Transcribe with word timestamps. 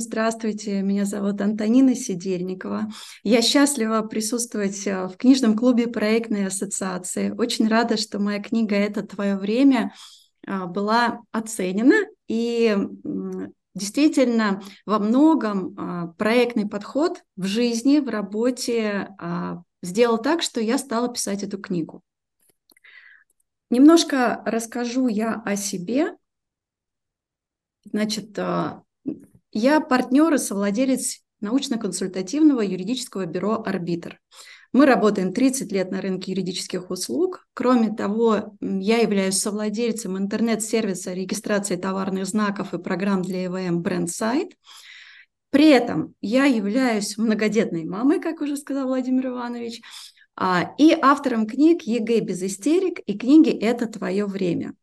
здравствуйте, 0.00 0.82
меня 0.82 1.06
зовут 1.06 1.40
Антонина 1.40 1.94
Сидельникова. 1.94 2.90
Я 3.22 3.40
счастлива 3.40 4.02
присутствовать 4.02 4.86
э, 4.86 5.06
в 5.06 5.16
книжном 5.16 5.56
клубе 5.56 5.86
проектной 5.86 6.46
ассоциации. 6.46 7.30
Очень 7.30 7.68
рада, 7.68 7.96
что 7.96 8.18
моя 8.18 8.42
книга 8.42 8.76
«Это 8.76 9.02
твое 9.02 9.36
время» 9.38 9.94
э, 10.46 10.66
была 10.66 11.22
оценена. 11.32 12.06
И 12.26 12.76
действительно, 13.74 14.62
во 14.84 14.98
многом 14.98 15.74
э, 15.74 16.12
проектный 16.18 16.68
подход 16.68 17.24
в 17.36 17.46
жизни, 17.46 18.00
в 18.00 18.10
работе 18.10 19.16
сделал 19.82 20.18
так, 20.18 20.42
что 20.42 20.60
я 20.60 20.76
стала 20.76 21.08
писать 21.08 21.42
эту 21.42 21.56
книгу. 21.56 22.02
Немножко 23.70 24.42
расскажу 24.44 25.08
я 25.08 25.40
о 25.46 25.56
себе. 25.56 26.14
Значит, 27.84 28.38
я 29.52 29.80
партнер 29.80 30.34
и 30.34 30.38
совладелец 30.38 31.20
научно-консультативного 31.40 32.60
юридического 32.60 33.26
бюро 33.26 33.62
«Арбитр». 33.64 34.20
Мы 34.72 34.84
работаем 34.84 35.32
30 35.32 35.72
лет 35.72 35.90
на 35.90 36.02
рынке 36.02 36.32
юридических 36.32 36.90
услуг. 36.90 37.46
Кроме 37.54 37.94
того, 37.94 38.54
я 38.60 38.98
являюсь 38.98 39.38
совладельцем 39.38 40.18
интернет-сервиса 40.18 41.14
регистрации 41.14 41.76
товарных 41.76 42.26
знаков 42.26 42.74
и 42.74 42.78
программ 42.78 43.22
для 43.22 43.46
ЭВМ 43.46 43.80
BrandSite. 43.80 44.52
При 45.50 45.70
этом 45.70 46.14
я 46.20 46.44
являюсь 46.44 47.16
многодетной 47.16 47.84
мамой, 47.84 48.20
как 48.20 48.42
уже 48.42 48.58
сказал 48.58 48.88
Владимир 48.88 49.28
Иванович, 49.28 49.80
а, 50.36 50.74
и 50.76 50.92
автором 50.92 51.46
книг 51.46 51.82
«ЕГЭ 51.82 52.20
без 52.20 52.42
истерик» 52.42 53.00
и 53.06 53.16
книги 53.16 53.50
«Это 53.50 53.86
твое 53.86 54.26
время». 54.26 54.74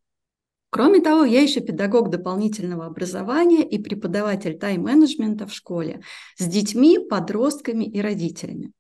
Кроме 0.70 1.00
того, 1.00 1.24
я 1.24 1.42
еще 1.42 1.62
педагог 1.62 2.10
дополнительного 2.10 2.86
образования 2.86 3.64
и 3.64 3.78
преподаватель 3.78 4.58
тайм-менеджмента 4.58 5.48
в 5.48 5.54
школе 5.54 6.02
с 6.38 6.46
детьми, 6.46 7.00
подростками 7.00 7.86
и 7.86 8.02
родителями. 8.02 8.74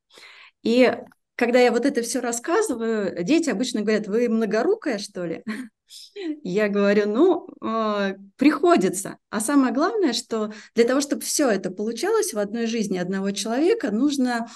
И 0.61 0.93
когда 1.35 1.59
я 1.59 1.71
вот 1.71 1.85
это 1.85 2.01
все 2.01 2.19
рассказываю, 2.19 3.23
дети 3.23 3.49
обычно 3.49 3.81
говорят, 3.81 4.07
вы 4.07 4.29
многорукая, 4.29 4.97
что 4.97 5.25
ли? 5.25 5.43
Я 6.43 6.69
говорю, 6.69 7.07
ну, 7.07 7.47
э, 7.61 8.15
приходится. 8.37 9.17
А 9.29 9.39
самое 9.39 9.73
главное, 9.73 10.13
что 10.13 10.51
для 10.73 10.85
того, 10.85 11.01
чтобы 11.01 11.21
все 11.21 11.49
это 11.49 11.69
получалось 11.69 12.33
в 12.33 12.39
одной 12.39 12.65
жизни 12.65 12.97
одного 12.97 13.31
человека, 13.31 13.91
нужно 13.91 14.47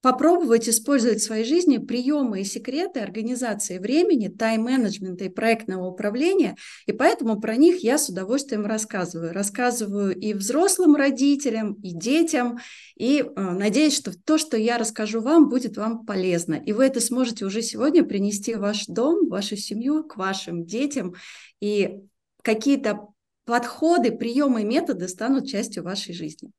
попробовать 0.00 0.68
использовать 0.68 1.18
в 1.20 1.24
своей 1.24 1.44
жизни 1.44 1.78
приемы 1.78 2.40
и 2.40 2.44
секреты 2.44 3.00
организации 3.00 3.78
времени, 3.78 4.28
тайм-менеджмента 4.28 5.24
и 5.24 5.28
проектного 5.28 5.88
управления, 5.88 6.56
и 6.86 6.92
поэтому 6.92 7.40
про 7.40 7.56
них 7.56 7.82
я 7.82 7.98
с 7.98 8.08
удовольствием 8.08 8.64
рассказываю. 8.64 9.32
Рассказываю 9.32 10.16
и 10.16 10.34
взрослым 10.34 10.94
родителям, 10.94 11.74
и 11.74 11.92
детям, 11.92 12.58
и 12.96 13.20
э, 13.20 13.40
надеюсь, 13.40 13.96
что 13.96 14.12
то, 14.16 14.38
что 14.38 14.56
я 14.56 14.78
расскажу 14.78 15.20
вам, 15.20 15.48
будет 15.48 15.76
вам 15.76 16.06
полезно, 16.06 16.54
и 16.54 16.72
вы 16.72 16.86
это 16.86 17.00
сможете 17.00 17.44
уже 17.44 17.62
сегодня 17.62 18.04
принести 18.04 18.54
в 18.54 18.60
ваш 18.60 18.86
дом, 18.86 19.26
в 19.26 19.30
вашу 19.30 19.56
семью, 19.56 20.04
к 20.04 20.16
вашим 20.16 20.64
детям, 20.64 21.14
и 21.60 22.00
какие-то 22.42 23.08
подходы, 23.44 24.12
приемы, 24.12 24.62
методы 24.62 25.08
станут 25.08 25.48
частью 25.48 25.82
вашей 25.82 26.14
жизни. 26.14 26.52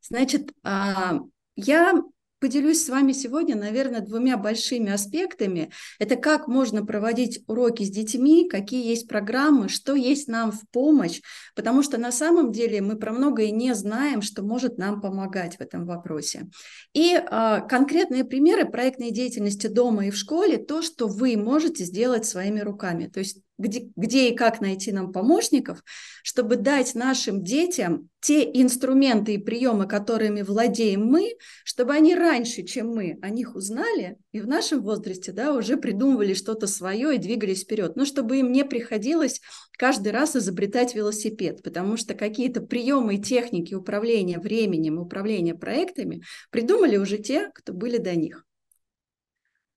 Значит, 0.00 0.52
а, 0.62 1.20
я 1.56 2.02
поделюсь 2.38 2.84
с 2.84 2.88
вами 2.88 3.12
сегодня, 3.12 3.56
наверное, 3.56 4.00
двумя 4.00 4.36
большими 4.36 4.92
аспектами. 4.92 5.70
Это 5.98 6.16
как 6.16 6.48
можно 6.48 6.84
проводить 6.84 7.42
уроки 7.46 7.82
с 7.82 7.90
детьми, 7.90 8.48
какие 8.48 8.86
есть 8.86 9.08
программы, 9.08 9.68
что 9.68 9.94
есть 9.94 10.28
нам 10.28 10.52
в 10.52 10.60
помощь, 10.70 11.20
потому 11.54 11.82
что 11.82 11.98
на 11.98 12.12
самом 12.12 12.52
деле 12.52 12.82
мы 12.82 12.96
про 12.96 13.12
многое 13.12 13.50
не 13.50 13.74
знаем, 13.74 14.22
что 14.22 14.42
может 14.42 14.78
нам 14.78 15.00
помогать 15.00 15.56
в 15.56 15.60
этом 15.60 15.86
вопросе. 15.86 16.48
И 16.92 17.14
э, 17.14 17.60
конкретные 17.68 18.24
примеры 18.24 18.66
проектной 18.66 19.10
деятельности 19.10 19.66
дома 19.66 20.06
и 20.06 20.10
в 20.10 20.16
школе, 20.16 20.58
то, 20.58 20.82
что 20.82 21.08
вы 21.08 21.36
можете 21.36 21.84
сделать 21.84 22.26
своими 22.26 22.60
руками. 22.60 23.06
То 23.06 23.20
есть 23.20 23.38
где, 23.58 23.90
где 23.96 24.30
и 24.30 24.36
как 24.36 24.60
найти 24.60 24.92
нам 24.92 25.12
помощников, 25.12 25.82
чтобы 26.22 26.56
дать 26.56 26.94
нашим 26.94 27.42
детям 27.42 28.08
те 28.20 28.42
инструменты 28.42 29.34
и 29.34 29.38
приемы, 29.38 29.86
которыми 29.86 30.42
владеем 30.42 31.04
мы, 31.04 31.36
чтобы 31.64 31.94
они 31.94 32.14
раньше, 32.14 32.64
чем 32.64 32.88
мы, 32.88 33.18
о 33.22 33.30
них 33.30 33.54
узнали 33.54 34.18
и 34.32 34.40
в 34.40 34.46
нашем 34.46 34.82
возрасте 34.82 35.32
да, 35.32 35.52
уже 35.52 35.76
придумывали 35.76 36.34
что-то 36.34 36.66
свое 36.66 37.14
и 37.14 37.18
двигались 37.18 37.62
вперед. 37.62 37.96
Но 37.96 38.04
чтобы 38.04 38.38
им 38.38 38.52
не 38.52 38.64
приходилось 38.64 39.40
каждый 39.78 40.12
раз 40.12 40.36
изобретать 40.36 40.94
велосипед, 40.94 41.62
потому 41.62 41.96
что 41.96 42.14
какие-то 42.14 42.60
приемы 42.60 43.16
и 43.16 43.22
техники 43.22 43.74
управления 43.74 44.38
временем, 44.38 44.98
управления 44.98 45.54
проектами 45.54 46.22
придумали 46.50 46.96
уже 46.96 47.18
те, 47.18 47.50
кто 47.54 47.72
были 47.72 47.98
до 47.98 48.14
них. 48.16 48.44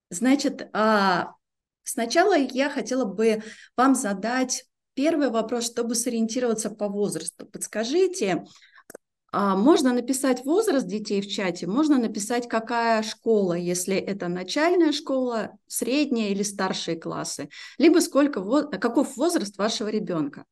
Значит, 0.09 0.67
а 0.73 1.33
Сначала 1.89 2.37
я 2.37 2.69
хотела 2.69 3.05
бы 3.05 3.43
вам 3.75 3.95
задать 3.95 4.65
первый 4.93 5.29
вопрос, 5.29 5.65
чтобы 5.65 5.95
сориентироваться 5.95 6.69
по 6.69 6.87
возрасту. 6.87 7.45
Подскажите, 7.45 8.45
а, 9.31 9.55
можно 9.55 9.93
написать 9.93 10.43
возраст 10.45 10.85
детей 10.87 11.21
в 11.21 11.27
чате, 11.27 11.67
можно 11.67 11.97
написать, 11.97 12.47
какая 12.47 13.03
школа, 13.03 13.53
если 13.53 13.95
это 13.95 14.27
начальная 14.27 14.91
школа, 14.91 15.51
средняя 15.67 16.29
или 16.29 16.43
старшие 16.43 16.99
классы, 16.99 17.49
либо 17.77 17.99
сколько, 17.99 18.41
каков 18.79 19.17
возраст 19.17 19.57
вашего 19.57 19.87
ребенка. 19.87 20.45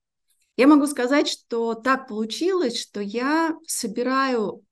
Я 0.57 0.67
могу 0.67 0.87
сказать, 0.87 1.27
что 1.27 1.75
так 1.75 2.07
получилось, 2.07 2.79
что 2.79 2.99
я 2.99 3.55
собираю 3.67 4.63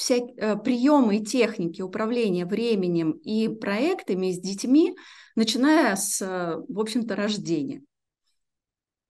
вся, 0.00 0.16
э, 0.16 0.56
приемы 0.56 1.18
и 1.18 1.24
техники 1.24 1.82
управления 1.82 2.46
временем 2.46 3.10
и 3.10 3.48
проектами 3.48 4.32
с 4.32 4.40
детьми 4.40 4.96
начиная 5.36 5.94
с, 5.94 6.20
в 6.68 6.80
общем-то, 6.80 7.14
рождения. 7.14 7.82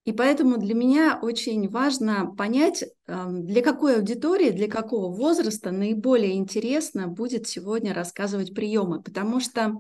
И 0.05 0.13
поэтому 0.13 0.59
для 0.59 0.75
меня 0.75 1.21
очень 1.23 1.69
важно 1.69 2.35
понять, 2.35 2.83
эм, 3.07 3.47
для 3.47 3.63
какой 3.63 3.99
аудитории, 3.99 4.51
для 4.51 4.67
какого 4.67 5.15
возраста 5.15 5.71
наиболее 5.71 6.35
интересно 6.35 7.07
будет 7.07 7.47
сегодня 7.47 7.95
рассказывать 7.95 8.53
приемы, 8.53 9.01
потому 9.01 9.39
что 9.39 9.77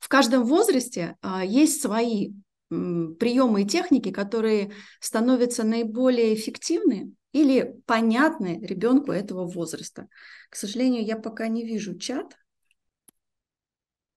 в 0.00 0.08
каждом 0.08 0.44
возрасте 0.44 1.16
а, 1.22 1.44
есть 1.44 1.80
свои 1.80 2.32
приемы 2.68 3.62
и 3.62 3.66
техники, 3.66 4.10
которые 4.10 4.72
становятся 5.00 5.62
наиболее 5.62 6.34
эффективны 6.34 7.12
или 7.34 7.82
понятны 7.84 8.60
ребенку 8.62 9.10
этого 9.10 9.44
возраста. 9.44 10.08
К 10.50 10.56
сожалению, 10.56 11.04
я 11.04 11.16
пока 11.16 11.48
не 11.48 11.66
вижу 11.66 11.98
чат, 11.98 12.38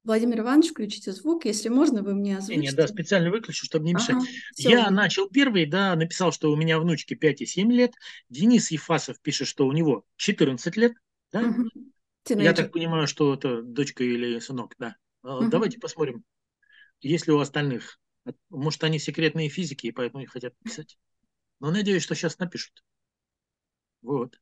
Владимир 0.04 0.40
Иванович, 0.40 0.70
включите 0.70 1.12
звук. 1.12 1.44
Если 1.44 1.68
можно, 1.68 2.02
вы 2.02 2.14
мне 2.14 2.38
озвучите. 2.38 2.62
Нет, 2.62 2.76
да, 2.76 2.88
специально 2.88 3.30
выключу, 3.30 3.66
чтобы 3.66 3.84
не 3.84 3.94
мешать. 3.94 4.16
Ага, 4.16 4.26
Я 4.56 4.90
начал 4.90 5.28
первый, 5.28 5.66
да, 5.66 5.94
написал, 5.98 6.32
что 6.32 6.50
у 6.50 6.56
меня 6.56 6.80
внучке 6.80 7.16
5 7.16 7.42
и 7.42 7.46
7 7.46 7.70
лет. 7.74 7.94
Денис 8.30 8.72
Ефасов 8.72 9.20
пишет, 9.20 9.50
что 9.50 9.68
у 9.68 9.74
него 9.74 10.06
14 10.16 10.78
лет. 10.78 10.94
Да? 11.34 11.42
Угу. 11.42 12.40
Я 12.42 12.54
так 12.54 12.72
понимаю, 12.72 13.08
что 13.08 13.34
это 13.34 13.62
дочка 13.64 14.06
или 14.06 14.40
сынок, 14.40 14.76
да. 14.80 14.96
Угу. 15.24 15.50
Давайте 15.50 15.78
посмотрим, 15.78 16.24
есть 17.02 17.28
ли 17.28 17.34
у 17.34 17.40
остальных. 17.40 18.00
Может, 18.50 18.86
они 18.86 19.00
секретные 19.00 19.50
физики, 19.50 19.88
и 19.88 19.92
поэтому 19.92 20.22
не 20.22 20.28
хотят 20.28 20.54
писать. 20.64 20.98
Но 21.60 21.70
надеюсь, 21.70 22.04
что 22.04 22.16
сейчас 22.16 22.40
напишут. 22.40 22.82
Вот. 24.02 24.38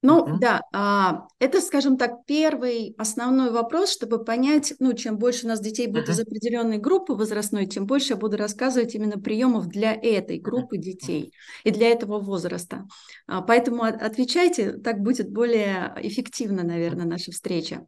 Ну 0.00 0.24
uh-huh. 0.24 0.38
да, 0.38 0.62
а, 0.72 1.26
это, 1.40 1.60
скажем 1.60 1.96
так, 1.96 2.24
первый 2.24 2.94
основной 2.98 3.50
вопрос, 3.50 3.90
чтобы 3.90 4.24
понять, 4.24 4.74
ну, 4.78 4.92
чем 4.92 5.18
больше 5.18 5.46
у 5.46 5.48
нас 5.48 5.60
детей 5.60 5.88
будет 5.88 6.08
uh-huh. 6.08 6.12
из 6.12 6.20
определенной 6.20 6.78
группы 6.78 7.14
возрастной, 7.14 7.66
тем 7.66 7.84
больше 7.84 8.12
я 8.12 8.16
буду 8.16 8.36
рассказывать 8.36 8.94
именно 8.94 9.18
приемов 9.18 9.66
для 9.66 9.92
этой 9.92 10.38
группы 10.38 10.76
uh-huh. 10.76 10.82
детей 10.82 11.32
и 11.64 11.72
для 11.72 11.88
этого 11.88 12.20
возраста. 12.20 12.86
А, 13.26 13.42
поэтому 13.42 13.82
отвечайте, 13.82 14.74
так 14.74 15.00
будет 15.00 15.30
более 15.30 15.92
эффективно, 15.96 16.62
наверное, 16.62 17.06
наша 17.06 17.32
встреча. 17.32 17.84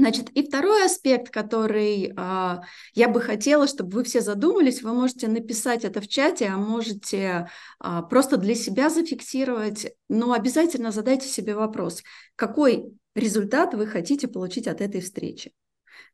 Значит, 0.00 0.30
и 0.30 0.46
второй 0.46 0.84
аспект, 0.84 1.30
который 1.30 2.12
а, 2.16 2.62
я 2.94 3.08
бы 3.08 3.20
хотела, 3.20 3.66
чтобы 3.66 3.90
вы 3.96 4.04
все 4.04 4.20
задумались, 4.20 4.80
вы 4.80 4.94
можете 4.94 5.26
написать 5.26 5.84
это 5.84 6.00
в 6.00 6.06
чате, 6.06 6.46
а 6.46 6.56
можете 6.56 7.50
а, 7.80 8.02
просто 8.02 8.36
для 8.36 8.54
себя 8.54 8.90
зафиксировать, 8.90 9.92
но 10.08 10.34
обязательно 10.34 10.92
задайте 10.92 11.26
себе 11.26 11.56
вопрос, 11.56 12.04
какой 12.36 12.92
результат 13.16 13.74
вы 13.74 13.88
хотите 13.88 14.28
получить 14.28 14.68
от 14.68 14.80
этой 14.80 15.00
встречи, 15.00 15.52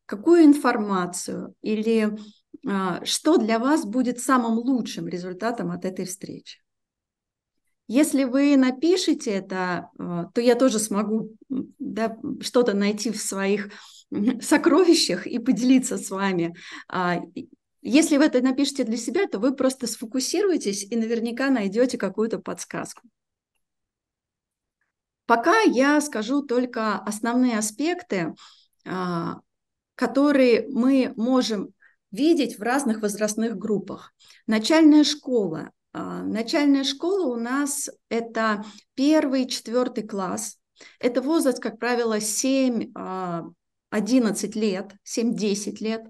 какую 0.07 0.45
информацию 0.45 1.55
или 1.61 2.17
а, 2.67 3.05
что 3.05 3.37
для 3.37 3.59
вас 3.59 3.85
будет 3.85 4.19
самым 4.19 4.55
лучшим 4.55 5.09
результатом 5.09 5.71
от 5.71 5.85
этой 5.85 6.07
встречи. 6.07 6.64
Если 7.87 8.25
вы 8.25 8.57
напишете 8.57 9.31
это, 9.31 9.91
э, 9.99 10.25
то 10.33 10.41
я 10.41 10.55
тоже 10.55 10.79
смогу 10.79 11.37
да, 11.49 12.17
что-то 12.41 12.75
найти 12.75 13.11
в 13.11 13.21
своих 13.21 13.71
сокровищах 14.41 15.27
и 15.27 15.39
поделиться 15.39 15.99
с 15.99 16.11
вами. 16.11 16.57
А, 16.89 17.21
если 17.83 18.17
вы 18.17 18.25
это 18.25 18.41
напишете 18.41 18.85
для 18.85 18.97
себя, 18.97 19.27
то 19.27 19.39
вы 19.39 19.55
просто 19.55 19.87
сфокусируетесь 19.87 20.85
и 20.85 20.97
наверняка 20.97 21.51
найдете 21.51 21.99
какую-то 21.99 22.39
подсказку. 22.39 23.03
Пока 25.27 25.61
я 25.61 26.01
скажу 26.01 26.43
только 26.43 26.99
основные 26.99 27.59
аспекты, 27.59 28.35
а, 28.87 29.41
которые 29.95 30.67
мы 30.69 31.13
можем 31.17 31.75
видеть 32.11 32.59
в 32.59 32.63
разных 32.63 33.03
возрастных 33.03 33.57
группах. 33.57 34.15
Начальная 34.47 35.05
школа. 35.05 35.71
А, 35.95 36.23
начальная 36.23 36.83
школа 36.83 37.27
у 37.27 37.37
нас 37.37 37.89
это 38.09 38.65
первый, 38.95 39.47
четвертый 39.47 40.07
класс. 40.07 40.59
Это 40.99 41.23
возраст, 41.23 41.63
как 41.63 41.79
правило, 41.79 42.21
7 42.21 42.93
11 43.91 44.57
лет, 44.57 44.97
7-10 45.05 45.81
лет. 45.81 46.03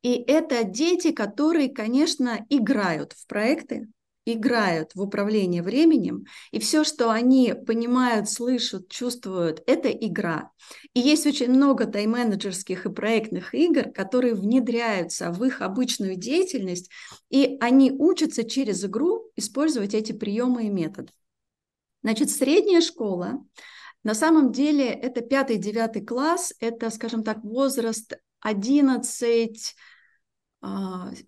И 0.00 0.14
это 0.14 0.64
дети, 0.64 1.12
которые, 1.12 1.68
конечно, 1.68 2.46
играют 2.48 3.12
в 3.12 3.26
проекты, 3.26 3.88
играют 4.26 4.94
в 4.94 5.00
управление 5.00 5.62
временем, 5.62 6.26
и 6.50 6.58
все, 6.58 6.84
что 6.84 7.10
они 7.10 7.54
понимают, 7.54 8.28
слышат, 8.28 8.90
чувствуют, 8.90 9.62
это 9.66 9.88
игра. 9.88 10.50
И 10.92 11.00
есть 11.00 11.26
очень 11.26 11.50
много 11.50 11.86
тайм-менеджерских 11.86 12.84
и 12.84 12.92
проектных 12.92 13.54
игр, 13.54 13.90
которые 13.92 14.34
внедряются 14.34 15.30
в 15.30 15.42
их 15.44 15.62
обычную 15.62 16.16
деятельность, 16.16 16.90
и 17.30 17.56
они 17.60 17.92
учатся 17.92 18.44
через 18.44 18.84
игру 18.84 19.30
использовать 19.36 19.94
эти 19.94 20.12
приемы 20.12 20.66
и 20.66 20.70
методы. 20.70 21.12
Значит, 22.02 22.30
средняя 22.30 22.80
школа 22.80 23.44
на 24.02 24.14
самом 24.14 24.52
деле 24.52 24.88
это 24.88 25.20
пятый-девятый 25.20 26.04
класс, 26.04 26.52
это, 26.60 26.90
скажем 26.90 27.24
так, 27.24 27.42
возраст 27.42 28.16
11, 28.40 29.74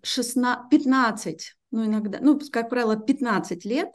16, 0.02 0.70
15, 0.70 1.57
ну 1.70 1.87
иногда, 1.87 2.19
ну, 2.20 2.41
как 2.50 2.70
правило, 2.70 2.97
15 2.97 3.65
лет. 3.65 3.88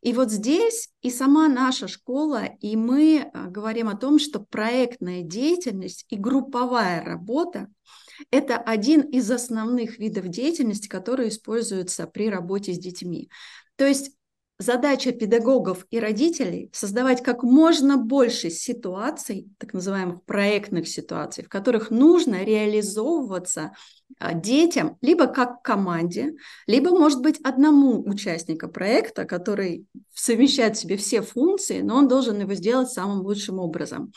И 0.00 0.12
вот 0.12 0.30
здесь 0.30 0.90
и 1.02 1.10
сама 1.10 1.48
наша 1.48 1.88
школа, 1.88 2.44
и 2.60 2.76
мы 2.76 3.30
а, 3.32 3.48
говорим 3.48 3.88
о 3.88 3.96
том, 3.96 4.18
что 4.18 4.40
проектная 4.40 5.22
деятельность 5.22 6.06
и 6.08 6.16
групповая 6.16 7.04
работа– 7.04 7.68
это 8.30 8.56
один 8.56 9.02
из 9.02 9.30
основных 9.30 9.98
видов 9.98 10.28
деятельности, 10.28 10.88
которые 10.88 11.28
используются 11.28 12.06
при 12.06 12.30
работе 12.30 12.72
с 12.72 12.78
детьми. 12.78 13.30
То 13.76 13.86
есть 13.86 14.12
задача 14.58 15.12
педагогов 15.12 15.86
и 15.90 16.00
родителей 16.00 16.68
создавать 16.72 17.22
как 17.22 17.42
можно 17.42 17.96
больше 17.96 18.50
ситуаций, 18.50 19.48
так 19.58 19.72
называемых 19.72 20.24
проектных 20.24 20.88
ситуаций, 20.88 21.44
в 21.44 21.48
которых 21.48 21.90
нужно 21.90 22.42
реализовываться 22.42 23.72
а, 24.18 24.34
детям 24.34 24.98
либо 25.00 25.28
как 25.28 25.62
команде, 25.62 26.34
либо, 26.66 26.90
может 26.90 27.22
быть, 27.22 27.40
одному 27.44 28.02
участнику 28.02 28.68
проекта, 28.68 29.24
который 29.24 29.86
совмещает 30.12 30.76
в 30.76 30.80
себе 30.80 30.96
все 30.96 31.22
функции, 31.22 31.80
но 31.80 31.96
он 31.96 32.08
должен 32.08 32.40
его 32.40 32.54
сделать 32.54 32.90
самым 32.90 33.20
лучшим 33.20 33.60
образом. 33.60 34.12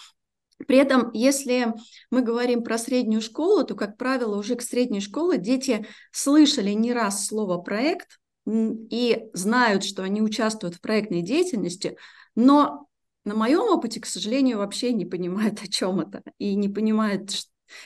При 0.67 0.77
этом, 0.77 1.11
если 1.13 1.73
мы 2.09 2.21
говорим 2.21 2.63
про 2.63 2.77
среднюю 2.77 3.21
школу, 3.21 3.63
то, 3.63 3.75
как 3.75 3.97
правило, 3.97 4.37
уже 4.37 4.55
к 4.55 4.61
средней 4.61 5.01
школе 5.01 5.37
дети 5.37 5.87
слышали 6.11 6.71
не 6.71 6.93
раз 6.93 7.25
слово 7.27 7.57
«проект», 7.57 8.20
и 8.47 9.29
знают, 9.33 9.83
что 9.83 10.03
они 10.03 10.21
участвуют 10.21 10.75
в 10.75 10.81
проектной 10.81 11.21
деятельности, 11.21 11.97
но 12.35 12.87
на 13.23 13.35
моем 13.35 13.61
опыте, 13.61 13.99
к 13.99 14.05
сожалению, 14.05 14.57
вообще 14.57 14.93
не 14.93 15.05
понимают, 15.05 15.61
о 15.61 15.67
чем 15.67 15.99
это, 15.99 16.23
и 16.37 16.55
не 16.55 16.69
понимают, 16.69 17.31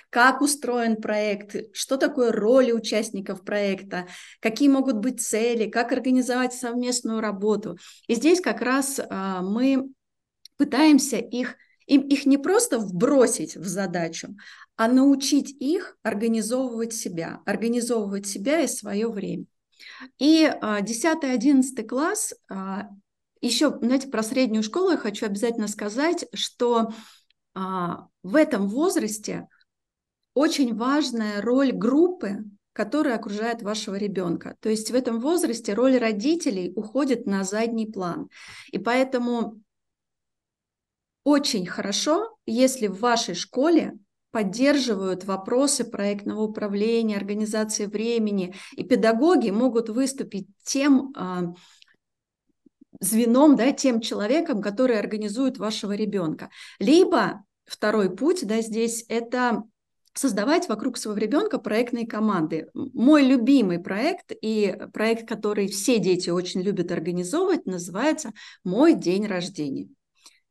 как 0.10 0.42
устроен 0.42 0.96
проект, 0.98 1.56
что 1.74 1.98
такое 1.98 2.32
роли 2.32 2.72
участников 2.72 3.44
проекта, 3.44 4.08
какие 4.40 4.70
могут 4.70 4.98
быть 4.98 5.22
цели, 5.22 5.70
как 5.70 5.92
организовать 5.92 6.54
совместную 6.54 7.20
работу. 7.20 7.78
И 8.08 8.16
здесь 8.16 8.42
как 8.42 8.62
раз 8.62 9.00
а, 9.10 9.42
мы 9.42 9.90
пытаемся 10.58 11.18
их, 11.18 11.56
им, 11.86 12.02
их 12.02 12.26
не 12.26 12.38
просто 12.38 12.80
вбросить 12.80 13.56
в 13.56 13.68
задачу, 13.68 14.36
а 14.76 14.88
научить 14.88 15.56
их 15.60 15.98
организовывать 16.02 16.94
себя, 16.94 17.42
организовывать 17.46 18.26
себя 18.26 18.62
и 18.62 18.68
свое 18.68 19.10
время. 19.10 19.46
И 20.20 20.46
10-11 20.46 21.64
а, 21.80 21.84
класс, 21.84 22.34
а, 22.50 22.90
еще, 23.42 23.78
знаете, 23.82 24.08
про 24.08 24.24
среднюю 24.24 24.64
школу 24.64 24.92
я 24.92 24.98
хочу 24.98 25.26
обязательно 25.26 25.68
сказать, 25.68 26.26
что 26.34 26.92
а, 27.54 28.08
в 28.24 28.36
этом 28.36 28.68
возрасте 28.68 29.48
очень 30.34 30.76
важная 30.76 31.42
роль 31.42 31.72
группы, 31.72 32.44
которая 32.74 33.16
окружает 33.16 33.62
вашего 33.62 33.96
ребенка. 33.96 34.58
То 34.60 34.70
есть 34.70 34.92
в 34.92 34.96
этом 34.96 35.20
возрасте 35.20 35.74
роль 35.74 35.98
родителей 35.98 36.74
уходит 36.76 37.26
на 37.26 37.44
задний 37.44 37.90
план. 37.90 38.30
И 38.72 38.78
поэтому 38.78 39.62
очень 41.24 41.66
хорошо, 41.66 42.38
если 42.46 42.88
в 42.88 43.00
вашей 43.00 43.34
школе 43.34 43.98
поддерживают 44.36 45.24
вопросы 45.24 45.86
проектного 45.86 46.42
управления, 46.42 47.16
организации 47.16 47.86
времени, 47.86 48.54
и 48.74 48.84
педагоги 48.84 49.50
могут 49.50 49.88
выступить 49.88 50.50
тем 50.62 51.14
а, 51.16 51.54
звеном, 53.00 53.56
да, 53.56 53.72
тем 53.72 54.02
человеком, 54.02 54.62
который 54.62 55.00
организует 55.00 55.58
вашего 55.58 55.94
ребенка. 55.94 56.50
Либо 56.80 57.46
второй 57.64 58.14
путь, 58.14 58.46
да, 58.46 58.60
здесь 58.60 59.06
это 59.08 59.64
создавать 60.14 60.68
вокруг 60.68 60.98
своего 60.98 61.18
ребенка 61.18 61.58
проектные 61.58 62.06
команды. 62.06 62.68
Мой 62.74 63.24
любимый 63.24 63.80
проект 63.80 64.34
и 64.42 64.78
проект, 64.92 65.30
который 65.30 65.70
все 65.70 65.98
дети 65.98 66.30
очень 66.30 66.62
любят 66.62 66.92
организовывать, 66.92 67.66
называется 67.66 68.34
«Мой 68.66 68.96
день 68.96 69.28
рождения». 69.28 69.88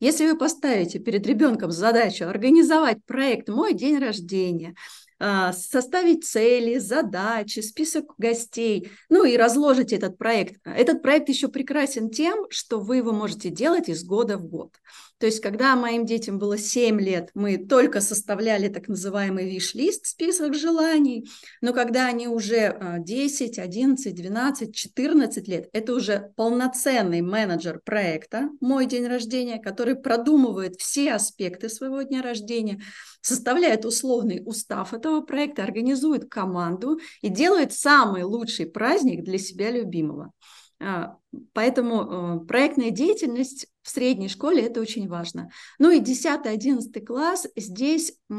Если 0.01 0.27
вы 0.27 0.37
поставите 0.37 0.99
перед 0.99 1.27
ребенком 1.27 1.71
задачу 1.71 2.27
организовать 2.27 2.99
проект 3.05 3.49
«Мой 3.49 3.75
день 3.75 3.99
рождения», 3.99 4.75
а, 5.21 5.53
составить 5.53 6.27
цели, 6.27 6.79
задачи, 6.79 7.61
список 7.61 8.13
гостей, 8.19 8.91
ну 9.09 9.25
и 9.25 9.37
разложить 9.37 9.93
этот 9.93 10.19
проект. 10.19 10.57
Этот 10.65 11.03
проект 11.03 11.29
еще 11.29 11.49
прекрасен 11.49 12.11
тем, 12.11 12.47
что 12.51 12.81
вы 12.81 12.97
его 12.97 13.13
можете 13.13 13.49
делать 13.49 13.89
из 13.89 14.05
года 14.05 14.37
в 14.37 14.47
год. 14.47 14.75
То 15.19 15.27
есть, 15.27 15.41
когда 15.41 15.77
моим 15.77 16.05
детям 16.07 16.39
было 16.39 16.59
7 16.59 17.01
лет, 17.01 17.31
мы 17.35 17.57
только 17.57 18.01
составляли 18.01 18.69
так 18.69 18.89
называемый 18.89 19.49
виш-лист, 19.49 20.07
список 20.07 20.55
желаний, 20.55 21.29
но 21.61 21.73
когда 21.73 22.07
они 22.07 22.27
уже 22.27 22.77
10, 22.99 23.59
11, 23.59 24.15
12, 24.15 24.75
14 24.75 25.49
лет, 25.49 25.69
это 25.73 25.95
уже 25.95 26.33
полноценный 26.37 27.21
менеджер 27.21 27.81
проекта 27.85 28.51
«Мой 28.61 28.87
день 28.87 29.07
рождения», 29.07 29.59
который 29.59 29.95
продумывает 29.95 30.77
все 30.81 31.13
аспекты 31.13 31.69
своего 31.69 32.03
дня 32.03 32.21
рождения, 32.21 32.83
составляет 33.21 33.85
условный 33.85 34.43
устав 34.45 34.93
этого 34.93 35.21
проекта, 35.21 35.63
организует 35.63 36.29
команду 36.29 36.99
и 37.23 37.29
делает 37.29 37.73
самый 37.73 38.25
лучший 38.25 38.67
праздник 38.67 39.23
для 39.25 39.39
себя 39.39 39.71
любимого. 39.71 40.33
А, 40.81 41.17
поэтому 41.53 42.43
э, 42.43 42.47
проектная 42.47 42.91
деятельность 42.91 43.67
в 43.83 43.91
средней 43.91 44.29
школе 44.29 44.63
это 44.63 44.81
очень 44.81 45.09
важно. 45.09 45.51
Ну 45.79 45.91
и 45.91 46.01
10-11 46.01 47.01
класс, 47.05 47.47
здесь 47.57 48.13
э, 48.31 48.35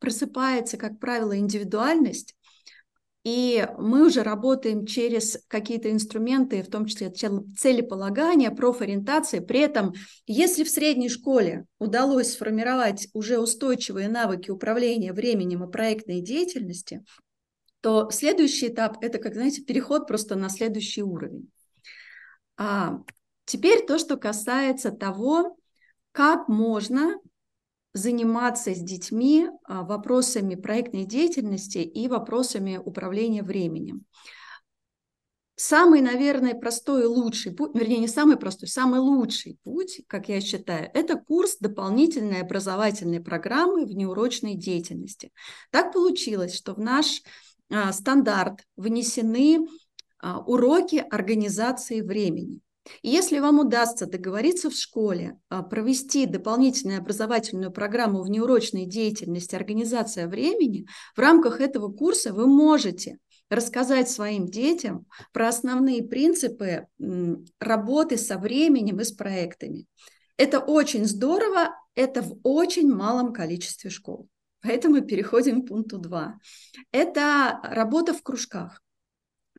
просыпается, 0.00 0.76
как 0.76 0.98
правило, 0.98 1.36
индивидуальность, 1.36 2.34
и 3.24 3.66
мы 3.78 4.06
уже 4.06 4.22
работаем 4.22 4.84
через 4.84 5.38
какие-то 5.48 5.90
инструменты, 5.90 6.62
в 6.62 6.68
том 6.68 6.84
числе 6.84 7.10
целеполагания, 7.10 8.50
профориентации. 8.50 9.38
При 9.38 9.60
этом, 9.60 9.94
если 10.26 10.62
в 10.62 10.68
средней 10.68 11.08
школе 11.08 11.64
удалось 11.78 12.32
сформировать 12.32 13.08
уже 13.14 13.38
устойчивые 13.38 14.08
навыки 14.08 14.50
управления 14.50 15.14
временем 15.14 15.64
и 15.64 15.72
проектной 15.72 16.20
деятельности, 16.20 17.02
то 17.80 18.10
следующий 18.10 18.68
этап– 18.68 18.98
это, 19.00 19.18
как 19.18 19.34
знаете, 19.34 19.62
переход 19.62 20.06
просто 20.06 20.36
на 20.36 20.50
следующий 20.50 21.02
уровень. 21.02 21.50
А 22.56 23.00
теперь 23.44 23.86
то, 23.86 23.98
что 23.98 24.16
касается 24.16 24.90
того, 24.90 25.56
как 26.12 26.48
можно 26.48 27.18
заниматься 27.94 28.74
с 28.74 28.78
детьми 28.78 29.48
а, 29.64 29.82
вопросами 29.82 30.56
проектной 30.56 31.04
деятельности 31.04 31.78
и 31.78 32.08
вопросами 32.08 32.76
управления 32.76 33.42
временем. 33.42 34.04
Самый, 35.56 36.00
наверное, 36.00 36.54
простой 36.54 37.04
и 37.04 37.06
лучший 37.06 37.52
путь, 37.52 37.70
вернее, 37.74 37.98
не 37.98 38.08
самый 38.08 38.36
простой, 38.36 38.68
самый 38.68 38.98
лучший 38.98 39.56
путь, 39.62 40.00
как 40.08 40.28
я 40.28 40.40
считаю, 40.40 40.90
это 40.92 41.16
курс 41.16 41.58
дополнительной 41.60 42.40
образовательной 42.40 43.20
программы 43.20 43.86
в 43.86 43.94
неурочной 43.94 44.54
деятельности. 44.54 45.30
Так 45.70 45.92
получилось, 45.92 46.56
что 46.56 46.74
в 46.74 46.80
наш 46.80 47.22
а, 47.70 47.92
стандарт 47.92 48.64
внесены 48.76 49.64
уроки 50.46 51.04
организации 51.10 52.00
времени. 52.00 52.60
И 53.02 53.08
если 53.08 53.38
вам 53.38 53.60
удастся 53.60 54.06
договориться 54.06 54.70
в 54.70 54.74
школе, 54.74 55.38
а, 55.48 55.62
провести 55.62 56.26
дополнительную 56.26 56.98
образовательную 56.98 57.72
программу 57.72 58.22
в 58.22 58.28
неурочной 58.28 58.84
деятельности 58.84 59.54
«Организация 59.54 60.28
времени», 60.28 60.86
в 61.14 61.18
рамках 61.18 61.60
этого 61.60 61.90
курса 61.90 62.32
вы 62.32 62.46
можете 62.46 63.18
рассказать 63.48 64.10
своим 64.10 64.46
детям 64.46 65.06
про 65.32 65.48
основные 65.48 66.02
принципы 66.02 66.86
работы 67.58 68.16
со 68.16 68.38
временем 68.38 69.00
и 69.00 69.04
с 69.04 69.12
проектами. 69.12 69.86
Это 70.36 70.58
очень 70.58 71.04
здорово, 71.06 71.70
это 71.94 72.22
в 72.22 72.38
очень 72.42 72.92
малом 72.92 73.32
количестве 73.32 73.90
школ. 73.90 74.28
Поэтому 74.62 75.02
переходим 75.02 75.62
к 75.62 75.68
пункту 75.68 75.98
2. 75.98 76.38
Это 76.90 77.60
работа 77.62 78.14
в 78.14 78.22
кружках. 78.22 78.80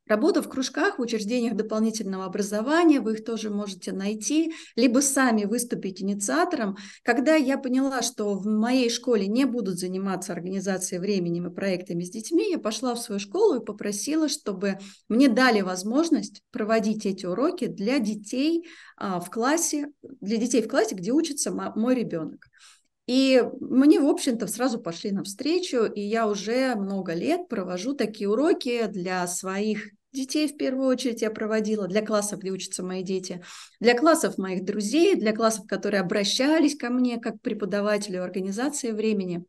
Работа 0.07 0.43
в 0.43 0.49
кружках, 0.49 0.99
в 0.99 1.01
учреждениях 1.01 1.55
дополнительного 1.55 2.25
образования, 2.25 2.99
вы 2.99 3.13
их 3.13 3.25
тоже 3.25 3.49
можете 3.49 3.91
найти, 3.91 4.53
либо 4.75 4.99
сами 4.99 5.45
выступить 5.45 5.99
инициатором. 6.01 6.77
Когда 7.03 7.33
я 7.33 7.57
поняла, 7.57 8.03
что 8.03 8.35
в 8.35 8.45
моей 8.45 8.91
школе 8.91 9.25
не 9.25 9.45
будут 9.45 9.79
заниматься 9.79 10.31
организацией 10.31 10.99
временем 10.99 11.47
и 11.47 11.53
проектами 11.53 12.03
с 12.03 12.11
детьми, 12.11 12.51
я 12.51 12.59
пошла 12.59 12.93
в 12.93 12.99
свою 12.99 13.19
школу 13.19 13.59
и 13.59 13.65
попросила, 13.65 14.29
чтобы 14.29 14.77
мне 15.09 15.27
дали 15.27 15.61
возможность 15.61 16.43
проводить 16.51 17.07
эти 17.07 17.25
уроки 17.25 17.65
для 17.65 17.97
детей 17.97 18.67
а, 18.97 19.19
в 19.19 19.31
классе, 19.31 19.87
для 20.21 20.37
детей 20.37 20.61
в 20.61 20.67
классе, 20.67 20.93
где 20.93 21.11
учится 21.11 21.51
мой 21.51 21.95
ребенок. 21.95 22.45
И 23.07 23.43
мне, 23.59 23.99
в 23.99 24.07
общем-то, 24.07 24.47
сразу 24.47 24.79
пошли 24.79 25.11
навстречу, 25.11 25.85
и 25.85 26.01
я 26.01 26.27
уже 26.27 26.75
много 26.75 27.13
лет 27.13 27.47
провожу 27.47 27.93
такие 27.93 28.29
уроки 28.29 28.87
для 28.87 29.27
своих 29.27 29.91
детей 30.15 30.47
в 30.47 30.57
первую 30.57 30.87
очередь 30.87 31.21
я 31.21 31.29
проводила, 31.29 31.87
для 31.87 32.03
классов, 32.03 32.39
где 32.39 32.51
учатся 32.51 32.83
мои 32.83 33.03
дети, 33.03 33.43
для 33.79 33.97
классов 33.97 34.37
моих 34.37 34.63
друзей, 34.63 35.15
для 35.15 35.35
классов, 35.35 35.67
которые 35.67 36.01
обращались 36.01 36.75
ко 36.75 36.89
мне 36.89 37.19
как 37.19 37.41
преподавателю 37.41 38.23
организации 38.23 38.91
времени. 38.91 39.45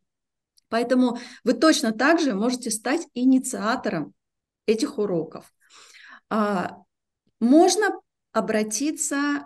Поэтому 0.69 1.17
вы 1.43 1.53
точно 1.53 1.93
так 1.93 2.19
же 2.19 2.35
можете 2.35 2.69
стать 2.69 3.07
инициатором 3.13 4.13
этих 4.65 4.97
уроков. 4.97 5.51
А, 6.29 6.83
можно 7.39 7.87
обратиться 8.33 9.45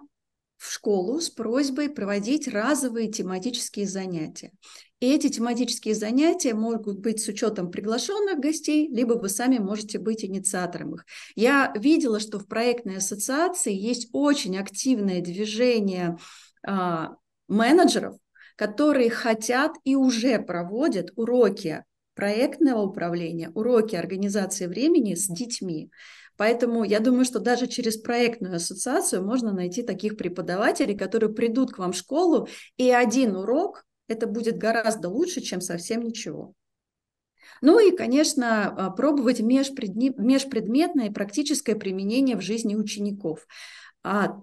в 0.61 0.71
школу 0.71 1.19
с 1.19 1.31
просьбой 1.31 1.89
проводить 1.89 2.47
разовые 2.47 3.11
тематические 3.11 3.87
занятия. 3.87 4.51
И 4.99 5.11
эти 5.11 5.29
тематические 5.29 5.95
занятия 5.95 6.53
могут 6.53 6.99
быть 6.99 7.19
с 7.19 7.27
учетом 7.27 7.71
приглашенных 7.71 8.39
гостей, 8.39 8.87
либо 8.87 9.13
вы 9.13 9.29
сами 9.29 9.57
можете 9.57 9.97
быть 9.97 10.23
инициатором 10.23 10.93
их. 10.93 11.05
Я 11.35 11.73
видела, 11.75 12.19
что 12.19 12.37
в 12.37 12.45
проектной 12.45 12.97
ассоциации 12.97 13.73
есть 13.73 14.09
очень 14.13 14.55
активное 14.59 15.19
движение 15.21 16.17
а, 16.63 17.15
менеджеров, 17.47 18.17
которые 18.55 19.09
хотят 19.09 19.71
и 19.83 19.95
уже 19.95 20.37
проводят 20.37 21.09
уроки 21.15 21.83
проектного 22.13 22.83
управления, 22.83 23.49
уроки 23.55 23.95
организации 23.95 24.67
времени 24.67 25.15
с 25.15 25.25
детьми. 25.25 25.89
Поэтому 26.37 26.83
я 26.83 26.99
думаю, 26.99 27.25
что 27.25 27.39
даже 27.39 27.67
через 27.67 27.97
проектную 27.97 28.55
ассоциацию 28.55 29.23
можно 29.25 29.51
найти 29.51 29.83
таких 29.83 30.17
преподавателей, 30.17 30.97
которые 30.97 31.33
придут 31.33 31.71
к 31.71 31.77
вам 31.77 31.91
в 31.91 31.97
школу, 31.97 32.47
и 32.77 32.89
один 32.91 33.35
урок 33.35 33.85
это 34.07 34.27
будет 34.27 34.57
гораздо 34.57 35.09
лучше, 35.09 35.41
чем 35.41 35.61
совсем 35.61 36.01
ничего. 36.01 36.53
Ну 37.61 37.79
и, 37.79 37.95
конечно, 37.95 38.65
а, 38.65 38.89
пробовать 38.89 39.39
межпредметное 39.39 41.07
и 41.07 41.13
практическое 41.13 41.75
применение 41.75 42.35
в 42.35 42.41
жизни 42.41 42.75
учеников. 42.75 43.47
А 44.03 44.39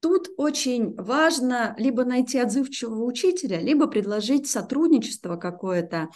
тут 0.00 0.28
очень 0.36 0.94
важно 0.94 1.74
либо 1.78 2.04
найти 2.04 2.38
отзывчивого 2.38 3.04
учителя, 3.04 3.60
либо 3.60 3.88
предложить 3.88 4.48
сотрудничество 4.48 5.36
какое-то, 5.36 6.08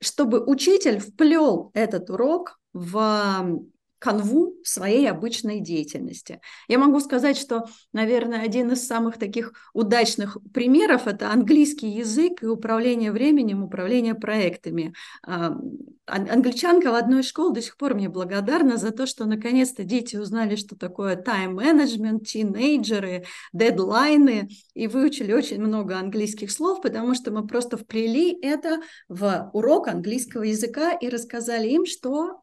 чтобы 0.00 0.42
учитель 0.44 0.98
вплел 0.98 1.70
этот 1.74 2.10
урок 2.10 2.58
в 2.72 3.60
канву 4.04 4.54
своей 4.62 5.08
обычной 5.10 5.60
деятельности. 5.60 6.42
Я 6.68 6.78
могу 6.78 7.00
сказать, 7.00 7.38
что, 7.38 7.64
наверное, 7.94 8.42
один 8.42 8.70
из 8.72 8.86
самых 8.86 9.18
таких 9.18 9.54
удачных 9.72 10.36
примеров– 10.52 11.06
это 11.06 11.32
английский 11.32 11.88
язык 11.88 12.42
и 12.42 12.46
управление 12.46 13.12
временем, 13.12 13.64
управление 13.64 14.14
проектами. 14.14 14.92
А, 15.26 15.56
англичанка 16.04 16.90
в 16.90 16.94
одной 16.96 17.22
школе 17.22 17.54
до 17.54 17.62
сих 17.62 17.78
пор 17.78 17.94
мне 17.94 18.10
благодарна 18.10 18.76
за 18.76 18.90
то, 18.90 19.06
что 19.06 19.24
наконец-то 19.24 19.84
дети 19.84 20.16
узнали, 20.16 20.56
что 20.56 20.76
такое 20.76 21.16
тайм-менеджмент, 21.16 22.26
тинейджеры, 22.26 23.24
дедлайны, 23.54 24.50
и 24.74 24.86
выучили 24.86 25.32
очень 25.32 25.62
много 25.62 25.96
английских 25.96 26.50
слов, 26.50 26.82
потому 26.82 27.14
что 27.14 27.30
мы 27.30 27.46
просто 27.46 27.78
вплели 27.78 28.38
это 28.42 28.82
в 29.08 29.48
урок 29.54 29.88
английского 29.88 30.42
языка 30.42 30.92
и 30.92 31.08
рассказали 31.08 31.68
им, 31.68 31.86
что 31.86 32.42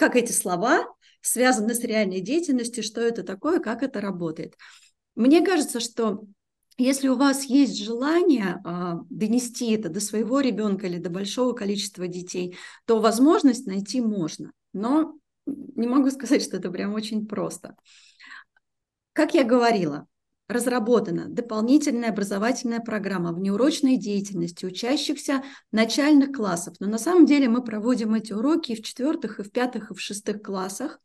как 0.00 0.16
эти 0.16 0.32
слова 0.32 0.86
связаны 1.20 1.74
с 1.74 1.80
реальной 1.80 2.22
деятельностью, 2.22 2.82
что 2.82 3.02
это 3.02 3.22
такое, 3.22 3.60
как 3.60 3.82
это 3.82 4.00
работает. 4.00 4.56
Мне 5.14 5.44
кажется, 5.44 5.78
что 5.78 6.24
если 6.78 7.08
у 7.08 7.16
вас 7.16 7.44
есть 7.44 7.76
желание 7.76 8.62
а, 8.64 9.00
донести 9.10 9.70
это 9.72 9.90
до 9.90 10.00
своего 10.00 10.40
ребенка 10.40 10.86
или 10.86 10.96
до 10.96 11.10
большого 11.10 11.52
количества 11.52 12.08
детей, 12.08 12.56
то 12.86 12.98
возможность 12.98 13.66
найти 13.66 14.00
можно. 14.00 14.52
Но 14.72 15.18
не 15.44 15.86
могу 15.86 16.10
сказать, 16.10 16.42
что 16.42 16.56
это 16.56 16.70
прям 16.70 16.94
очень 16.94 17.26
просто. 17.26 17.76
Как 19.12 19.34
я 19.34 19.44
говорила, 19.44 20.06
разработана 20.50 21.26
дополнительная 21.28 22.10
образовательная 22.10 22.80
программа 22.80 23.32
внеурочной 23.32 23.96
деятельности 23.96 24.66
учащихся 24.66 25.42
начальных 25.72 26.32
классов. 26.32 26.74
Но 26.80 26.88
на 26.88 26.98
самом 26.98 27.24
деле 27.24 27.48
мы 27.48 27.62
проводим 27.62 28.14
эти 28.14 28.32
уроки 28.32 28.72
и 28.72 28.76
в 28.76 28.82
четвертых, 28.82 29.38
и 29.38 29.42
в 29.42 29.50
пятых, 29.52 29.90
и 29.90 29.94
в 29.94 30.00
шестых 30.00 30.42
классах. 30.42 31.00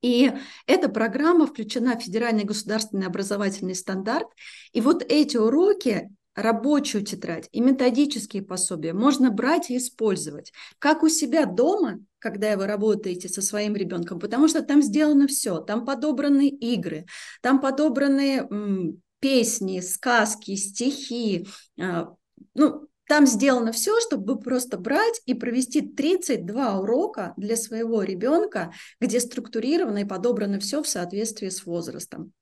И 0.00 0.32
эта 0.66 0.88
программа 0.88 1.46
включена 1.46 1.98
в 1.98 2.02
федеральный 2.02 2.44
государственный 2.44 3.06
образовательный 3.06 3.74
стандарт. 3.74 4.28
И 4.72 4.80
вот 4.80 5.02
эти 5.02 5.36
уроки 5.36 6.08
рабочую 6.34 7.04
тетрадь 7.04 7.48
и 7.52 7.60
методические 7.60 8.42
пособия 8.42 8.92
можно 8.92 9.30
брать 9.30 9.70
и 9.70 9.76
использовать 9.76 10.52
как 10.78 11.02
у 11.02 11.08
себя 11.08 11.46
дома, 11.46 12.00
когда 12.18 12.56
вы 12.56 12.66
работаете 12.66 13.28
со 13.28 13.42
своим 13.42 13.74
ребенком, 13.76 14.18
потому 14.18 14.48
что 14.48 14.62
там 14.62 14.82
сделано 14.82 15.26
все, 15.26 15.60
там 15.60 15.84
подобраны 15.84 16.48
игры, 16.48 17.06
там 17.42 17.60
подобраны 17.60 18.46
м, 18.50 19.02
песни, 19.20 19.80
сказки, 19.80 20.54
стихи, 20.56 21.46
э, 21.78 22.06
ну, 22.54 22.88
там 23.08 23.26
сделано 23.26 23.72
все, 23.72 24.00
чтобы 24.00 24.38
просто 24.38 24.78
брать 24.78 25.20
и 25.26 25.34
провести 25.34 25.82
32 25.82 26.78
урока 26.78 27.34
для 27.36 27.56
своего 27.56 28.02
ребенка, 28.02 28.72
где 29.00 29.20
структурировано 29.20 29.98
и 29.98 30.04
подобрано 30.04 30.58
все 30.60 30.82
в 30.82 30.88
соответствии 30.88 31.50
с 31.50 31.66
возрастом. 31.66 32.32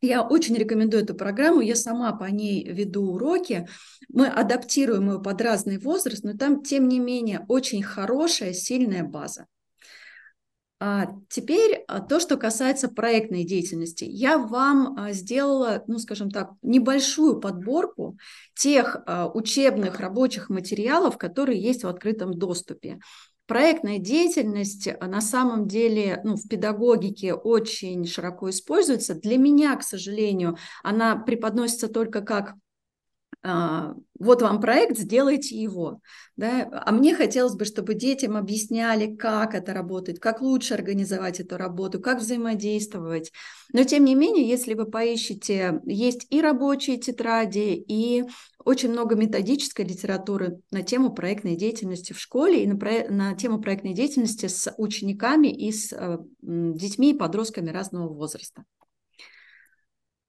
Я 0.00 0.22
очень 0.22 0.56
рекомендую 0.56 1.02
эту 1.02 1.14
программу, 1.14 1.60
я 1.60 1.76
сама 1.76 2.12
по 2.12 2.24
ней 2.24 2.64
веду 2.64 3.12
уроки. 3.12 3.68
Мы 4.08 4.28
адаптируем 4.28 5.10
ее 5.10 5.20
под 5.20 5.40
разный 5.42 5.78
возраст, 5.78 6.24
но 6.24 6.36
там, 6.36 6.62
тем 6.62 6.88
не 6.88 6.98
менее, 6.98 7.44
очень 7.48 7.82
хорошая, 7.82 8.54
сильная 8.54 9.04
база. 9.04 9.46
А 10.82 11.08
теперь 11.28 11.84
а, 11.88 12.00
то, 12.00 12.18
что 12.20 12.38
касается 12.38 12.88
проектной 12.88 13.44
деятельности. 13.44 14.04
Я 14.04 14.38
вам 14.38 14.96
а, 14.98 15.12
сделала, 15.12 15.84
ну, 15.86 15.98
скажем 15.98 16.30
так, 16.30 16.52
небольшую 16.62 17.38
подборку 17.38 18.16
тех 18.54 18.96
а, 19.06 19.28
учебных 19.28 20.00
рабочих 20.00 20.48
материалов, 20.48 21.18
которые 21.18 21.60
есть 21.60 21.84
в 21.84 21.88
открытом 21.88 22.32
доступе. 22.32 22.98
Проектная 23.50 23.98
деятельность 23.98 24.86
э, 24.86 24.96
на 25.04 25.20
самом 25.20 25.66
деле 25.66 26.20
ну, 26.22 26.36
в 26.36 26.46
педагогике 26.46 27.34
очень 27.34 28.06
широко 28.06 28.48
используется. 28.48 29.16
Для 29.16 29.38
меня, 29.38 29.74
к 29.74 29.82
сожалению, 29.82 30.56
она 30.84 31.16
преподносится 31.16 31.88
только 31.88 32.20
как 32.20 32.50
а, 32.50 32.54
вот 33.42 34.42
вам 34.42 34.60
проект, 34.60 34.98
сделайте 34.98 35.56
его. 35.56 36.00
Да? 36.36 36.68
А 36.84 36.92
мне 36.92 37.14
хотелось 37.14 37.54
бы, 37.54 37.64
чтобы 37.64 37.94
детям 37.94 38.36
объясняли, 38.36 39.16
как 39.16 39.54
это 39.54 39.72
работает, 39.72 40.18
как 40.18 40.42
лучше 40.42 40.74
организовать 40.74 41.40
эту 41.40 41.56
работу, 41.56 42.00
как 42.00 42.18
взаимодействовать. 42.18 43.32
Но 43.72 43.84
тем 43.84 44.04
не 44.04 44.14
менее, 44.14 44.46
если 44.46 44.74
вы 44.74 44.84
поищете, 44.84 45.80
есть 45.86 46.26
и 46.28 46.42
рабочие 46.42 46.98
тетради, 46.98 47.82
и 47.88 48.24
очень 48.62 48.90
много 48.90 49.16
методической 49.16 49.86
литературы 49.86 50.60
на 50.70 50.82
тему 50.82 51.14
проектной 51.14 51.56
деятельности 51.56 52.12
в 52.12 52.20
школе 52.20 52.62
и 52.62 52.66
на, 52.66 52.76
про... 52.76 53.08
на 53.08 53.34
тему 53.34 53.58
проектной 53.62 53.94
деятельности 53.94 54.48
с 54.48 54.70
учениками 54.76 55.48
и 55.48 55.72
с 55.72 55.94
э, 55.94 56.18
детьми 56.42 57.12
и 57.12 57.16
подростками 57.16 57.70
разного 57.70 58.12
возраста. 58.12 58.64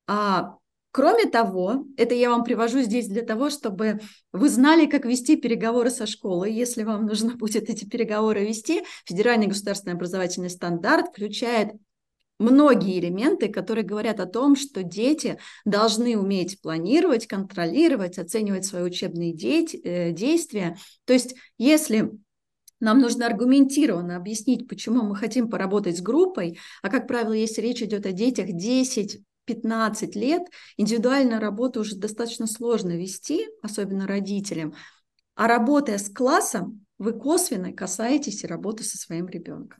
А 0.07 0.55
Кроме 0.91 1.25
того, 1.25 1.86
это 1.95 2.13
я 2.13 2.29
вам 2.29 2.43
привожу 2.43 2.81
здесь 2.81 3.07
для 3.07 3.21
того, 3.21 3.50
чтобы 3.50 4.01
вы 4.33 4.50
знали, 4.50 4.88
как 4.88 5.05
вести 5.05 5.38
переговоры 5.38 5.89
со 5.89 6.05
школой. 6.05 6.53
Если 6.53 6.83
вам 6.83 7.05
нужно 7.05 7.36
будет 7.38 7.69
эти 7.69 7.86
переговоры 7.86 8.45
вести, 8.45 8.83
Федеральный 9.05 9.48
государственный 9.48 9.95
образовательный 9.95 10.50
стандарт 10.50 11.07
включает 11.07 11.71
многие 12.39 13.00
элементы, 13.00 13.48
которые 13.48 13.86
говорят 13.86 14.19
о 14.19 14.25
том, 14.25 14.55
что 14.55 14.83
дети 14.83 15.38
должны 15.63 16.17
уметь 16.17 16.60
планировать, 16.60 17.27
контролировать, 17.27 18.17
оценивать 18.17 18.65
свои 18.65 18.83
учебные 18.83 19.31
э, 19.33 20.12
действия. 20.12 20.75
То 21.05 21.13
есть, 21.13 21.36
если 21.57 22.12
нам 22.81 23.00
нужно 23.00 23.27
аргументированно 23.27 24.17
объяснить, 24.17 24.67
почему 24.67 25.03
мы 25.03 25.15
хотим 25.15 25.50
поработать 25.50 25.98
с 25.98 26.01
группой, 26.01 26.60
а, 26.81 26.89
как 26.89 27.07
правило, 27.07 27.33
если 27.33 27.62
речь 27.62 27.83
идет 27.83 28.05
о 28.07 28.12
детях 28.12 28.48
10 28.50 29.21
15 29.45 30.15
лет 30.15 30.43
индивидуальную 30.77 31.41
работу 31.41 31.81
уже 31.81 31.95
достаточно 31.95 32.48
сложно 32.48 32.91
вести, 32.98 33.48
особенно 33.62 34.07
родителям. 34.07 34.74
А 35.36 35.48
работая 35.48 35.98
с 35.98 36.10
классом, 36.10 36.86
вы 36.98 37.13
косвенно 37.13 37.74
касаетесь 37.74 38.43
и 38.43 38.48
работы 38.48 38.83
со 38.83 38.98
своим 38.98 39.27
ребенком. 39.27 39.79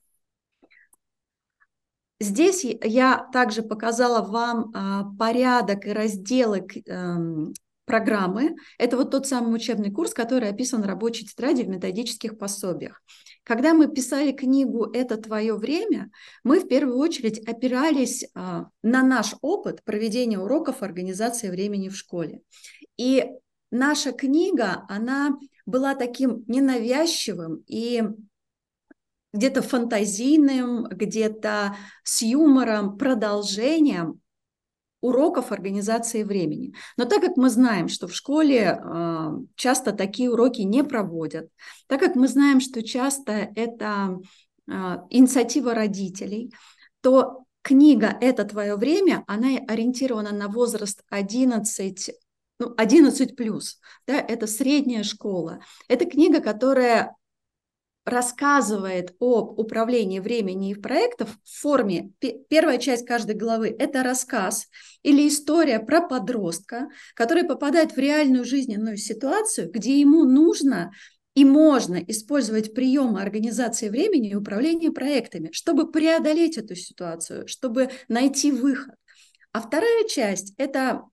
Здесь 2.20 2.64
я 2.64 3.28
также 3.34 3.64
показала 3.64 4.22
вам 4.22 4.72
а, 4.76 5.06
порядок 5.18 5.88
и 5.88 5.92
разделы 5.92 6.68
эм, 6.86 7.54
программы. 7.86 8.56
Это 8.78 8.98
вот 8.98 9.12
тот 9.12 9.28
самый 9.28 9.56
учебный 9.56 9.92
курс, 9.92 10.14
который 10.14 10.50
описан 10.50 10.82
в 10.82 10.86
рабочей 10.86 11.26
тетради 11.26 11.64
в 11.64 11.70
методических 11.70 12.38
пособиях. 12.38 13.02
Когда 13.44 13.74
мы 13.74 13.88
писали 13.88 14.32
книгу 14.32 14.86
«Это 14.86 15.18
твое 15.18 15.56
время», 15.56 16.12
мы 16.44 16.60
в 16.60 16.68
первую 16.68 16.98
очередь 16.98 17.40
опирались 17.48 18.26
а, 18.34 18.68
на 18.84 19.04
наш 19.04 19.36
опыт 19.42 19.84
проведения 19.84 20.40
уроков 20.40 20.84
организации 20.84 21.50
времени 21.50 21.90
в 21.90 21.98
школе. 21.98 22.42
И 22.98 23.26
наша 23.72 24.12
книга, 24.12 24.86
она 24.88 25.38
была 25.66 25.96
таким 25.96 26.44
ненавязчивым 26.48 27.64
и 27.68 28.04
где-то 29.34 29.62
фантазийным, 29.62 30.84
где-то 30.86 31.76
с 32.04 32.22
юмором, 32.22 32.98
продолжением 32.98 34.21
уроков 35.02 35.52
организации 35.52 36.24
времени. 36.24 36.74
Но 36.98 37.06
так 37.06 37.22
как 37.22 37.38
мы 37.38 37.50
знаем, 37.50 37.88
что 37.88 38.08
в 38.08 38.14
школе 38.14 38.80
э, 38.80 39.32
часто 39.56 39.92
такие 39.92 40.32
уроки 40.32 40.62
не 40.62 40.84
проводят, 40.84 41.50
так 41.88 42.00
как 42.00 42.16
мы 42.16 42.28
знаем, 42.28 42.62
что 42.62 42.84
часто 42.84 43.52
это 43.56 44.20
э, 44.68 44.72
инициатива 45.10 45.74
родителей, 45.74 46.54
то 47.02 47.46
книга 47.64 48.16
«Это 48.22 48.46
твое 48.46 48.76
время», 48.76 49.24
она 49.28 49.58
ориентирована 49.68 50.32
на 50.32 50.48
возраст 50.48 51.04
11 51.10 52.12
ну, 52.60 52.76
11 52.78 53.36
плюс, 53.36 53.80
да, 54.06 54.20
это 54.20 54.46
средняя 54.46 55.02
школа. 55.02 55.62
Это 55.88 56.06
книга, 56.06 56.42
которая 56.42 57.16
рассказывает 58.06 59.16
об 59.20 59.60
управлении 59.60 60.20
времени 60.20 60.72
и 60.72 60.76
проектов 60.76 61.38
в 61.44 61.62
форме, 61.62 62.12
первая 62.50 62.78
часть 62.78 63.06
каждой 63.06 63.36
главы– 63.36 63.76
это 63.80 64.04
рассказ 64.04 64.68
или 65.04 65.28
история 65.28 65.80
про 65.80 66.02
подростка, 66.02 66.90
который 67.16 67.44
попадает 67.44 67.92
в 67.94 67.98
реальную 67.98 68.44
жизненную 68.44 68.98
ситуацию, 68.98 69.70
где 69.72 70.00
ему 70.00 70.26
нужно 70.26 70.92
и 71.34 71.46
можно 71.46 71.96
использовать 71.96 72.74
приемы 72.74 73.22
организации 73.22 73.90
времени 73.90 74.32
и 74.32 74.36
управления 74.36 74.92
проектами, 74.92 75.50
чтобы 75.54 75.92
преодолеть 75.92 76.58
эту 76.58 76.76
ситуацию, 76.76 77.48
чтобы 77.48 77.90
найти 78.10 78.52
выход. 78.52 78.96
А 79.54 79.62
вторая 79.62 80.08
часть– 80.08 80.54
это 80.58 81.04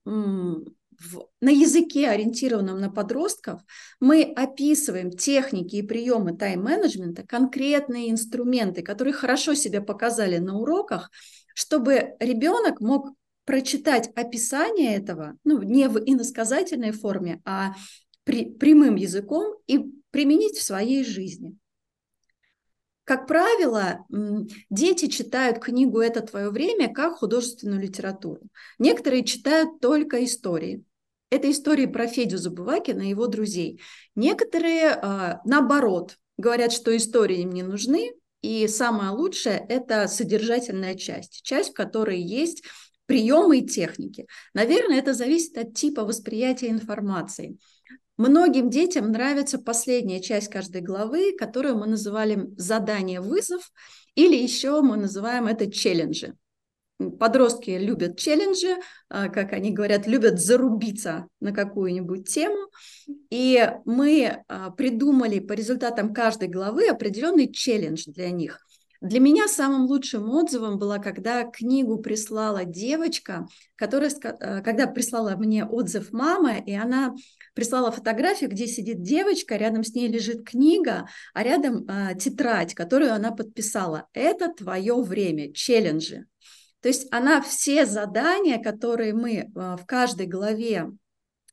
в, 0.99 1.29
на 1.41 1.51
языке, 1.51 2.09
ориентированном 2.09 2.81
на 2.81 2.91
подростков, 2.91 3.63
мы 4.01 4.23
описываем 4.23 5.11
техники 5.11 5.77
и 5.77 5.83
приемы 5.83 6.37
тайм-менеджмента, 6.37 7.27
конкретные 7.27 8.11
инструменты, 8.11 8.83
которые 8.83 9.15
хорошо 9.15 9.55
себя 9.55 9.81
показали 9.81 10.39
на 10.39 10.59
уроках, 10.59 11.11
чтобы 11.55 12.17
ребенок 12.21 12.81
мог 12.81 13.15
прочитать 13.45 14.11
описание 14.15 14.97
этого, 14.97 15.37
ну, 15.45 15.63
не 15.63 15.89
в 15.89 15.99
иносказательной 15.99 16.93
форме, 16.93 17.41
а 17.45 17.75
при, 18.25 18.51
прямым 18.51 18.97
языком 18.97 19.57
и 19.67 19.91
применить 20.11 20.59
в 20.59 20.63
своей 20.63 21.05
жизни. 21.05 21.57
Как 23.05 23.27
правило, 23.27 24.05
дети 24.69 25.07
читают 25.07 25.61
книгу 25.61 25.99
«Это 25.99 26.21
твое 26.21 26.51
время» 26.51 26.93
как 26.93 27.17
художественную 27.17 27.81
литературу. 27.81 28.43
Некоторые 28.79 29.25
читают 29.25 29.81
только 29.81 30.23
истории. 30.23 30.85
Это 31.31 31.51
истории 31.51 31.87
про 31.87 32.07
Федю 32.07 32.39
Забывакина 32.39 33.03
и 33.03 33.11
его 33.11 33.27
друзей. 33.27 33.81
Некоторые, 34.15 34.91
а, 34.91 35.41
наоборот, 35.45 36.17
говорят, 36.39 36.73
что 36.73 36.97
истории 36.97 37.41
им 37.41 37.53
не 37.53 37.63
нужны, 37.63 38.13
и 38.41 38.67
самое 38.69 39.11
лучшее– 39.11 39.65
это 39.69 40.09
содержательная 40.09 40.95
часть, 40.95 41.43
часть, 41.43 41.71
в 41.71 41.75
которой 41.75 42.21
есть 42.21 42.63
приемы 43.07 43.59
и 43.59 43.67
техники. 43.67 44.27
Наверное, 44.55 44.99
это 44.99 45.13
зависит 45.13 45.59
от 45.59 45.75
типа 45.75 46.05
восприятия 46.05 46.69
информации. 46.69 47.59
Многим 48.17 48.69
детям 48.69 49.13
нравится 49.13 49.59
последняя 49.59 50.21
часть 50.21 50.49
каждой 50.49 50.83
главы, 50.83 51.37
которую 51.37 51.79
мы 51.79 51.87
называли 51.87 52.49
«задание-вызов», 52.57 53.71
или 54.15 54.37
еще 54.37 54.83
мы 54.83 54.97
называем 54.97 55.47
это 55.47 55.71
«челленджи». 55.71 56.35
Подростки 57.19 57.71
любят 57.71 58.19
челленджи, 58.19 58.77
а, 59.09 59.29
как 59.29 59.53
они 59.53 59.71
говорят, 59.71 60.09
любят 60.09 60.41
зарубиться 60.41 61.29
на 61.41 61.53
какую-нибудь 61.53 62.29
тему. 62.29 62.71
И 63.31 63.71
мы 63.85 64.43
а, 64.49 64.71
придумали 64.71 65.39
по 65.39 65.53
результатам 65.53 66.13
каждой 66.13 66.49
главы 66.49 66.89
определенный 66.89 67.53
челлендж 67.53 68.03
для 68.07 68.31
них. 68.31 68.59
Для 69.01 69.21
меня 69.21 69.47
самым 69.47 69.87
лучшим 69.87 70.29
отзывом 70.29 70.77
было, 70.77 70.99
когда 70.99 71.45
книгу 71.45 71.99
прислала 71.99 72.65
девочка, 72.65 73.47
которая, 73.77 74.11
а, 74.41 74.61
когда 74.63 74.89
прислала 74.89 75.37
мне 75.37 75.65
отзыв 75.65 76.11
мама, 76.11 76.59
и 76.59 76.73
она 76.73 77.15
прислала 77.55 77.93
фотографию, 77.93 78.51
где 78.51 78.67
сидит 78.67 79.03
девочка, 79.03 79.57
рядом 79.57 79.85
с 79.85 79.95
ней 79.95 80.09
лежит 80.09 80.45
книга, 80.45 81.09
а 81.33 81.43
рядом 81.45 81.87
э, 81.89 82.17
тетрадь, 82.19 82.75
которую 82.75 83.13
она 83.13 83.31
подписала. 83.33 84.07
Это 84.13 84.53
твое 84.53 85.01
время, 85.01 85.53
челленджи. 85.53 86.27
То 86.81 86.89
есть 86.89 87.09
она 87.11 87.41
все 87.41 87.87
задания, 87.87 88.63
которые 88.63 89.13
мы 89.13 89.51
а, 89.55 89.77
в 89.77 89.87
каждой 89.87 90.27
главе 90.27 90.91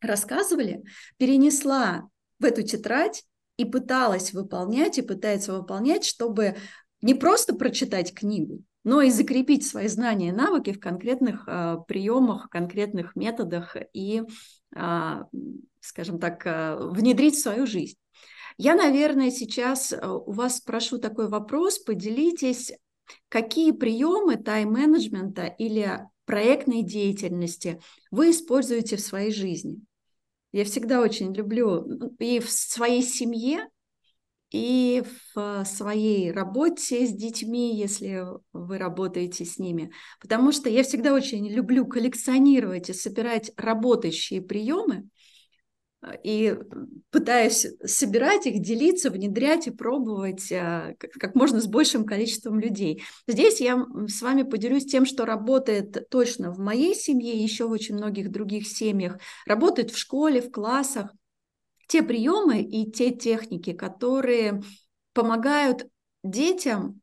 рассказывали, 0.02 0.84
перенесла 1.18 2.08
в 2.40 2.46
эту 2.46 2.62
тетрадь 2.62 3.24
и 3.58 3.66
пыталась 3.66 4.34
выполнять, 4.34 4.98
и 4.98 5.02
пытается 5.02 5.54
выполнять, 5.54 6.06
чтобы 6.06 6.58
не 7.02 7.16
просто 7.16 7.56
прочитать 7.56 8.14
книгу, 8.14 8.62
но 8.84 9.02
и 9.02 9.10
закрепить 9.10 9.66
свои 9.66 9.88
знания 9.88 10.30
и 10.30 10.34
навыки 10.34 10.74
в 10.74 10.80
конкретных 10.80 11.48
э, 11.48 11.78
приемах, 11.88 12.50
конкретных 12.50 13.16
методах 13.16 13.76
и, 13.94 14.22
э, 14.76 15.16
скажем 15.80 16.20
так, 16.20 16.46
внедрить 16.46 17.36
в 17.36 17.42
свою 17.42 17.66
жизнь. 17.66 17.98
Я, 18.58 18.76
наверное, 18.76 19.32
сейчас 19.32 19.94
у 20.02 20.32
вас 20.32 20.58
спрошу 20.58 20.98
такой 20.98 21.28
вопрос, 21.28 21.80
поделитесь 21.80 22.72
Какие 23.30 23.72
приемы 23.72 24.38
тайм-менеджмента 24.38 25.46
или 25.46 26.00
проектной 26.26 26.84
деятельности 26.84 27.82
вы 28.12 28.32
используете 28.32 28.96
в 28.98 29.02
своей 29.02 29.32
жизни? 29.32 29.82
Я 30.52 30.64
всегда 30.64 31.02
очень 31.02 31.34
люблю 31.34 31.84
ну, 31.86 32.16
и 32.20 32.40
в 32.40 32.50
своей 32.50 33.04
семье, 33.04 33.68
и 34.52 35.04
в 35.34 35.66
своей 35.66 36.32
работе 36.32 37.06
с 37.06 37.12
детьми, 37.12 37.78
если 37.78 38.24
вы 38.54 38.78
работаете 38.78 39.44
с 39.44 39.60
ними. 39.60 39.92
Потому 40.22 40.54
что 40.54 40.70
я 40.70 40.84
всегда 40.84 41.14
очень 41.14 41.46
люблю 41.50 41.86
коллекционировать 41.86 42.90
и 42.90 42.94
собирать 42.94 43.52
работающие 43.58 44.42
приемы, 44.42 45.10
и 46.24 46.56
пытаюсь 47.10 47.68
собирать 47.84 48.46
их, 48.46 48.62
делиться, 48.62 49.10
внедрять 49.10 49.68
и 49.68 49.72
пробовать 49.72 50.52
а, 50.52 50.94
как 50.98 51.36
можно 51.36 51.62
с 51.62 51.68
большим 51.68 52.06
количеством 52.06 52.60
людей. 52.60 53.04
Здесь 53.28 53.62
я 53.62 53.86
с 54.08 54.22
вами 54.22 54.44
поделюсь 54.44 54.86
тем, 54.86 55.06
что 55.06 55.26
работает 55.26 56.10
точно 56.10 56.52
в 56.52 56.60
моей 56.60 56.96
семье, 56.96 57.34
еще 57.34 57.68
в 57.68 57.72
очень 57.72 57.96
многих 57.96 58.32
других 58.32 58.68
семьях, 58.68 59.20
работает 59.46 59.92
в 59.92 59.98
школе, 59.98 60.42
в 60.42 60.52
классах. 60.52 61.14
Те 61.88 62.02
приемы 62.02 62.62
и 62.62 62.92
те 62.92 63.12
техники, 63.12 63.74
которые 63.74 64.62
помогают 65.14 65.88
детям 66.24 67.02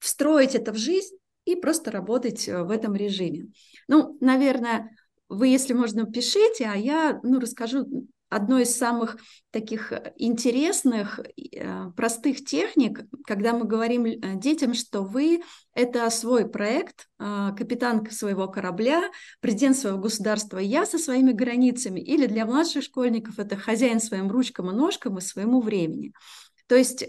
встроить 0.00 0.54
это 0.54 0.72
в 0.72 0.76
жизнь 0.76 1.16
и 1.44 1.56
просто 1.56 1.90
работать 1.90 2.48
э, 2.48 2.62
в 2.62 2.70
этом 2.70 2.94
режиме. 2.94 3.48
Ну, 3.86 4.16
наверное, 4.20 4.96
вы, 5.30 5.48
если 5.48 5.72
можно, 5.72 6.04
пишите, 6.04 6.66
а 6.66 6.74
я 6.74 7.20
ну, 7.22 7.40
расскажу 7.40 7.86
одной 8.30 8.62
из 8.62 8.76
самых 8.76 9.16
таких 9.50 9.92
интересных, 10.16 11.20
э, 11.20 11.90
простых 11.96 12.44
техник, 12.44 13.04
когда 13.26 13.52
мы 13.52 13.64
говорим 13.64 14.06
э, 14.06 14.36
детям, 14.36 14.74
что 14.74 15.02
вы– 15.02 15.42
это 15.74 16.08
свой 16.10 16.48
проект, 16.48 17.08
э, 17.18 17.50
капитан 17.56 18.08
своего 18.10 18.48
корабля, 18.48 19.10
президент 19.40 19.76
своего 19.76 19.98
государства, 19.98 20.58
я 20.58 20.86
со 20.86 20.98
своими 20.98 21.32
границами, 21.32 22.00
или 22.00 22.26
для 22.26 22.46
младших 22.46 22.84
школьников 22.84 23.38
это 23.38 23.56
хозяин 23.56 24.00
своим 24.00 24.30
ручкам 24.30 24.70
и 24.70 24.74
ножкам 24.74 25.18
и 25.18 25.20
своему 25.20 25.60
времени. 25.60 26.12
То 26.68 26.76
есть, 26.76 27.04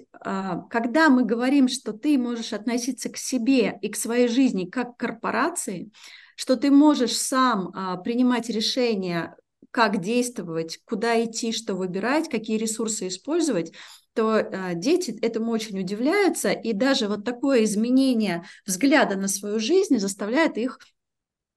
когда 0.72 1.10
мы 1.10 1.24
говорим, 1.24 1.68
что 1.68 1.94
ты 1.94 2.18
можешь 2.18 2.52
относиться 2.52 3.10
к 3.10 3.18
себе 3.18 3.78
и 3.84 3.90
к 3.90 3.96
своей 3.96 4.28
жизни 4.28 4.66
как 4.66 4.96
к 4.96 5.00
корпорации, 5.00 5.92
что 6.36 6.56
ты 6.56 6.72
можешь 6.72 7.18
сам 7.18 7.72
а, 7.74 7.98
принимать 7.98 8.50
решения 8.50 9.36
как 9.72 10.02
действовать, 10.02 10.80
куда 10.86 11.24
идти, 11.24 11.52
что 11.52 11.76
выбирать, 11.76 12.30
какие 12.30 12.58
ресурсы 12.58 13.08
использовать, 13.08 13.72
то 14.14 14.38
э, 14.38 14.76
дети 14.76 15.18
этому 15.22 15.52
очень 15.52 15.80
удивляются, 15.80 16.52
и 16.52 16.74
даже 16.74 17.08
вот 17.08 17.24
такое 17.24 17.64
изменение 17.64 18.44
взгляда 18.66 19.16
на 19.16 19.30
свою 19.30 19.60
жизнь 19.60 19.98
заставляет 19.98 20.58
их, 20.58 20.80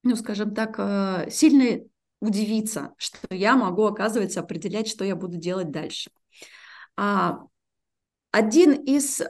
ну, 0.05 0.15
скажем 0.15 0.55
так, 0.55 0.77
э, 0.79 1.29
сильно 1.31 1.85
удивиться, 2.21 2.95
что 2.97 3.19
я 3.35 3.57
могу, 3.57 3.85
оказывается, 3.85 4.41
определять, 4.41 4.89
что 4.89 5.05
я 5.05 5.17
буду 5.17 5.37
делать 5.37 5.73
дальше. 5.73 6.11
А, 6.97 7.41
один 8.31 8.73
из 8.73 9.21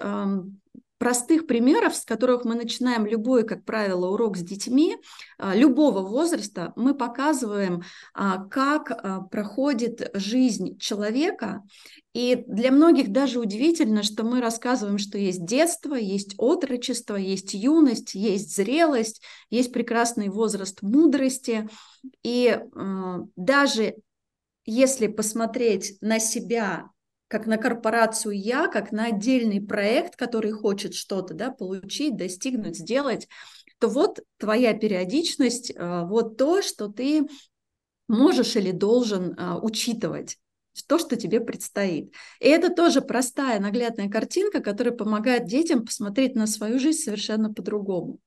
простых 0.98 1.46
примеров, 1.46 1.96
с 1.96 2.04
которых 2.04 2.44
мы 2.44 2.54
начинаем 2.54 3.07
любой, 3.07 3.44
как 3.44 3.64
правило, 3.64 4.09
урок 4.09 4.37
с 4.37 4.40
детьми 4.40 4.96
а, 5.38 5.54
любого 5.54 6.00
возраста, 6.00 6.72
мы 6.76 6.94
показываем, 6.94 7.83
а, 8.14 8.44
как 8.46 8.90
а, 8.90 9.22
проходит 9.22 10.11
жизнь 10.14 10.78
человека. 10.78 11.62
И 12.12 12.44
для 12.46 12.70
многих 12.70 13.11
даже 13.11 13.40
удивительно, 13.40 14.02
что 14.04 14.22
мы 14.22 14.40
рассказываем, 14.40 14.98
что 14.98 15.18
есть 15.18 15.44
детство, 15.44 15.94
есть 15.94 16.35
отрочество, 16.38 17.16
есть 17.16 17.54
юность, 17.54 18.14
есть 18.14 18.54
зрелость, 18.54 19.20
есть 19.50 19.72
прекрасный 19.72 20.28
возраст 20.28 20.80
мудрости. 20.83 21.68
И 22.22 22.61
даже 23.35 23.96
если 24.64 25.09
посмотреть 25.09 25.98
на 26.00 26.20
себя 26.20 26.90
как 27.35 27.47
на 27.47 27.59
корпорацию 27.59 28.40
я, 28.40 28.68
как 28.68 28.92
на 28.92 29.07
отдельный 29.07 29.61
проект, 29.61 30.14
который 30.14 30.53
хочет 30.53 30.94
что-то 30.94 31.35
да, 31.35 31.51
получить, 31.51 32.16
достигнуть, 32.16 32.79
сделать, 32.79 33.27
то 33.81 33.88
вот 33.88 34.20
твоя 34.38 34.73
периодичность, 34.73 35.73
э, 35.75 36.03
вот 36.05 36.37
то, 36.37 36.62
что 36.62 36.87
ты 36.87 37.27
можешь 38.07 38.55
или 38.55 38.70
должен 38.70 39.33
э, 39.33 39.59
учитывать 39.61 40.38
то, 40.87 40.97
что 40.97 41.16
тебе 41.16 41.40
предстоит. 41.40 42.14
И 42.38 42.47
это 42.47 42.73
тоже 42.73 43.01
простая, 43.01 43.59
наглядная 43.59 44.09
картинка, 44.09 44.61
которая 44.61 44.94
помогает 44.94 45.47
детям 45.47 45.85
посмотреть 45.85 46.37
на 46.37 46.47
свою 46.47 46.79
жизнь 46.79 47.03
совершенно 47.03 47.53
по-другому. 47.53 48.20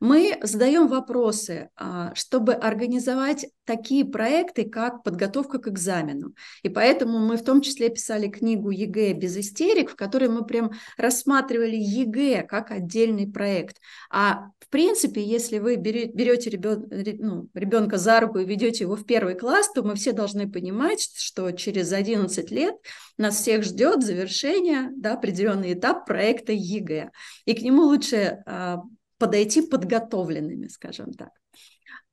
Мы 0.00 0.38
задаем 0.42 0.86
вопросы, 0.86 1.70
а, 1.76 2.14
чтобы 2.14 2.54
организовать 2.54 3.46
такие 3.64 4.04
проекты, 4.04 4.68
как 4.68 5.02
подготовка 5.02 5.58
к 5.58 5.68
экзамену. 5.68 6.34
И 6.62 6.68
поэтому 6.68 7.18
мы 7.18 7.36
в 7.36 7.44
том 7.44 7.60
числе 7.60 7.88
писали 7.88 8.28
книгу 8.28 8.70
ЕГЭ 8.70 9.12
без 9.14 9.36
истерик, 9.36 9.90
в 9.90 9.96
которой 9.96 10.28
мы 10.28 10.44
прям 10.44 10.72
рассматривали 10.96 11.76
ЕГЭ 11.76 12.44
как 12.44 12.70
отдельный 12.70 13.30
проект. 13.30 13.78
А 14.10 14.50
в 14.60 14.68
принципе, 14.70 15.22
если 15.22 15.58
вы 15.58 15.76
берете 15.76 16.50
ребенка, 16.50 17.96
ну, 17.96 17.98
за 17.98 18.20
руку 18.20 18.38
и 18.38 18.44
ведете 18.44 18.84
его 18.84 18.96
в 18.96 19.04
первый 19.04 19.34
класс, 19.34 19.70
то 19.72 19.82
мы 19.82 19.96
все 19.96 20.12
должны 20.12 20.50
понимать, 20.50 21.10
что 21.16 21.50
через 21.50 21.92
11 21.92 22.50
лет 22.50 22.74
нас 23.16 23.36
всех 23.36 23.64
ждет 23.64 24.02
завершение, 24.02 24.90
да, 24.92 25.14
определенный 25.14 25.72
этап 25.72 26.06
проекта 26.06 26.52
ЕГЭ. 26.52 27.10
И 27.44 27.54
к 27.54 27.62
нему 27.62 27.82
лучше 27.82 28.42
а, 28.46 28.82
подойти 29.18 29.62
подготовленными, 29.62 30.68
скажем 30.68 31.12
так. 31.12 31.30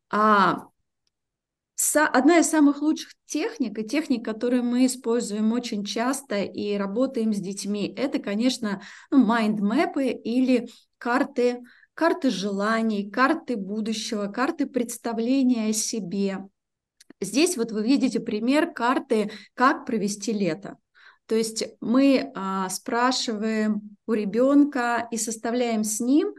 А 0.10 0.68
одна 1.96 2.40
из 2.40 2.50
самых 2.50 2.82
лучших 2.82 3.14
техник, 3.26 3.78
и 3.78 3.88
техник, 3.88 4.24
которые 4.24 4.62
мы 4.62 4.86
используем 4.86 5.52
очень 5.52 5.84
часто 5.84 6.44
и 6.44 6.78
работаем 6.78 7.34
с 7.34 7.40
детьми, 7.40 7.94
это, 7.96 8.20
конечно, 8.20 8.82
ну, 9.12 9.24
майндмэпы 9.26 10.08
или 10.08 10.70
карты, 10.98 11.64
карты 11.94 12.30
желаний, 12.30 13.10
карты 13.10 13.58
будущего, 13.58 14.28
карты 14.28 14.66
представления 14.66 15.70
о 15.70 15.74
себе. 15.74 16.46
Здесь 17.22 17.58
вот 17.58 17.72
вы 17.72 17.84
видите 17.84 18.20
пример 18.20 18.74
карты 18.74 19.32
«Как 19.54 19.86
провести 19.86 20.34
лето». 20.34 20.78
То 21.28 21.36
есть 21.36 21.64
мы 21.82 22.32
а, 22.36 22.70
спрашиваем 22.70 23.98
у 24.06 24.14
ребенка 24.14 25.08
и 25.10 25.18
составляем 25.18 25.84
с 25.84 26.00
ним 26.00 26.36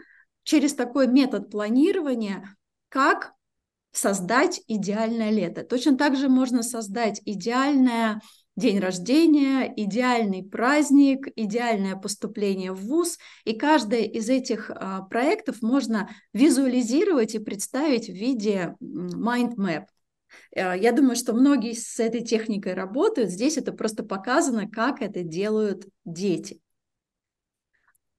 через 0.46 0.74
такой 0.74 1.09
метод 1.09 1.50
планирования, 1.50 2.56
как 2.88 3.32
создать 3.92 4.62
идеальное 4.68 5.30
лето. 5.30 5.64
Точно 5.64 5.98
так 5.98 6.16
же 6.16 6.28
можно 6.28 6.62
создать 6.62 7.20
идеальное 7.24 8.20
день 8.56 8.78
рождения, 8.78 9.72
идеальный 9.76 10.44
праздник, 10.44 11.26
идеальное 11.35 11.96
поступление 11.96 12.72
в 12.72 12.87
ВУЗ. 12.87 13.18
И 13.44 13.54
каждый 13.54 14.06
из 14.06 14.30
этих 14.30 14.70
а, 14.70 15.02
проектов 15.02 15.62
можно 15.62 16.09
визуализировать 16.32 17.35
и 17.35 17.38
представить 17.38 18.06
в 18.06 18.12
виде 18.12 18.76
mind 18.80 19.56
map. 19.56 19.87
А, 20.54 20.76
я 20.76 20.92
думаю, 20.92 21.16
что 21.16 21.32
многие 21.32 21.72
с 21.72 21.98
этой 21.98 22.22
техникой 22.22 22.74
работают. 22.74 23.30
Здесь 23.30 23.56
это 23.56 23.72
просто 23.72 24.04
показано, 24.04 24.70
как 24.70 25.02
это 25.02 25.22
делают 25.22 25.87
дети. 26.04 26.61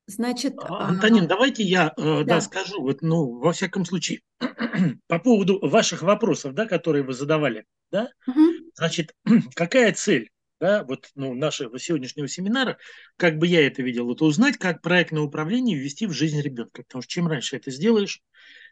Значит, 0.08 0.56
а, 0.58 0.88
Антонин, 0.88 1.26
а... 1.26 1.28
давайте 1.28 1.64
я 1.64 1.94
э, 1.98 2.02
да. 2.02 2.24
да 2.24 2.42
скажу, 2.42 2.82
вот, 2.82 3.02
ну, 3.02 3.40
во 3.40 3.52
всяком 3.52 3.84
случае, 3.84 4.22
по 5.08 5.20
поводу 5.20 5.60
ваших 5.62 6.02
вопросов, 6.02 6.54
да, 6.54 6.66
которые 6.66 7.04
вы 7.04 7.14
задавали, 7.14 7.66
да, 7.92 8.10
угу. 8.26 8.40
значит, 8.74 9.14
какая 9.54 9.92
цель, 9.92 10.30
да, 10.62 10.86
вот, 10.86 11.10
ну, 11.16 11.34
нашего 11.34 11.78
сегодняшнего 11.78 12.30
семинара, 12.30 12.78
как 13.18 13.38
бы 13.38 13.48
я 13.48 13.68
это 13.68 13.84
видел, 13.84 14.10
это 14.10 14.24
узнать, 14.24 14.58
как 14.58 14.82
проектное 14.82 15.24
управление 15.24 15.78
ввести 15.78 16.08
в 16.08 16.14
жизнь 16.14 16.42
ребенка, 16.42 16.84
потому 16.84 17.02
что 17.02 17.12
чем 17.12 17.28
раньше 17.28 17.58
это 17.58 17.70
сделаешь, 17.70 18.22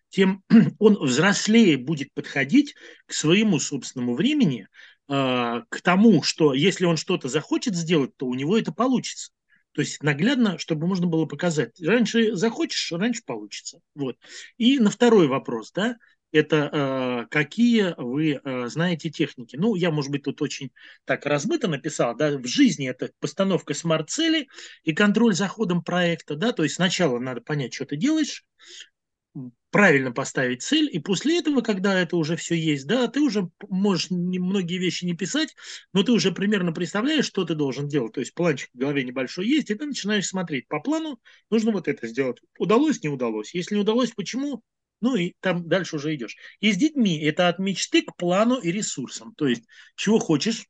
тем 0.07 0.41
он 0.79 0.97
взрослее 1.03 1.77
будет 1.77 2.13
подходить 2.13 2.75
к 3.07 3.13
своему 3.13 3.59
собственному 3.59 4.15
времени, 4.15 4.69
э, 5.09 5.61
к 5.67 5.81
тому, 5.81 6.23
что 6.23 6.53
если 6.53 6.85
он 6.85 6.95
что-то 6.95 7.27
захочет 7.27 7.75
сделать, 7.75 8.15
то 8.15 8.25
у 8.25 8.35
него 8.35 8.57
это 8.57 8.71
получится. 8.71 9.31
То 9.75 9.81
есть 9.81 10.01
наглядно, 10.01 10.57
чтобы 10.57 10.87
можно 10.87 11.05
было 11.05 11.25
показать. 11.25 11.79
Раньше 11.81 12.33
захочешь, 12.35 12.93
раньше 12.93 13.23
получится. 13.25 13.81
Вот. 13.93 14.17
И 14.57 14.79
на 14.79 14.89
второй 14.89 15.27
вопрос, 15.27 15.73
да, 15.73 15.97
это 16.31 16.69
э, 16.71 17.27
какие 17.29 17.93
вы 17.97 18.39
э, 18.41 18.67
знаете 18.67 19.09
техники. 19.09 19.57
Ну, 19.57 19.75
я, 19.75 19.91
может 19.91 20.11
быть, 20.11 20.23
тут 20.23 20.41
очень 20.41 20.71
так 21.03 21.25
размыто 21.25 21.67
написал, 21.67 22.15
да, 22.15 22.37
в 22.37 22.45
жизни 22.45 22.89
это 22.89 23.09
постановка 23.19 23.73
смарт-цели 23.73 24.47
и 24.83 24.93
контроль 24.93 25.33
за 25.33 25.49
ходом 25.49 25.83
проекта, 25.83 26.35
да, 26.35 26.53
то 26.53 26.63
есть 26.63 26.75
сначала 26.75 27.19
надо 27.19 27.41
понять, 27.41 27.73
что 27.73 27.85
ты 27.85 27.97
делаешь, 27.97 28.45
правильно 29.71 30.11
поставить 30.11 30.61
цель, 30.61 30.89
и 30.91 30.99
после 30.99 31.39
этого, 31.39 31.61
когда 31.61 31.99
это 31.99 32.15
уже 32.15 32.37
все 32.37 32.55
есть, 32.55 32.87
да, 32.87 33.07
ты 33.07 33.19
уже 33.19 33.49
можешь 33.69 34.09
не, 34.09 34.39
многие 34.39 34.77
вещи 34.77 35.03
не 35.05 35.13
писать, 35.13 35.53
но 35.91 36.03
ты 36.03 36.13
уже 36.13 36.31
примерно 36.31 36.71
представляешь, 36.71 37.25
что 37.25 37.43
ты 37.43 37.55
должен 37.55 37.87
делать. 37.87 38.13
То 38.13 38.21
есть 38.21 38.33
планчик 38.33 38.69
в 38.73 38.77
голове 38.77 39.03
небольшой 39.03 39.47
есть, 39.47 39.69
и 39.69 39.75
ты 39.75 39.85
начинаешь 39.85 40.27
смотреть. 40.27 40.67
По 40.67 40.79
плану 40.79 41.19
нужно 41.49 41.71
вот 41.71 41.87
это 41.87 42.07
сделать. 42.07 42.37
Удалось, 42.57 43.03
не 43.03 43.09
удалось. 43.09 43.53
Если 43.53 43.75
не 43.75 43.81
удалось, 43.81 44.11
почему? 44.11 44.61
Ну 45.01 45.15
и 45.15 45.33
там 45.41 45.67
дальше 45.67 45.97
уже 45.97 46.15
идешь. 46.15 46.37
И 46.61 46.71
с 46.71 46.77
детьми 46.77 47.19
это 47.19 47.49
от 47.49 47.59
мечты 47.59 48.01
к 48.01 48.15
плану 48.15 48.57
и 48.57 48.71
ресурсам. 48.71 49.33
То 49.35 49.47
есть 49.47 49.63
чего 49.95 50.19
хочешь, 50.19 50.67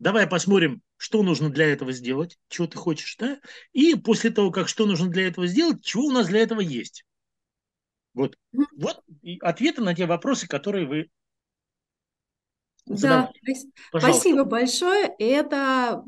давай 0.00 0.26
посмотрим, 0.26 0.82
что 0.96 1.22
нужно 1.22 1.50
для 1.50 1.66
этого 1.66 1.92
сделать, 1.92 2.36
чего 2.48 2.66
ты 2.66 2.78
хочешь, 2.78 3.16
да? 3.16 3.40
И 3.72 3.94
после 3.94 4.30
того, 4.30 4.50
как 4.50 4.68
что 4.68 4.86
нужно 4.86 5.08
для 5.08 5.28
этого 5.28 5.46
сделать, 5.46 5.84
чего 5.84 6.06
у 6.06 6.10
нас 6.10 6.26
для 6.26 6.40
этого 6.40 6.60
есть. 6.60 7.04
Вот, 8.14 8.36
вот 8.76 9.02
ответы 9.40 9.80
на 9.82 9.94
те 9.94 10.06
вопросы, 10.06 10.46
которые 10.46 10.86
вы 10.86 11.08
Да, 12.86 13.30
спасибо 13.90 14.44
большое. 14.44 15.14
Это 15.18 16.04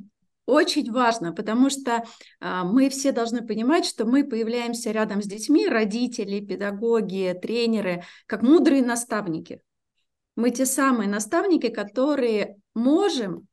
очень 0.46 0.90
важно, 0.92 1.32
потому 1.32 1.70
что 1.70 2.04
а, 2.40 2.64
мы 2.64 2.90
все 2.90 3.12
должны 3.12 3.46
понимать, 3.46 3.86
что 3.86 4.04
мы 4.04 4.24
появляемся 4.24 4.90
рядом 4.90 5.22
с 5.22 5.26
детьми, 5.26 5.66
родители, 5.66 6.44
педагоги, 6.44 7.38
тренеры, 7.40 8.04
как 8.26 8.42
мудрые 8.42 8.84
наставники. 8.84 9.62
Мы 10.36 10.50
те 10.50 10.66
самые 10.66 11.08
наставники, 11.08 11.68
которые 11.68 12.56
можем 12.74 13.46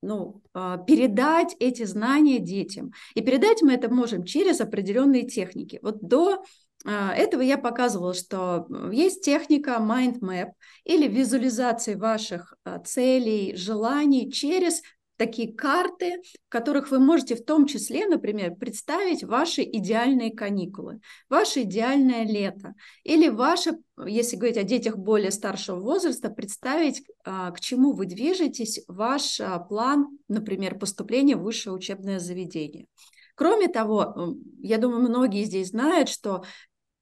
ну, 0.00 0.42
а, 0.54 0.78
передать 0.78 1.54
эти 1.60 1.84
знания 1.84 2.38
детям. 2.38 2.92
И 3.14 3.20
передать 3.20 3.60
мы 3.60 3.74
это 3.74 3.92
можем 3.92 4.24
через 4.24 4.60
определенные 4.62 5.26
техники. 5.26 5.78
Вот 5.82 6.00
до 6.00 6.42
этого 6.84 7.42
я 7.42 7.58
показывала, 7.58 8.14
что 8.14 8.66
есть 8.90 9.22
техника 9.22 9.78
mind 9.80 10.20
map 10.20 10.52
или 10.84 11.06
визуализации 11.06 11.94
ваших 11.94 12.54
а, 12.64 12.78
целей, 12.78 13.54
желаний 13.54 14.32
через 14.32 14.82
такие 15.18 15.52
карты, 15.52 16.22
в 16.22 16.50
которых 16.50 16.90
вы 16.90 16.98
можете 16.98 17.36
в 17.36 17.44
том 17.44 17.66
числе, 17.66 18.06
например, 18.06 18.54
представить 18.54 19.22
ваши 19.22 19.60
идеальные 19.60 20.34
каникулы, 20.34 21.00
ваше 21.28 21.62
идеальное 21.62 22.24
лето, 22.24 22.72
или 23.04 23.28
ваше, 23.28 23.72
если 24.06 24.36
говорить 24.36 24.56
о 24.56 24.62
детях 24.62 24.96
более 24.96 25.30
старшего 25.30 25.78
возраста, 25.78 26.30
представить, 26.30 27.02
а, 27.24 27.50
к 27.50 27.60
чему 27.60 27.92
вы 27.92 28.06
движетесь, 28.06 28.82
ваш 28.88 29.38
план, 29.68 30.18
например, 30.28 30.78
поступления 30.78 31.36
в 31.36 31.42
высшее 31.42 31.74
учебное 31.74 32.18
заведение. 32.18 32.86
Кроме 33.34 33.68
того, 33.68 34.34
я 34.58 34.76
думаю, 34.76 35.00
многие 35.00 35.44
здесь 35.44 35.70
знают, 35.70 36.10
что 36.10 36.44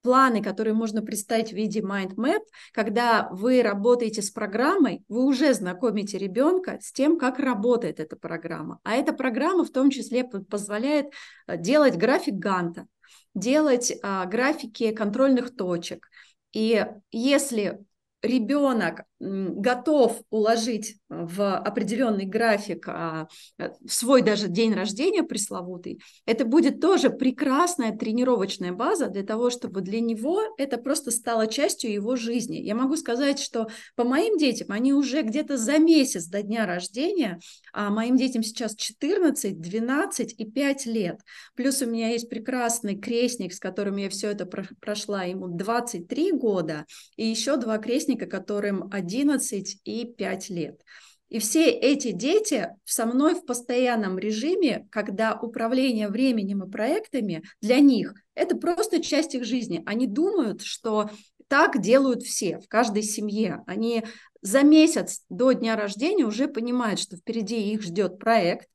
планы, 0.02 0.42
которые 0.42 0.74
можно 0.74 1.02
представить 1.02 1.50
в 1.50 1.56
виде 1.56 1.80
mind 1.80 2.14
map, 2.14 2.40
когда 2.72 3.28
вы 3.30 3.62
работаете 3.62 4.22
с 4.22 4.30
программой, 4.30 5.02
вы 5.08 5.24
уже 5.24 5.54
знакомите 5.54 6.18
ребенка 6.18 6.78
с 6.80 6.92
тем, 6.92 7.18
как 7.18 7.38
работает 7.38 8.00
эта 8.00 8.16
программа. 8.16 8.80
А 8.84 8.94
эта 8.94 9.12
программа 9.12 9.64
в 9.64 9.70
том 9.70 9.90
числе 9.90 10.24
позволяет 10.24 11.06
э, 11.46 11.56
делать 11.56 11.96
график 11.96 12.34
Ганта, 12.34 12.86
делать 13.34 13.92
а, 14.02 14.24
графики 14.26 14.92
контрольных 14.92 15.54
точек. 15.54 16.08
И 16.52 16.84
если 17.10 17.80
ребенок 18.22 19.02
готов 19.20 20.20
уложить 20.30 20.96
в 21.08 21.56
определенный 21.56 22.24
график 22.24 22.86
а, 22.88 23.28
э, 23.58 23.70
свой 23.88 24.22
даже 24.22 24.48
день 24.48 24.74
рождения 24.74 25.22
пресловутый, 25.22 26.00
это 26.26 26.44
будет 26.44 26.80
тоже 26.80 27.10
прекрасная 27.10 27.96
тренировочная 27.96 28.72
база 28.72 29.08
для 29.08 29.24
того, 29.24 29.50
чтобы 29.50 29.80
для 29.80 30.00
него 30.00 30.42
это 30.56 30.78
просто 30.78 31.10
стало 31.10 31.46
частью 31.46 31.92
его 31.92 32.14
жизни. 32.14 32.58
Я 32.58 32.74
могу 32.74 32.96
сказать, 32.96 33.40
что 33.40 33.68
по 33.96 34.04
моим 34.04 34.36
детям, 34.38 34.68
они 34.70 34.92
уже 34.92 35.22
где-то 35.22 35.56
за 35.56 35.78
месяц 35.78 36.26
до 36.26 36.42
дня 36.42 36.66
рождения, 36.66 37.40
а 37.72 37.90
моим 37.90 38.16
детям 38.16 38.42
сейчас 38.42 38.76
14, 38.76 39.60
12 39.60 40.34
и 40.38 40.44
5 40.44 40.86
лет. 40.86 41.20
Плюс 41.54 41.82
у 41.82 41.86
меня 41.86 42.10
есть 42.10 42.28
прекрасный 42.28 42.96
крестник, 42.96 43.52
с 43.52 43.58
которым 43.58 43.96
я 43.96 44.08
все 44.08 44.30
это 44.30 44.46
прошла, 44.46 45.24
ему 45.24 45.48
23 45.48 46.32
года, 46.32 46.86
и 47.16 47.26
еще 47.26 47.56
два 47.56 47.78
крестника, 47.78 48.26
которым 48.26 48.88
11 49.08 49.80
и 49.84 50.04
5 50.04 50.50
лет. 50.50 50.82
И 51.28 51.38
все 51.38 51.70
эти 51.70 52.12
дети 52.12 52.68
со 52.84 53.06
мной 53.06 53.34
в 53.34 53.44
постоянном 53.44 54.18
режиме, 54.18 54.86
когда 54.90 55.38
управление 55.38 56.08
временем 56.08 56.62
и 56.64 56.70
проектами 56.70 57.42
для 57.60 57.80
них 57.80 58.14
это 58.34 58.56
просто 58.56 59.02
часть 59.02 59.34
их 59.34 59.44
жизни. 59.44 59.82
Они 59.86 60.06
думают, 60.06 60.62
что 60.62 61.10
так 61.48 61.80
делают 61.80 62.22
все 62.22 62.58
в 62.58 62.68
каждой 62.68 63.02
семье. 63.02 63.62
Они 63.66 64.04
за 64.42 64.62
месяц 64.62 65.22
до 65.28 65.52
дня 65.52 65.74
рождения 65.76 66.24
уже 66.24 66.46
понимают, 66.46 67.00
что 67.00 67.16
впереди 67.16 67.72
их 67.72 67.82
ждет 67.82 68.18
проект, 68.18 68.68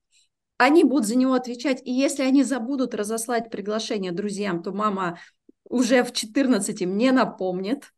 они 0.57 0.83
будут 0.83 1.07
за 1.07 1.15
него 1.15 1.33
отвечать. 1.33 1.81
И 1.85 1.91
если 1.91 2.23
они 2.23 2.43
забудут 2.43 2.93
разослать 2.93 3.49
приглашение 3.49 4.11
друзьям, 4.11 4.63
то 4.63 4.71
мама 4.71 5.19
уже 5.67 6.03
в 6.03 6.11
14 6.11 6.85
мне 6.85 7.11
напомнит. 7.11 7.92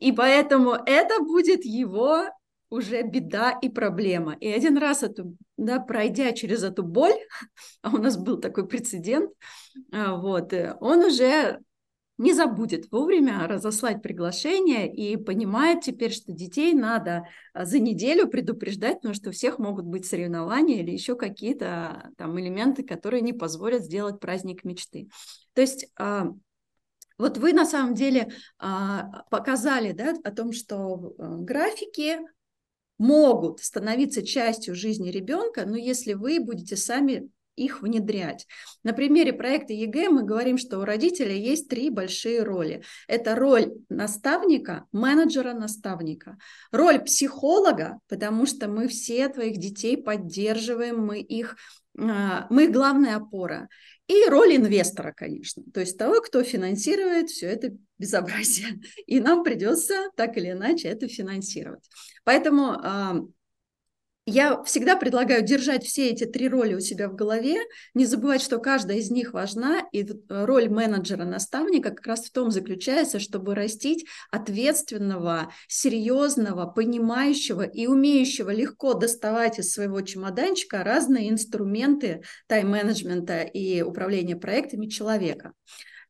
И 0.00 0.12
поэтому 0.12 0.72
это 0.72 1.20
будет 1.20 1.64
его 1.64 2.24
уже 2.70 3.02
беда 3.02 3.50
и 3.50 3.68
проблема. 3.68 4.34
И 4.40 4.48
один 4.48 4.78
раз 4.78 5.02
эту, 5.02 5.36
да, 5.58 5.78
пройдя 5.78 6.32
через 6.32 6.62
эту 6.62 6.82
боль, 6.82 7.12
а 7.82 7.90
у 7.90 7.98
нас 7.98 8.16
был 8.16 8.38
такой 8.38 8.66
прецедент, 8.66 9.30
а, 9.92 10.16
вот, 10.16 10.52
э, 10.52 10.76
он 10.80 11.00
уже 11.04 11.60
не 12.18 12.32
забудет 12.34 12.90
вовремя 12.90 13.46
разослать 13.48 14.00
приглашение 14.00 14.92
и 14.92 15.16
понимает 15.16 15.80
теперь, 15.82 16.12
что 16.12 16.32
детей 16.32 16.72
надо 16.72 17.26
а, 17.52 17.64
за 17.64 17.78
неделю 17.78 18.28
предупреждать, 18.28 18.96
потому 18.96 19.14
что 19.14 19.30
у 19.30 19.32
всех 19.32 19.58
могут 19.58 19.84
быть 19.84 20.06
соревнования 20.06 20.80
или 20.80 20.92
еще 20.92 21.16
какие-то 21.16 22.10
там 22.16 22.38
элементы, 22.40 22.84
которые 22.84 23.22
не 23.22 23.32
позволят 23.32 23.84
сделать 23.84 24.20
праздник 24.20 24.64
мечты. 24.64 25.08
То 25.54 25.60
есть 25.60 25.88
вот 27.22 27.38
вы 27.38 27.52
на 27.52 27.64
самом 27.64 27.94
деле 27.94 28.32
а, 28.58 29.22
показали 29.30 29.92
да, 29.92 30.12
о 30.24 30.32
том, 30.32 30.52
что 30.52 31.14
э, 31.16 31.36
графики 31.38 32.18
могут 32.98 33.60
становиться 33.60 34.26
частью 34.26 34.74
жизни 34.74 35.08
ребенка, 35.08 35.64
но 35.64 35.76
если 35.76 36.14
вы 36.14 36.40
будете 36.40 36.76
сами 36.76 37.30
их 37.54 37.82
внедрять. 37.82 38.48
На 38.82 38.92
примере 38.92 39.32
проекта 39.32 39.72
ЕГЭ 39.72 40.08
мы 40.08 40.24
говорим, 40.24 40.58
что 40.58 40.80
у 40.80 40.84
родителя 40.84 41.34
есть 41.34 41.68
три 41.68 41.90
большие 41.90 42.42
роли. 42.42 42.82
Это 43.06 43.36
роль 43.36 43.72
наставника, 43.88 44.86
менеджера-наставника, 44.90 46.38
роль 46.72 46.98
психолога, 47.00 48.00
потому 48.08 48.46
что 48.46 48.68
мы 48.68 48.88
все 48.88 49.28
твоих 49.28 49.58
детей 49.58 49.96
поддерживаем, 49.96 51.06
мы 51.06 51.20
их 51.20 51.56
а, 51.98 52.46
мы 52.48 52.68
главная 52.68 53.16
опора. 53.16 53.68
И 54.08 54.24
роль 54.28 54.56
инвестора, 54.56 55.12
конечно, 55.16 55.62
то 55.72 55.80
есть 55.80 55.96
того, 55.96 56.20
кто 56.20 56.42
финансирует 56.42 57.30
все 57.30 57.46
это 57.46 57.74
безобразие. 57.98 58.80
И 59.06 59.20
нам 59.20 59.44
придется 59.44 60.10
так 60.16 60.36
или 60.36 60.50
иначе 60.50 60.88
это 60.88 61.08
финансировать. 61.08 61.88
Поэтому 62.24 62.72
а, 62.72 63.20
я 64.24 64.62
всегда 64.62 64.96
предлагаю 64.96 65.42
держать 65.42 65.84
все 65.84 66.10
эти 66.10 66.24
три 66.24 66.48
роли 66.48 66.74
у 66.74 66.80
себя 66.80 67.08
в 67.08 67.16
голове, 67.16 67.56
не 67.92 68.06
забывать, 68.06 68.40
что 68.40 68.58
каждая 68.58 68.98
из 68.98 69.10
них 69.10 69.32
важна, 69.32 69.82
и 69.90 70.06
роль 70.28 70.68
менеджера-наставника 70.68 71.90
как 71.90 72.06
раз 72.06 72.26
в 72.26 72.32
том 72.32 72.52
заключается, 72.52 73.18
чтобы 73.18 73.54
растить 73.54 74.06
ответственного, 74.30 75.52
серьезного, 75.66 76.66
понимающего 76.66 77.62
и 77.62 77.86
умеющего 77.88 78.50
легко 78.50 78.94
доставать 78.94 79.58
из 79.58 79.72
своего 79.72 80.00
чемоданчика 80.02 80.84
разные 80.84 81.30
инструменты 81.30 82.22
тайм-менеджмента 82.46 83.42
и 83.42 83.82
управления 83.82 84.36
проектами 84.36 84.86
человека. 84.86 85.52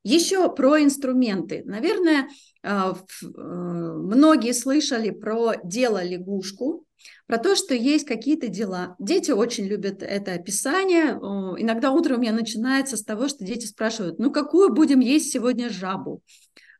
Еще 0.04 0.52
про 0.52 0.82
инструменты. 0.82 1.62
Наверное, 1.64 2.28
а, 2.64 2.92
э, 2.92 3.26
многие 3.26 4.52
слышали 4.52 5.10
про 5.10 5.54
дело 5.62 6.02
лягушку, 6.02 6.86
про 7.26 7.38
то, 7.38 7.54
что 7.56 7.74
есть 7.74 8.06
какие-то 8.06 8.48
дела. 8.48 8.96
Дети 8.98 9.30
очень 9.30 9.66
любят 9.66 10.02
это 10.02 10.32
описание. 10.34 11.12
Иногда 11.58 11.90
утром 11.90 12.18
у 12.18 12.20
меня 12.20 12.32
начинается 12.32 12.96
с 12.96 13.04
того, 13.04 13.28
что 13.28 13.44
дети 13.44 13.66
спрашивают, 13.66 14.18
ну 14.18 14.30
какую 14.30 14.72
будем 14.72 15.00
есть 15.00 15.32
сегодня 15.32 15.70
жабу? 15.70 16.22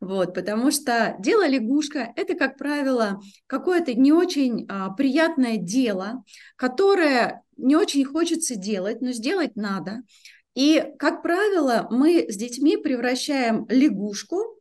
Вот, 0.01 0.35
потому 0.35 0.73
что 0.73 1.15
дело 1.21 1.47
лягушка– 1.47 2.13
это, 2.17 2.35
как 2.35 2.59
правило, 2.59 3.21
какое-то 3.47 3.95
не 3.95 4.13
очень 4.13 4.67
а, 4.69 4.91
приятное 4.91 5.59
дело, 5.59 6.25
которое 6.57 7.45
не 7.57 7.77
очень 7.77 8.05
хочется 8.05 8.57
делать, 8.57 9.01
но 9.01 9.13
сделать 9.13 9.55
надо. 9.55 10.03
И, 10.55 10.85
как 10.99 11.23
правило, 11.23 11.87
мы 11.91 12.27
с 12.29 12.37
детьми 12.37 12.77
превращаем 12.77 13.65
лягушку 13.69 14.61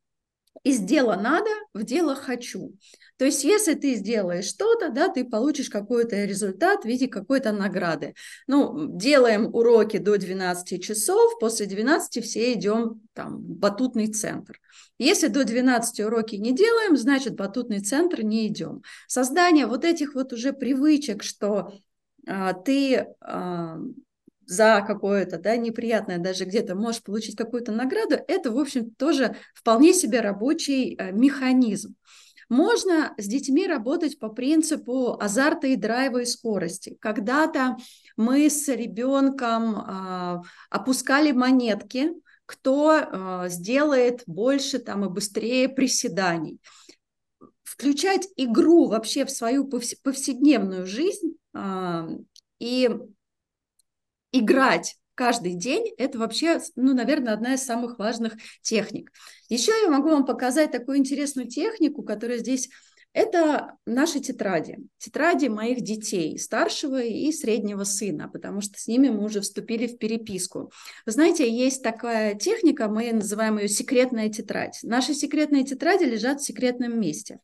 из 0.63 0.79
дела 0.79 1.15
надо 1.15 1.49
в 1.73 1.83
дело 1.83 2.15
хочу. 2.15 2.75
То 3.17 3.25
есть, 3.25 3.43
если 3.43 3.75
ты 3.75 3.95
сделаешь 3.95 4.45
что-то, 4.45 4.89
да, 4.89 5.07
ты 5.07 5.23
получишь 5.25 5.69
какой-то 5.69 6.23
результат 6.25 6.83
в 6.83 6.87
виде 6.87 7.07
какой-то 7.07 7.51
награды. 7.51 8.15
Ну, 8.47 8.87
делаем 8.97 9.53
уроки 9.53 9.97
до 9.97 10.17
12 10.17 10.83
часов, 10.83 11.39
после 11.39 11.67
12 11.67 12.23
все 12.23 12.53
идем 12.53 13.01
там, 13.13 13.37
в 13.37 13.57
батутный 13.57 14.07
центр. 14.07 14.59
Если 14.97 15.27
до 15.27 15.43
12 15.43 15.99
уроки 16.01 16.35
не 16.35 16.51
делаем, 16.51 16.97
значит, 16.97 17.33
в 17.33 17.37
батутный 17.37 17.79
центр 17.79 18.21
не 18.21 18.47
идем. 18.47 18.81
Создание 19.07 19.65
вот 19.65 19.85
этих 19.85 20.15
вот 20.15 20.33
уже 20.33 20.53
привычек, 20.53 21.23
что 21.23 21.73
а, 22.27 22.53
ты 22.53 23.07
а, 23.19 23.77
за 24.51 24.83
какое-то 24.85 25.37
да, 25.37 25.55
неприятное 25.55 26.17
даже 26.17 26.43
где-то 26.43 26.75
можешь 26.75 27.01
получить 27.01 27.37
какую-то 27.37 27.71
награду, 27.71 28.17
это, 28.27 28.51
в 28.51 28.57
общем, 28.59 28.91
тоже 28.91 29.37
вполне 29.55 29.93
себе 29.93 30.19
рабочий 30.19 30.95
а, 30.95 31.11
механизм. 31.11 31.95
Можно 32.49 33.13
с 33.17 33.27
детьми 33.27 33.65
работать 33.65 34.19
по 34.19 34.27
принципу 34.27 35.17
азарта 35.17 35.67
и 35.67 35.77
драйва 35.77 36.23
и 36.23 36.25
скорости. 36.25 36.97
Когда-то 36.99 37.77
мы 38.17 38.49
с 38.49 38.67
ребенком 38.67 39.77
э, 39.77 40.41
опускали 40.69 41.31
монетки, 41.31 42.09
кто 42.45 42.93
э, 42.93 43.45
сделает 43.47 44.23
больше 44.25 44.79
там, 44.79 45.05
и 45.05 45.09
быстрее 45.09 45.69
приседаний. 45.69 46.59
Включать 47.63 48.27
игру 48.35 48.89
вообще 48.89 49.23
в 49.23 49.31
свою 49.31 49.65
повседневную 50.03 50.85
жизнь 50.85 51.37
э, 51.53 52.07
и 52.59 52.89
играть 54.31 54.97
каждый 55.15 55.53
день, 55.53 55.93
это 55.97 56.17
вообще, 56.17 56.59
ну, 56.75 56.93
наверное, 56.93 57.33
одна 57.33 57.53
из 57.53 57.63
самых 57.63 57.99
важных 57.99 58.33
техник. 58.61 59.11
Еще 59.49 59.71
я 59.83 59.89
могу 59.89 60.09
вам 60.09 60.25
показать 60.25 60.71
такую 60.71 60.97
интересную 60.97 61.47
технику, 61.47 62.01
которая 62.01 62.39
здесь 62.39 62.69
это 63.13 63.75
наши 63.85 64.21
тетради, 64.21 64.77
тетради 64.97 65.47
моих 65.47 65.81
детей, 65.81 66.39
старшего 66.39 67.01
и 67.01 67.31
среднего 67.33 67.83
сына, 67.83 68.29
потому 68.29 68.61
что 68.61 68.79
с 68.79 68.87
ними 68.87 69.09
мы 69.09 69.25
уже 69.25 69.41
вступили 69.41 69.85
в 69.85 69.97
переписку. 69.97 70.71
Вы 71.05 71.11
знаете, 71.11 71.49
есть 71.49 71.83
такая 71.83 72.35
техника, 72.35 72.87
мы 72.87 73.11
называем 73.11 73.57
ее 73.57 73.67
секретная 73.67 74.29
тетрадь. 74.29 74.79
Наши 74.83 75.13
секретные 75.13 75.65
тетради 75.65 76.05
лежат 76.05 76.39
в 76.39 76.45
секретном 76.45 76.99
месте. 76.99 77.39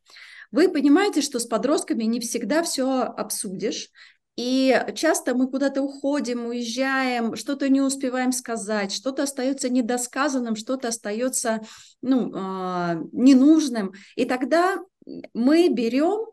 Вы 0.50 0.70
понимаете, 0.70 1.20
что 1.20 1.38
с 1.38 1.44
подростками 1.44 2.04
не 2.04 2.20
всегда 2.20 2.62
все 2.62 3.02
обсудишь, 3.02 3.90
и 4.38 4.72
часто 4.94 5.34
мы 5.34 5.50
куда-то 5.50 5.82
уходим, 5.82 6.46
уезжаем, 6.46 7.34
что-то 7.34 7.68
не 7.68 7.80
успеваем 7.80 8.30
сказать, 8.30 8.92
что-то 8.92 9.24
остается 9.24 9.68
недосказанным, 9.68 10.54
что-то 10.54 10.86
остается 10.86 11.62
ну, 12.02 12.32
э, 12.32 13.02
ненужным. 13.10 13.94
И 14.14 14.26
тогда 14.26 14.78
мы 15.34 15.68
берем 15.70 16.24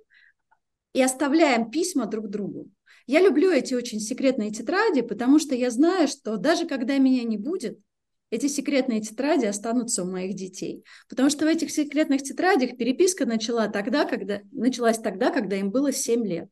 и 0.94 1.02
оставляем 1.02 1.72
письма 1.72 2.06
друг 2.06 2.30
другу. 2.30 2.70
Я 3.08 3.22
люблю 3.22 3.50
эти 3.50 3.74
очень 3.74 4.00
секретные 4.00 4.52
тетради, 4.52 5.02
потому 5.02 5.40
что 5.40 5.56
я 5.56 5.72
знаю, 5.72 6.08
что 6.08 6.38
даже 6.38 6.68
когда 6.68 7.00
меня 7.00 7.24
не 7.24 7.40
будет, 7.40 7.80
эти 8.30 8.46
секретные 8.46 9.02
тетради 9.02 9.46
останутся 9.46 10.04
у 10.04 10.12
моих 10.12 10.36
детей. 10.36 10.84
Потому 11.10 11.32
что 11.32 11.46
в 11.46 11.48
этих 11.48 11.72
секретных 11.72 12.22
тетрадях 12.22 12.78
переписка 12.78 13.26
начала 13.26 13.68
тогда, 13.68 14.06
когда, 14.06 14.42
началась 14.52 15.00
тогда, 15.00 15.32
когда 15.32 15.56
им 15.56 15.72
было 15.72 15.92
7 15.92 16.24
лет. 16.24 16.50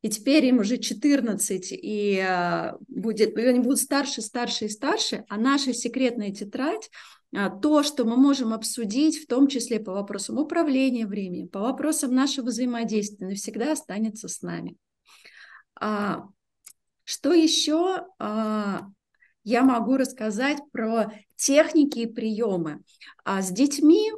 И 0.00 0.08
теперь 0.08 0.44
им 0.46 0.60
уже 0.60 0.78
14, 0.78 1.72
и 1.72 2.18
а, 2.20 2.76
будет, 2.86 3.36
они 3.36 3.58
будут 3.58 3.80
старше, 3.80 4.22
старше 4.22 4.66
и 4.66 4.68
старше, 4.68 5.24
а 5.28 5.36
наша 5.36 5.72
секретная 5.74 6.30
тетрадь 6.30 6.88
а, 7.34 7.50
то, 7.50 7.82
что 7.82 8.04
мы 8.04 8.16
можем 8.16 8.52
обсудить, 8.52 9.20
в 9.20 9.26
том 9.26 9.48
числе 9.48 9.80
по 9.80 9.92
вопросам 9.92 10.38
управления 10.38 11.04
временем, 11.04 11.48
по 11.48 11.60
вопросам 11.60 12.14
нашего 12.14 12.46
взаимодействия, 12.46 13.26
навсегда 13.26 13.72
останется 13.72 14.28
с 14.28 14.40
нами. 14.42 14.76
А, 15.80 16.28
что 17.02 17.32
еще 17.32 18.06
я 19.44 19.62
могу 19.62 19.96
рассказать 19.96 20.58
про 20.72 21.12
техники 21.36 22.00
и 22.00 22.06
приемы? 22.06 22.82
С 23.24 23.50
детьми 23.50 24.12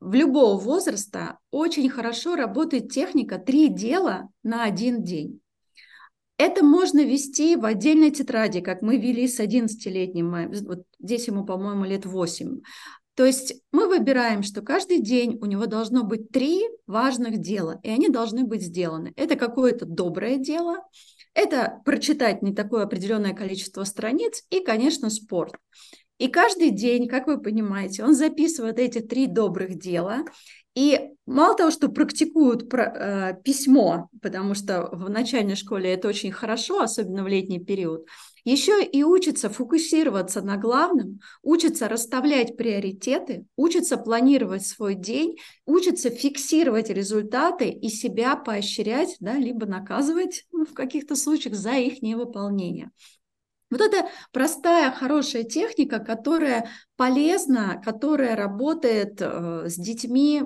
в 0.00 0.14
любого 0.14 0.58
возраста 0.58 1.38
очень 1.50 1.88
хорошо 1.88 2.36
работает 2.36 2.90
техника 2.90 3.38
«три 3.38 3.68
дела 3.68 4.28
на 4.42 4.64
один 4.64 5.02
день». 5.02 5.40
Это 6.38 6.64
можно 6.64 7.04
вести 7.04 7.56
в 7.56 7.64
отдельной 7.64 8.10
тетради, 8.10 8.60
как 8.60 8.82
мы 8.82 8.96
вели 8.96 9.28
с 9.28 9.38
11-летним, 9.38 10.50
вот 10.66 10.84
здесь 10.98 11.28
ему, 11.28 11.44
по-моему, 11.44 11.84
лет 11.84 12.04
8. 12.04 12.60
То 13.14 13.26
есть 13.26 13.62
мы 13.70 13.86
выбираем, 13.86 14.42
что 14.42 14.62
каждый 14.62 15.00
день 15.00 15.38
у 15.40 15.46
него 15.46 15.66
должно 15.66 16.02
быть 16.02 16.30
три 16.30 16.62
важных 16.86 17.38
дела, 17.38 17.78
и 17.82 17.90
они 17.90 18.08
должны 18.08 18.44
быть 18.44 18.62
сделаны. 18.62 19.12
Это 19.16 19.36
какое-то 19.36 19.84
доброе 19.84 20.38
дело, 20.38 20.78
это 21.34 21.80
прочитать 21.84 22.42
не 22.42 22.54
такое 22.54 22.84
определенное 22.84 23.34
количество 23.34 23.84
страниц 23.84 24.44
и, 24.50 24.60
конечно, 24.60 25.10
спорт. 25.10 25.54
И 26.22 26.28
каждый 26.28 26.70
день, 26.70 27.08
как 27.08 27.26
вы 27.26 27.40
понимаете, 27.40 28.04
он 28.04 28.14
записывает 28.14 28.78
эти 28.78 29.00
три 29.00 29.26
добрых 29.26 29.76
дела, 29.76 30.24
и 30.72 31.10
мало 31.26 31.56
того, 31.56 31.72
что 31.72 31.88
практикуют 31.88 32.72
э, 32.72 33.34
письмо, 33.42 34.08
потому 34.22 34.54
что 34.54 34.88
в 34.92 35.10
начальной 35.10 35.56
школе 35.56 35.92
это 35.92 36.06
очень 36.06 36.30
хорошо, 36.30 36.80
особенно 36.80 37.24
в 37.24 37.26
летний 37.26 37.58
период, 37.58 38.06
еще 38.44 38.84
и 38.84 39.02
учатся 39.02 39.50
фокусироваться 39.50 40.42
на 40.42 40.58
главном, 40.58 41.18
учатся 41.42 41.88
расставлять 41.88 42.56
приоритеты, 42.56 43.46
учатся 43.56 43.96
планировать 43.96 44.64
свой 44.64 44.94
день, 44.94 45.38
учатся 45.66 46.08
фиксировать 46.08 46.88
результаты 46.88 47.68
и 47.68 47.88
себя 47.88 48.36
поощрять, 48.36 49.16
да, 49.18 49.34
либо 49.34 49.66
наказывать 49.66 50.44
ну, 50.52 50.66
в 50.66 50.72
каких-то 50.72 51.16
случаях 51.16 51.56
за 51.56 51.72
их 51.72 52.00
невыполнение. 52.00 52.92
Вот 53.72 53.80
это 53.80 54.06
простая, 54.32 54.92
хорошая 54.92 55.44
техника, 55.44 55.98
которая 55.98 56.68
полезна, 56.96 57.80
которая 57.82 58.36
работает 58.36 59.16
э, 59.20 59.64
с 59.66 59.76
детьми 59.76 60.42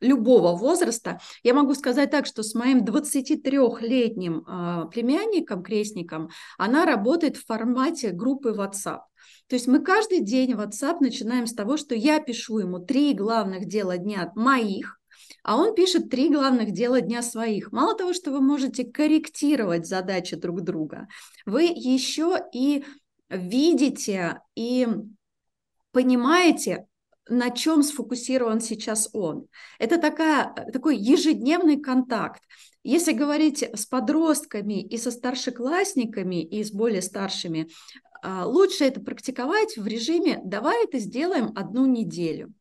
любого 0.00 0.56
возраста. 0.56 1.20
Я 1.42 1.52
могу 1.52 1.74
сказать 1.74 2.10
так, 2.10 2.24
что 2.24 2.42
с 2.42 2.54
моим 2.54 2.82
23-летним 2.82 4.46
э, 4.46 4.90
племянником, 4.90 5.62
крестником, 5.62 6.30
она 6.56 6.86
работает 6.86 7.36
в 7.36 7.44
формате 7.44 8.12
группы 8.12 8.50
WhatsApp. 8.50 9.00
То 9.46 9.56
есть 9.56 9.66
мы 9.66 9.80
каждый 9.80 10.20
день 10.20 10.52
WhatsApp 10.52 10.96
начинаем 11.00 11.46
с 11.46 11.52
того, 11.52 11.76
что 11.76 11.94
я 11.94 12.18
пишу 12.18 12.60
ему 12.60 12.78
три 12.78 13.12
главных 13.12 13.66
дела 13.66 13.98
дня 13.98 14.32
моих, 14.34 14.98
а 15.44 15.56
он 15.56 15.74
пишет 15.74 16.10
три 16.10 16.30
главных 16.30 16.72
дела 16.72 17.02
дня 17.02 17.22
своих. 17.22 17.70
Мало 17.70 17.94
того, 17.94 18.14
что 18.14 18.32
вы 18.32 18.40
можете 18.40 18.84
корректировать 18.84 19.86
задачи 19.86 20.36
друг 20.36 20.62
друга, 20.62 21.06
вы 21.44 21.64
еще 21.64 22.38
и 22.52 22.84
видите 23.28 24.40
и 24.56 24.88
понимаете, 25.92 26.86
на 27.28 27.50
чем 27.50 27.82
сфокусирован 27.82 28.60
сейчас 28.60 29.10
он. 29.12 29.46
Это 29.78 29.98
такая, 29.98 30.54
такой 30.72 30.96
ежедневный 30.96 31.78
контакт. 31.80 32.42
Если 32.82 33.12
говорить 33.12 33.62
с 33.62 33.86
подростками 33.86 34.82
и 34.82 34.96
со 34.96 35.10
старшеклассниками, 35.10 36.42
и 36.42 36.64
с 36.64 36.70
более 36.70 37.02
старшими, 37.02 37.68
а, 38.22 38.46
лучше 38.46 38.84
это 38.84 39.00
практиковать 39.00 39.76
в 39.76 39.86
режиме 39.86 40.40
«давай 40.44 40.84
это 40.84 40.98
сделаем 40.98 41.52
одну 41.54 41.86
неделю» 41.86 42.52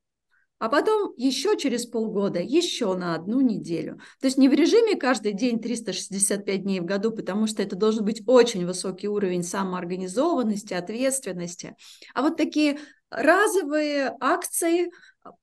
а 0.60 0.70
потом 0.70 1.14
еще 1.18 1.58
через 1.58 1.86
полгода 1.86 2.40
еще 2.40 2.96
на 2.96 3.16
одну 3.16 3.42
неделю. 3.42 4.00
То 4.22 4.28
есть 4.28 4.38
не 4.38 4.48
в 4.48 4.54
режиме 4.54 4.96
каждый 4.96 5.34
день 5.34 5.60
365 5.60 6.64
дней 6.64 6.80
в 6.80 6.86
году, 6.86 7.12
потому 7.12 7.48
что 7.48 7.62
это 7.62 7.76
должен 7.76 8.06
быть 8.06 8.24
очень 8.26 8.66
высокий 8.66 9.08
уровень 9.08 9.44
самоорганизованности, 9.44 10.74
ответственности, 10.74 11.76
а 12.14 12.22
вот 12.22 12.38
такие 12.38 12.80
разовые 13.10 14.16
акции 14.20 14.92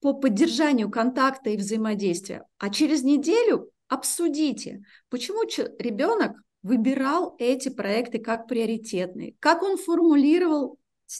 по 0.01 0.14
поддержанию 0.14 0.90
контакта 0.90 1.51
и 1.51 1.57
взаимодействия. 1.57 2.44
А 2.59 2.70
через 2.70 3.03
неделю 3.03 3.70
обсудите, 3.88 4.83
почему 5.09 5.42
ребенок 5.79 6.37
выбирал 6.62 7.37
эти 7.38 7.68
проекты 7.68 8.18
как 8.18 8.46
приоритетные, 8.46 9.35
как 9.40 9.62
он 9.62 9.77
формулировал 9.79 10.79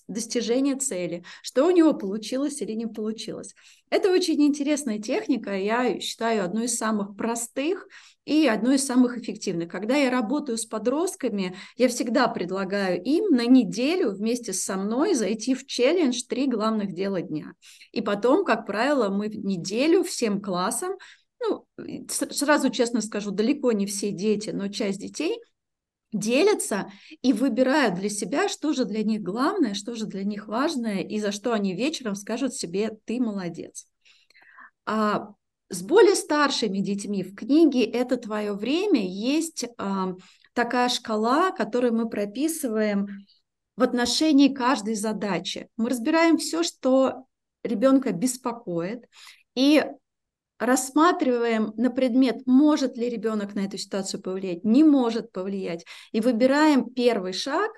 достижение 0.09 0.77
цели, 0.77 1.25
что 1.43 1.67
у 1.67 1.71
него 1.71 1.95
получилось 1.95 2.61
или 2.63 2.73
не 2.73 2.87
получилось. 2.87 3.55
Это 3.91 4.11
очень 4.11 4.43
интересная 4.43 4.99
техника, 4.99 5.57
я 5.57 6.01
считаю, 6.01 6.45
одной 6.45 6.67
из 6.67 6.77
самых 6.77 7.17
простых 7.17 7.89
и 8.25 8.47
одной 8.47 8.77
из 8.77 8.87
самых 8.87 9.19
эффективных. 9.19 9.71
Когда 9.71 9.97
я 9.97 10.11
работаю 10.11 10.59
с 10.59 10.67
подростками, 10.67 11.57
я 11.77 11.89
всегда 11.89 12.29
предлагаю 12.29 13.03
им 13.03 13.31
на 13.31 13.47
неделю 13.47 14.13
вместе 14.13 14.53
со 14.53 14.77
мной 14.77 15.15
зайти 15.15 15.55
в 15.55 15.67
челлендж 15.67 16.23
«Три 16.29 16.47
главных 16.47 16.93
дела 16.93 17.21
дня». 17.21 17.55
И 17.93 18.01
потом, 18.01 18.45
как 18.45 18.67
правило, 18.67 19.09
мы 19.09 19.29
неделю 19.29 20.05
всем 20.05 20.41
классом 20.41 20.93
ну, 21.41 21.67
сразу 22.09 22.71
честно 22.71 23.01
скажу, 23.01 23.31
далеко 23.31 23.73
не 23.73 23.87
все 23.87 24.11
дети, 24.11 24.51
но 24.51 24.69
часть 24.69 25.01
детей 25.01 25.39
делятся 26.13 26.91
и 27.23 27.33
выбирают 27.33 27.95
для 27.95 28.09
себя, 28.09 28.49
что 28.49 28.73
же 28.73 28.85
для 28.85 29.03
них 29.05 29.23
главное, 29.23 29.75
что 29.75 29.95
же 29.95 30.07
для 30.07 30.25
них 30.25 30.49
важное, 30.49 31.01
и 31.01 31.21
за 31.21 31.33
что 31.33 31.53
они 31.53 31.75
вечером 31.75 32.15
скажут 32.15 32.55
себе 32.55 32.99
«ты 33.05 33.21
молодец». 33.21 33.87
А 34.87 35.35
с 35.69 35.83
более 35.83 36.17
старшими 36.17 36.79
детьми 36.79 37.23
в 37.23 37.35
книге 37.35 37.85
«Это 37.85 38.17
твое 38.17 38.53
время» 38.53 39.07
есть 39.07 39.67
а, 39.79 40.15
такая 40.53 40.89
шкала, 40.89 41.53
которую 41.53 41.95
мы 41.95 42.09
прописываем 42.09 43.07
в 43.77 43.83
отношении 43.83 44.49
каждой 44.49 44.95
задачи. 44.95 45.69
Мы 45.77 45.91
разбираем 45.91 46.39
все, 46.39 46.65
что 46.65 47.25
ребенка 47.63 48.13
беспокоит, 48.13 49.07
и 49.55 49.85
рассматриваем 50.61 51.73
на 51.77 51.91
предмет, 51.91 52.43
может 52.47 52.97
ли 52.97 53.09
ребенок 53.09 53.55
на 53.55 53.61
эту 53.65 53.79
ситуацию 53.79 54.23
повлиять, 54.23 54.63
не 54.63 54.85
может 54.85 55.33
повлиять, 55.33 55.85
и 56.13 56.21
выбираем 56.21 56.91
первый 56.91 57.33
шаг, 57.33 57.71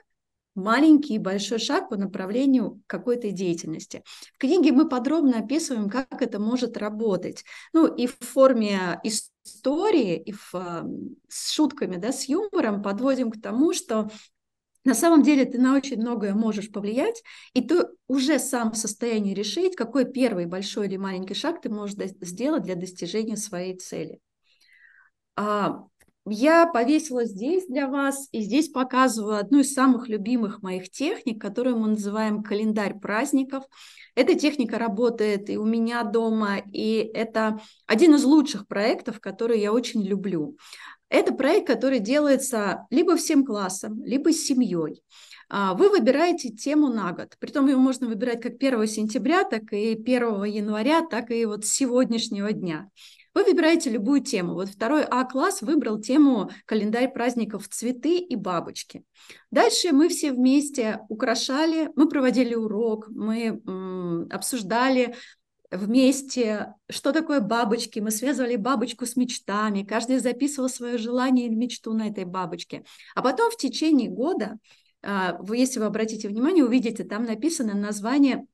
маленький 0.54 1.14
и 1.14 1.18
большой 1.18 1.58
шаг 1.58 1.88
по 1.88 1.96
направлению 1.96 2.82
какой-то 2.86 3.30
деятельности. 3.30 4.02
В 4.34 4.38
книге 4.38 4.72
мы 4.72 4.88
подробно 4.88 5.38
описываем, 5.38 5.88
как 5.88 6.20
это 6.20 6.38
может 6.38 6.76
работать. 6.76 7.44
Ну 7.72 7.86
и 7.86 8.06
в 8.06 8.18
форме 8.18 9.00
истории, 9.02 10.16
и 10.20 10.32
в, 10.32 10.54
с 11.28 11.52
шутками, 11.52 11.96
да, 11.96 12.12
с 12.12 12.24
юмором 12.24 12.82
подводим 12.82 13.30
к 13.30 13.40
тому, 13.40 13.72
что 13.72 14.10
на 14.84 14.94
самом 14.94 15.22
деле 15.22 15.44
ты 15.44 15.58
на 15.58 15.76
очень 15.76 16.00
многое 16.00 16.34
можешь 16.34 16.70
повлиять, 16.70 17.22
и 17.54 17.60
ты 17.62 17.86
уже 18.08 18.38
сам 18.38 18.72
в 18.72 18.76
состоянии 18.76 19.34
решить, 19.34 19.76
какой 19.76 20.04
первый 20.04 20.46
большой 20.46 20.86
или 20.86 20.96
маленький 20.96 21.34
шаг 21.34 21.60
ты 21.60 21.70
можешь 21.70 21.96
сделать 22.20 22.64
для 22.64 22.74
достижения 22.74 23.36
своей 23.36 23.76
цели. 23.76 24.20
А, 25.36 25.84
я 26.24 26.66
повесила 26.66 27.24
здесь 27.24 27.66
для 27.66 27.88
вас, 27.88 28.28
и 28.30 28.42
здесь 28.42 28.68
показываю 28.68 29.38
одну 29.38 29.58
из 29.60 29.74
самых 29.74 30.08
любимых 30.08 30.62
моих 30.62 30.88
техник, 30.88 31.40
которую 31.40 31.78
мы 31.78 31.88
называем 31.88 32.44
календарь 32.44 32.98
праздников. 33.00 33.64
Эта 34.14 34.36
техника 34.36 34.78
работает 34.78 35.50
и 35.50 35.56
у 35.58 35.64
меня 35.64 36.04
дома, 36.04 36.58
и 36.72 37.10
это 37.12 37.60
один 37.86 38.14
из 38.14 38.24
лучших 38.24 38.68
проектов, 38.68 39.18
которые 39.18 39.62
я 39.62 39.72
очень 39.72 40.02
люблю. 40.02 40.56
Это 41.12 41.34
проект, 41.34 41.66
который 41.66 41.98
делается 41.98 42.86
либо 42.88 43.16
всем 43.16 43.44
классом, 43.44 44.02
либо 44.02 44.32
с 44.32 44.46
семьей. 44.46 45.02
А, 45.50 45.74
вы 45.74 45.90
выбираете 45.90 46.48
тему 46.48 46.88
на 46.88 47.12
год. 47.12 47.36
Притом 47.38 47.66
ее 47.66 47.76
можно 47.76 48.06
выбирать 48.06 48.40
как 48.40 48.54
1 48.54 48.86
сентября, 48.86 49.44
так 49.44 49.74
и 49.74 49.92
1 49.92 50.44
января, 50.44 51.02
так 51.06 51.30
и 51.30 51.44
вот 51.44 51.66
с 51.66 51.68
сегодняшнего 51.68 52.50
дня. 52.52 52.88
Вы 53.34 53.44
выбираете 53.44 53.90
любую 53.90 54.22
тему. 54.22 54.54
Вот 54.54 54.70
второй 54.70 55.04
А-класс 55.04 55.60
выбрал 55.60 56.00
тему 56.00 56.50
календарь 56.64 57.12
праздников 57.12 57.68
«Цветы 57.68 58.16
и 58.16 58.34
бабочки». 58.34 59.04
Дальше 59.50 59.92
мы 59.92 60.08
все 60.08 60.32
вместе 60.32 61.00
украшали, 61.10 61.90
мы 61.94 62.08
проводили 62.08 62.54
урок, 62.54 63.08
мы 63.10 63.60
м, 63.66 64.28
обсуждали 64.30 65.14
вместе, 65.72 66.74
что 66.88 67.12
такое 67.12 67.40
бабочки, 67.40 67.98
мы 67.98 68.10
связывали 68.10 68.56
бабочку 68.56 69.06
с 69.06 69.16
мечтами, 69.16 69.82
каждый 69.82 70.18
записывал 70.18 70.68
свое 70.68 70.98
желание 70.98 71.46
или 71.46 71.54
мечту 71.54 71.92
на 71.94 72.08
этой 72.08 72.24
бабочке. 72.24 72.84
А 73.14 73.22
потом 73.22 73.50
в 73.50 73.56
течение 73.56 74.08
года 74.08 74.58
а, 75.02 75.38
если 75.52 75.80
вы 75.80 75.86
обратите 75.86 76.28
внимание, 76.28 76.64
увидите, 76.64 77.04
там 77.04 77.24
написано 77.24 77.74
название 77.74 78.46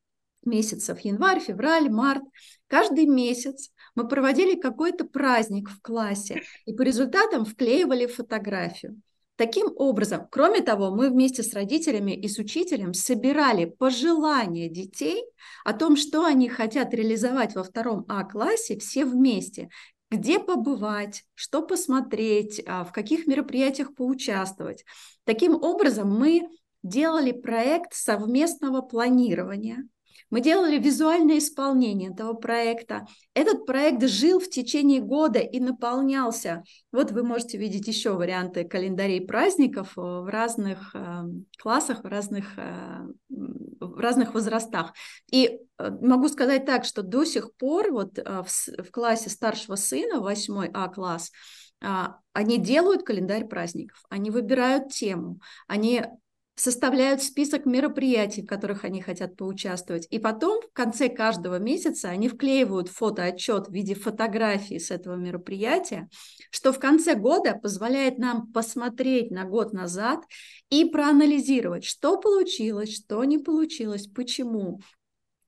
месяцев 0.45 1.01
январь, 1.01 1.41
февраль, 1.41 1.91
март. 1.91 2.23
Каждый 2.69 3.07
месяц 3.07 3.71
мы 3.95 4.09
проводили 4.09 4.59
какой-то 4.59 5.05
праздник 5.05 5.69
в 5.69 5.81
классе 5.83 6.43
и 6.65 6.73
по 6.73 6.83
результатам 6.83 7.45
вклеивали 7.45 8.07
фотографию. 8.07 9.01
Таким 9.39 9.73
образом, 9.77 10.27
кроме 10.33 10.63
того, 10.63 10.91
мы 10.91 11.11
вместе 11.11 11.45
с 11.45 11.55
родителями 11.55 12.11
и 12.11 12.27
с 12.27 12.39
учителем 12.39 12.93
собирали 12.93 13.67
пожелания 13.67 14.69
детей 14.69 15.23
о 15.65 15.75
том, 15.75 15.97
что 15.97 16.25
они 16.25 16.49
хотят 16.49 16.93
реализовать 16.93 17.55
во 17.55 17.63
втором 17.63 18.05
А-классе 18.09 18.77
все 18.81 19.05
вместе, 19.05 19.71
где 20.11 20.41
побывать, 20.41 21.23
что 21.35 21.63
посмотреть, 21.63 22.61
а, 22.67 22.83
в 22.83 22.91
каких 22.91 23.29
мероприятиях 23.29 23.95
поучаствовать. 23.95 24.85
Таким 25.23 25.55
образом, 25.55 26.11
мы 26.11 26.49
делали 26.83 27.31
проект 27.31 27.95
совместного 27.95 28.83
планирования, 28.83 29.89
мы 30.31 30.41
делали 30.41 30.79
визуальное 30.79 31.39
исполнение 31.39 32.11
этого 32.11 32.35
проекта. 32.35 33.07
Этот 33.35 33.67
проект 33.67 34.03
жил 34.05 34.41
в 34.41 34.49
течение 34.49 35.01
года 35.01 35.39
и 35.39 35.59
наполнялся. 35.61 36.63
Вот 36.93 37.11
вы 37.13 37.23
можете 37.23 37.59
видеть 37.59 37.89
еще 37.89 38.13
варианты 38.13 38.65
календарей 38.65 39.27
праздников 39.27 39.97
э, 39.97 40.01
в 40.01 40.31
разных 40.31 40.95
э, 40.95 41.23
классах, 41.59 42.05
в 42.05 42.07
разных, 42.07 42.47
э, 42.59 43.07
в 43.29 43.99
разных 43.99 44.35
возрастах. 44.35 44.93
И 45.31 45.61
могу 45.79 46.29
сказать 46.29 46.67
так, 46.67 46.85
что 46.85 47.03
до 47.03 47.25
сих 47.25 47.55
пор 47.55 47.91
вот 47.91 48.19
в, 48.19 48.91
классе 48.91 49.31
старшего 49.31 49.77
сына, 49.77 50.21
8 50.21 50.71
А 50.75 50.89
класс, 50.89 51.31
они 52.33 52.59
делают 52.59 53.05
календарь 53.05 53.47
праздников, 53.47 54.03
они 54.11 54.31
выбирают 54.31 54.89
тему, 54.89 55.41
они 55.69 56.05
составляют 56.59 57.23
список 57.23 57.67
мероприятий, 57.67 58.43
в 58.43 58.47
которых 58.47 58.85
они 58.85 59.01
хотят 59.01 59.37
поучаствовать. 59.37 60.07
И 60.11 60.19
потом 60.19 60.61
в 60.63 60.73
конце 60.73 61.09
каждого 61.09 61.59
месяца 61.59 62.09
они 62.09 62.29
вклеивают 62.29 62.89
фотоотчет 62.89 63.69
в 63.69 63.73
виде 63.73 63.95
фотографии 63.95 64.79
с 64.79 64.91
этого 64.91 65.15
мероприятия, 65.15 66.09
что 66.51 66.73
в 66.73 66.79
конце 66.79 67.15
года 67.15 67.55
позволяет 67.55 68.19
нам 68.19 68.51
посмотреть 68.53 69.31
на 69.31 69.45
год 69.45 69.73
назад 69.73 70.25
и 70.71 70.85
проанализировать, 70.85 71.85
что 71.85 72.19
получилось, 72.19 72.95
что 72.95 73.23
не 73.25 73.39
получилось, 73.39 74.07
почему, 74.07 74.81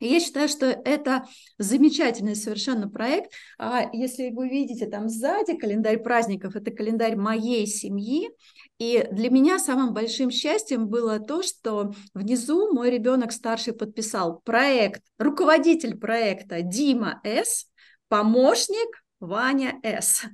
и 0.01 0.07
я 0.09 0.19
считаю, 0.19 0.49
что 0.49 0.67
это 0.67 1.27
замечательный 1.59 2.35
совершенно 2.35 2.89
проект. 2.89 3.33
А 3.59 3.89
если 3.93 4.31
вы 4.31 4.49
видите 4.49 4.87
там 4.87 5.09
сзади 5.09 5.57
календарь 5.57 5.99
праздников, 5.99 6.57
это 6.57 6.71
календарь 6.71 7.17
моей 7.17 7.67
семьи. 7.67 8.31
И 8.79 9.07
для 9.13 9.31
меня 9.31 9.59
самым 9.59 9.93
большим 9.93 10.31
счастьем 10.31 10.89
было 10.89 11.21
то, 11.21 11.43
что 11.43 11.93
внизу 12.15 12.73
мой 12.73 12.91
ребенок 12.91 13.31
старший 13.31 13.75
подписал 13.75 14.41
проект, 14.41 15.03
руководитель 15.19 15.99
проекта 15.99 16.63
Дима 16.63 17.21
С, 17.23 17.67
помощник 18.09 19.05
Ваня 19.21 19.79
С. 19.83 20.25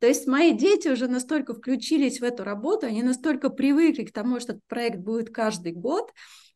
То 0.00 0.08
есть 0.08 0.26
мои 0.26 0.52
дети 0.52 0.88
уже 0.88 1.06
настолько 1.06 1.54
включились 1.54 2.20
в 2.20 2.24
эту 2.24 2.42
работу, 2.42 2.86
они 2.86 3.02
настолько 3.02 3.48
привыкли 3.48 4.04
к 4.04 4.12
тому, 4.12 4.40
что 4.40 4.52
этот 4.52 4.64
проект 4.66 4.98
будет 4.98 5.30
каждый 5.32 5.72
год, 5.72 6.10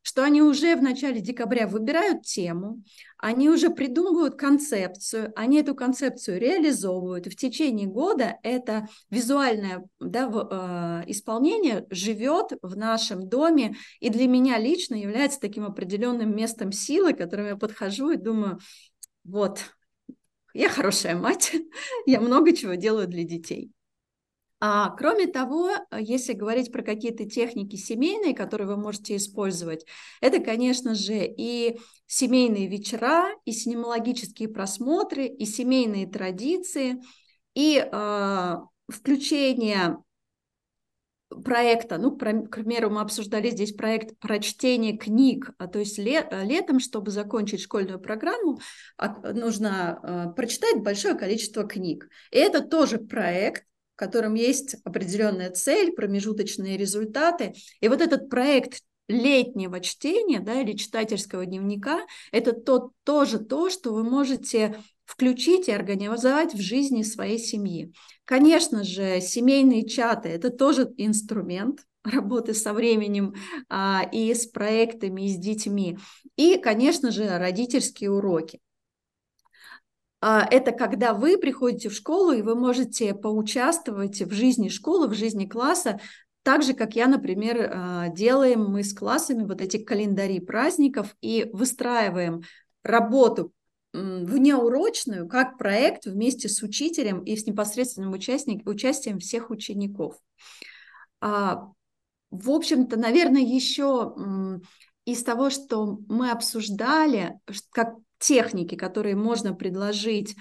что 0.08 0.24
они 0.24 0.40
уже 0.40 0.74
в 0.74 0.82
начале 0.82 1.20
декабря 1.20 1.66
выбирают 1.66 2.22
тему, 2.22 2.82
они 3.18 3.50
уже 3.50 3.68
придумывают 3.68 4.36
концепцию, 4.36 5.34
они 5.36 5.60
эту 5.60 5.74
концепцию 5.74 6.40
реализовывают, 6.40 7.26
в 7.26 7.36
течение 7.36 7.86
года 7.86 8.38
это 8.42 8.88
визуальное 9.10 9.86
да, 10.00 11.02
э, 11.04 11.10
исполнение 11.10 11.86
живет 11.90 12.52
в 12.62 12.74
нашем 12.74 13.28
доме, 13.28 13.76
и 14.00 14.08
для 14.08 14.26
меня 14.26 14.56
лично 14.58 14.94
является 14.94 15.40
таким 15.40 15.66
определенным 15.66 16.34
местом 16.34 16.72
силы, 16.72 17.12
к 17.12 17.18
которому 17.18 17.48
я 17.48 17.56
подхожу 17.56 18.12
и 18.12 18.16
думаю, 18.16 18.60
вот, 19.24 19.60
я 20.54 20.70
хорошая 20.70 21.16
мать, 21.16 21.52
я 22.06 22.22
много 22.22 22.56
чего 22.56 22.76
делаю 22.76 23.08
для 23.08 23.24
детей. 23.24 23.72
А, 24.60 24.90
кроме 24.90 25.28
того, 25.28 25.70
если 25.96 26.32
говорить 26.32 26.72
про 26.72 26.82
какие-то 26.82 27.28
техники 27.28 27.76
семейные, 27.76 28.34
которые 28.34 28.66
вы 28.66 28.76
можете 28.76 29.14
использовать, 29.14 29.86
это, 30.20 30.40
конечно 30.40 30.94
же, 30.94 31.24
и 31.24 31.78
семейные 32.06 32.66
вечера, 32.66 33.28
и 33.44 33.52
синемологические 33.52 34.48
просмотры, 34.48 35.26
и 35.26 35.44
семейные 35.44 36.08
традиции, 36.08 37.00
и 37.54 37.78
э, 37.78 38.54
включение 38.88 39.98
проекта, 41.28 41.98
ну, 41.98 42.16
про, 42.16 42.32
к 42.32 42.56
примеру, 42.56 42.90
мы 42.90 43.02
обсуждали 43.02 43.50
здесь 43.50 43.74
проект 43.74 44.18
про 44.18 44.40
чтение 44.40 44.96
книг, 44.96 45.52
а 45.58 45.68
то 45.68 45.78
есть 45.78 45.98
лет, 45.98 46.32
летом, 46.32 46.80
чтобы 46.80 47.12
закончить 47.12 47.60
школьную 47.60 48.00
программу, 48.00 48.58
нужно 49.22 50.00
э, 50.02 50.34
прочитать 50.34 50.82
большое 50.82 51.14
количество 51.14 51.64
книг. 51.64 52.08
И 52.32 52.38
это 52.38 52.60
тоже 52.62 52.98
проект, 52.98 53.64
в 53.98 54.00
котором 54.00 54.34
есть 54.34 54.76
определенная 54.84 55.50
цель, 55.50 55.90
промежуточные 55.90 56.76
результаты. 56.76 57.54
И 57.80 57.88
вот 57.88 58.00
этот 58.00 58.30
проект 58.30 58.84
летнего 59.08 59.80
чтения 59.80 60.38
да, 60.38 60.60
или 60.60 60.76
читательского 60.76 61.44
дневника– 61.44 62.06
это 62.30 62.52
то, 62.52 62.92
тоже 63.02 63.40
то, 63.40 63.68
что 63.68 63.92
вы 63.92 64.04
можете 64.04 64.80
включить 65.04 65.66
и 65.66 65.72
организовать 65.72 66.54
в 66.54 66.60
жизни 66.60 67.02
своей 67.02 67.40
семьи. 67.40 67.92
Конечно 68.24 68.84
же, 68.84 69.20
семейные 69.20 69.84
чаты– 69.84 70.28
это 70.30 70.50
тоже 70.50 70.94
инструмент 70.96 71.80
работы 72.04 72.54
со 72.54 72.72
временем 72.72 73.34
а, 73.68 74.08
и 74.12 74.32
с 74.32 74.46
проектами, 74.46 75.26
и 75.26 75.34
с 75.34 75.36
детьми. 75.38 75.98
И, 76.36 76.56
конечно 76.58 77.10
же, 77.10 77.26
родительские 77.36 78.12
уроки. 78.12 78.60
А, 80.20 80.46
это 80.50 80.72
когда 80.72 81.14
вы 81.14 81.38
приходите 81.38 81.88
в 81.88 81.94
школу, 81.94 82.32
и 82.32 82.42
вы 82.42 82.54
можете 82.54 83.14
поучаствовать 83.14 84.20
в 84.20 84.32
жизни 84.32 84.68
школы, 84.68 85.08
в 85.08 85.14
жизни 85.14 85.46
класса, 85.46 86.00
так 86.42 86.62
же, 86.62 86.74
как 86.74 86.96
я, 86.96 87.06
например, 87.06 87.70
а, 87.72 88.08
делаем 88.08 88.64
мы 88.64 88.82
с 88.82 88.94
классами 88.94 89.44
вот 89.44 89.60
эти 89.60 89.76
календари 89.76 90.40
праздников 90.40 91.14
и 91.20 91.48
выстраиваем 91.52 92.42
работу 92.82 93.52
внеурочную 93.92 95.28
как 95.28 95.56
проект 95.56 96.04
вместе 96.04 96.48
с 96.48 96.62
учителем 96.62 97.22
и 97.22 97.36
с 97.36 97.46
непосредственным 97.46 98.12
участник, 98.12 98.68
участием 98.68 99.18
всех 99.18 99.50
учеников. 99.50 100.16
А, 101.20 101.70
в 102.30 102.50
общем-то, 102.50 102.98
наверное, 102.98 103.42
еще 103.42 104.14
из 105.06 105.22
того, 105.22 105.48
что 105.48 105.98
мы 106.08 106.30
обсуждали, 106.30 107.40
как 107.70 107.94
техники, 108.18 108.74
которые 108.74 109.16
можно 109.16 109.54
предложить 109.54 110.36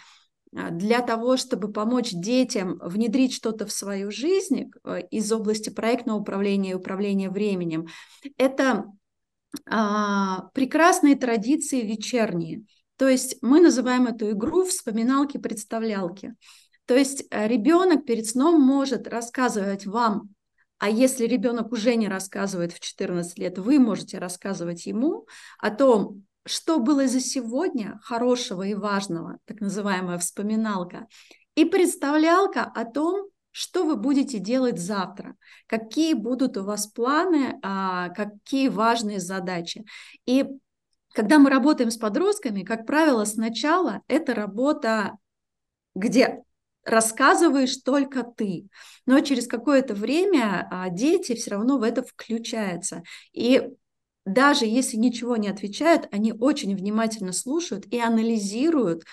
а, 0.55 0.71
для 0.71 1.01
того, 1.01 1.37
чтобы 1.37 1.71
помочь 1.71 2.11
детям 2.11 2.79
внедрить 2.81 3.33
что-то 3.33 3.65
в 3.65 3.71
свою 3.71 4.11
жизнь 4.11 4.71
э, 4.83 5.01
из 5.11 5.31
области 5.31 5.69
проектного 5.69 6.19
управления 6.19 6.71
и 6.71 6.75
управления 6.75 7.29
временем, 7.29 7.87
это 8.37 8.85
а, 9.65 10.49
прекрасные 10.53 11.15
традиции 11.15 11.81
вечерние. 11.81 12.63
То 12.97 13.07
есть 13.07 13.37
мы 13.41 13.61
называем 13.61 14.07
эту 14.07 14.31
игру 14.31 14.65
вспоминалки-представлялки. 14.65 16.33
То 16.85 16.95
есть 16.95 17.25
э, 17.29 17.47
ребенок 17.47 18.05
перед 18.05 18.25
сном 18.25 18.61
может 18.61 19.07
рассказывать 19.07 19.85
вам, 19.85 20.29
а 20.79 20.89
если 20.89 21.25
ребенок 21.25 21.71
уже 21.71 21.95
не 21.95 22.07
рассказывает 22.07 22.71
в 22.71 22.79
14 22.79 23.37
лет, 23.39 23.57
вы 23.57 23.79
можете 23.79 24.19
рассказывать 24.19 24.85
ему 24.85 25.27
о 25.59 25.71
том, 25.71 26.23
что 26.47 26.79
было 26.79 27.07
за 27.07 27.19
сегодня 27.19 27.99
хорошего 28.01 28.63
и 28.63 28.73
важного, 28.73 29.37
так 29.45 29.61
называемая 29.61 30.17
вспоминалка, 30.17 31.07
и 31.55 31.65
представлялка 31.65 32.63
о 32.63 32.85
том, 32.85 33.29
что 33.51 33.83
вы 33.83 33.95
будете 33.95 34.37
делать 34.37 34.79
завтра, 34.79 35.35
какие 35.65 36.13
будут 36.13 36.57
у 36.57 36.63
вас 36.63 36.87
планы, 36.87 37.59
а, 37.63 38.09
какие 38.09 38.67
важные 38.67 39.19
задачи. 39.19 39.83
И 40.25 40.45
когда 41.13 41.39
мы 41.39 41.49
работаем 41.49 41.89
с 41.89 41.97
подростками, 41.97 42.63
как 42.63 42.85
правило, 42.85 43.25
сначала 43.25 44.01
это 44.07 44.35
работа, 44.35 45.17
где 45.95 46.43
рассказываешь 46.83 47.77
только 47.77 48.23
ты. 48.23 48.67
Но 49.05 49.19
через 49.21 49.47
какое-то 49.47 49.95
время 49.95 50.67
а, 50.69 50.89
дети 50.89 51.33
все 51.33 51.51
равно 51.51 51.79
в 51.79 51.83
это 51.83 52.03
включаются. 52.03 53.01
И 53.33 53.71
даже 54.27 54.65
если 54.65 54.97
ничего 54.97 55.37
не 55.37 55.47
отвечают, 55.47 56.07
они 56.11 56.33
очень 56.33 56.75
внимательно 56.75 57.31
слушают 57.31 57.85
и 57.87 57.99
анализируют 57.99 59.03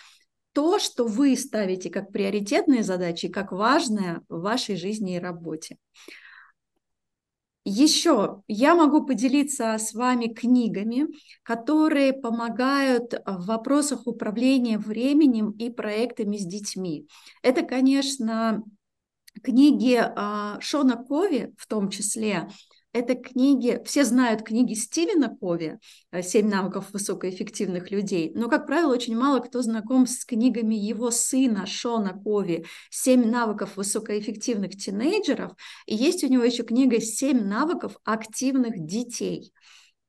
то, 0.53 0.79
что 0.79 1.05
вы 1.05 1.37
ставите 1.37 1.91
как 1.91 2.13
приоритетные 2.13 2.83
задачи, 2.83 3.29
как 3.29 3.53
важное 3.53 4.23
в 4.29 4.41
вашей 4.41 4.77
жизни 4.77 5.17
и 5.17 5.21
работе. 5.21 5.79
Еще 7.67 8.43
я 8.47 8.75
могу 8.75 9.07
поделиться 9.07 9.77
с 9.79 9.95
вами 9.95 10.27
книгами, 10.27 11.07
которые 11.43 12.13
помогают 12.13 13.15
в 13.25 13.47
вопросах 13.47 14.07
управления 14.07 14.79
временем 14.79 15.53
и 15.53 15.71
проектами 15.71 16.37
с 16.37 16.45
детьми. 16.45 17.09
Это, 17.43 17.63
конечно, 17.63 18.63
книги 19.43 19.99
а, 19.99 20.61
Шона 20.61 20.97
Кови 20.97 21.55
в 21.57 21.67
том 21.67 21.89
числе, 21.89 22.49
это 22.95 23.17
книги, 23.17 23.83
все 23.85 24.05
знают 24.05 24.43
книги 24.43 24.75
Стивена 24.75 25.29
Кови 25.29 25.81
«Семь 26.23 26.49
навыков 26.49 26.87
высокоэффективных 26.93 27.91
людей», 27.91 28.33
но, 28.35 28.49
как 28.49 28.67
правило, 28.67 28.93
очень 28.93 29.17
мало 29.19 29.41
кто 29.41 29.63
знаком 29.63 30.07
с 30.07 30.25
книгами 30.25 30.77
его 30.77 31.11
сына 31.11 31.67
Шона 31.67 32.15
Кови 32.15 32.65
«Семь 32.91 33.27
навыков 33.27 33.77
высокоэффективных 33.77 34.77
тинейджеров», 34.77 35.53
и 35.87 35.97
есть 35.97 36.23
у 36.23 36.29
него 36.29 36.45
еще 36.45 36.63
книга 36.63 37.01
«Семь 37.01 37.43
навыков 37.43 37.97
активных 38.05 38.87
детей». 38.87 39.53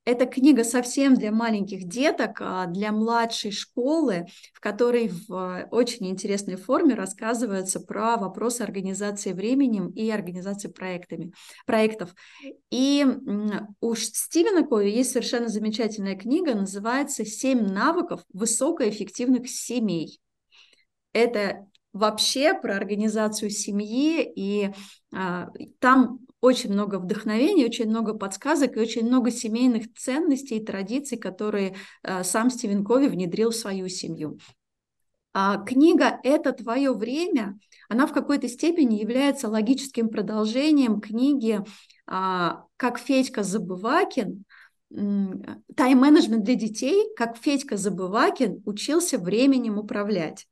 Эта 0.06 0.28
книга 0.28 0.64
совсем 0.64 1.16
для 1.16 1.32
маленьких 1.32 1.86
деток, 1.86 2.38
а, 2.40 2.68
для 2.68 2.92
младшей 2.92 3.52
школы, 3.52 4.28
в 4.54 4.60
которой 4.60 5.08
в 5.28 5.68
очень 5.72 6.08
интересной 6.08 6.58
форме 6.58 6.94
рассказывается 6.94 7.80
про 7.80 8.16
вопросы 8.16 8.62
организации 8.62 9.34
временем 9.34 9.90
и 9.90 10.08
организации 10.12 10.68
проектами, 10.68 11.34
проектов. 11.66 12.14
И 12.70 13.04
у 13.82 13.96
Стивена 13.96 14.62
Кови 14.62 14.92
есть 14.92 15.12
совершенно 15.12 15.48
замечательная 15.48 16.16
книга, 16.16 16.54
называется 16.54 17.26
«Семь 17.26 17.62
навыков 17.62 18.22
высокоэффективных 18.32 19.50
семей». 19.50 20.20
Это 21.14 21.66
вообще 21.94 22.54
про 22.54 22.76
организацию 22.76 23.50
семьи, 23.50 24.22
и 24.36 24.72
а, 25.12 25.50
там 25.80 26.20
очень 26.46 26.72
много 26.72 27.00
вдохновения, 27.00 27.66
очень 27.66 27.90
много 27.90 28.14
подсказок 28.14 28.78
и 28.78 28.80
очень 28.80 29.08
много 29.08 29.32
семейных 29.32 29.92
ценностей 29.96 30.58
и 30.58 30.64
традиций, 30.64 31.18
которые 31.18 31.76
а, 32.04 32.24
сам 32.24 32.52
Стивен 32.52 32.86
Кови 32.86 33.08
внедрил 33.08 33.50
в 33.50 33.56
свою 33.56 33.90
семью. 33.90 34.38
А, 35.34 35.58
книга 35.64 36.20
«Это 36.24 36.54
твое 36.54 36.94
время», 36.94 37.58
она 37.90 38.06
в 38.06 38.14
какой-то 38.14 38.48
степени 38.48 39.00
является 39.00 39.50
логическим 39.50 40.10
продолжением 40.10 41.02
книги 41.02 41.62
а, 42.06 42.66
«Как 42.78 43.00
Федька 43.00 43.42
Забывакин», 43.42 44.46
тайм-менеджмент 44.92 46.44
для 46.44 46.56
детей, 46.56 47.10
как 47.18 47.38
Федька 47.38 47.76
Забывакин 47.76 48.62
учился 48.66 49.18
временем 49.18 49.80
управлять. 49.80 50.48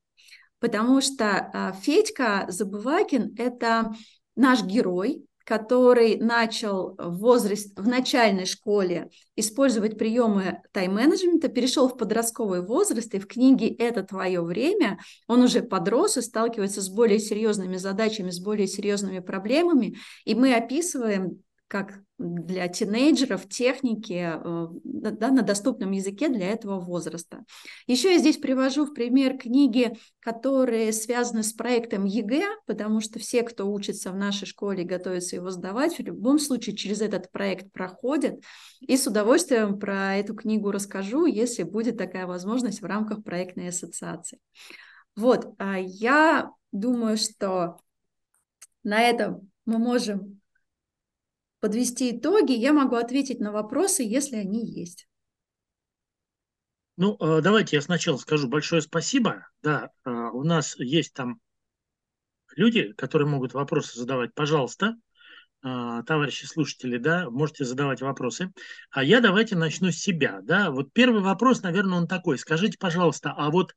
Потому 0.60 1.02
что 1.02 1.74
Федька 1.82 2.46
Забывакин– 2.50 3.36
это 3.38 3.94
наш 4.36 4.64
герой, 4.64 5.24
который 5.44 6.18
начал 6.18 6.96
в 6.98 7.18
возрасте, 7.20 7.72
в 7.76 7.88
начальной 7.88 8.46
школе 8.46 9.10
использовать 9.36 9.98
приемы 9.98 10.62
тайм-менеджмента, 10.72 11.50
перешел 11.50 11.90
в 11.90 11.98
подростковый 11.98 12.66
возраст, 12.66 13.14
и 13.14 13.20
в 13.20 13.28
книге 13.28 13.68
«Это 13.70 14.04
твое 14.04 14.42
время» 14.42 15.00
он 15.28 15.42
уже 15.42 15.62
подрос 15.62 16.18
и 16.18 16.22
сталкивается 16.22 16.82
с 16.82 16.90
более 16.90 17.20
серьезными 17.20 17.78
задачами, 17.78 18.30
с 18.30 18.40
более 18.40 18.68
серьезными 18.68 19.20
проблемами, 19.20 19.98
и 20.26 20.36
мы 20.36 20.56
описываем 20.56 21.44
как 21.74 22.02
для 22.20 22.68
тинейджеров 22.68 23.50
техники 23.50 24.32
э, 24.32 24.68
да, 24.84 25.32
на 25.32 25.42
доступном 25.42 25.90
языке 25.90 26.30
для 26.30 26.52
этого 26.52 26.80
возраста. 26.80 27.46
Еще 27.88 28.14
я 28.14 28.20
здесь 28.20 28.38
привожу 28.38 28.86
в 28.86 28.94
пример 28.94 29.40
книги, 29.40 29.98
которые 30.20 30.94
связаны 30.94 31.42
с 31.42 31.52
проектом 31.52 32.06
ЕГЭ, 32.06 32.46
потому 32.68 33.02
что 33.02 33.18
все, 33.18 33.42
кто 33.42 33.72
учится 33.72 34.12
в 34.12 34.16
нашей 34.16 34.46
школе, 34.46 34.84
готовятся 34.84 35.36
его 35.36 35.50
сдавать, 35.50 35.98
в 35.98 36.04
любом 36.04 36.38
случае 36.38 36.76
через 36.76 37.02
этот 37.02 37.32
проект 37.32 37.72
проходят. 37.72 38.40
И 38.80 38.96
с 38.96 39.08
удовольствием 39.08 39.80
про 39.80 40.18
эту 40.18 40.36
книгу 40.36 40.70
расскажу, 40.70 41.26
если 41.26 41.64
будет 41.64 41.98
такая 41.98 42.28
возможность 42.28 42.84
в 42.84 42.86
рамках 42.86 43.24
проектной 43.24 43.70
ассоциации. 43.70 44.38
Вот, 45.16 45.56
а 45.58 45.80
я 45.80 46.52
думаю, 46.72 47.18
что 47.18 47.78
на 48.84 49.02
этом 49.02 49.50
мы 49.66 49.80
можем 49.80 50.40
подвести 51.64 52.12
итоги, 52.12 52.52
я 52.52 52.74
могу 52.74 52.98
ответить 52.98 53.40
на 53.40 53.54
вопросы, 53.54 54.04
если 54.04 54.36
они 54.36 54.70
есть. 54.70 55.08
Ну, 56.98 57.16
э, 57.22 57.40
давайте 57.42 57.78
я 57.78 57.82
сначала 57.82 58.18
скажу 58.18 58.50
большое 58.50 58.82
спасибо. 58.82 59.48
Да, 59.62 59.90
э, 60.04 60.10
у 60.12 60.44
нас 60.44 60.78
есть 60.78 61.14
там 61.14 61.40
люди, 62.58 62.92
которые 62.92 63.30
могут 63.30 63.54
вопросы 63.54 63.98
задавать. 63.98 64.34
Пожалуйста, 64.34 64.98
э, 65.64 66.02
товарищи 66.06 66.44
слушатели, 66.44 66.98
да, 66.98 67.30
можете 67.30 67.64
задавать 67.64 68.02
вопросы. 68.02 68.52
А 68.92 69.02
я 69.02 69.22
давайте 69.22 69.56
начну 69.56 69.90
с 69.90 69.96
себя, 69.96 70.42
да. 70.44 70.70
Вот 70.70 70.92
первый 70.92 71.22
вопрос, 71.22 71.62
наверное, 71.62 71.98
он 71.98 72.10
такой. 72.10 72.38
Скажите, 72.38 72.78
пожалуйста, 72.78 73.34
а 73.38 73.50
вот, 73.50 73.74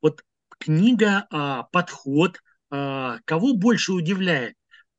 вот 0.00 0.24
книга, 0.58 1.28
подход, 1.70 2.40
кого 2.70 3.52
больше 3.54 3.92
удивляет? 3.92 4.56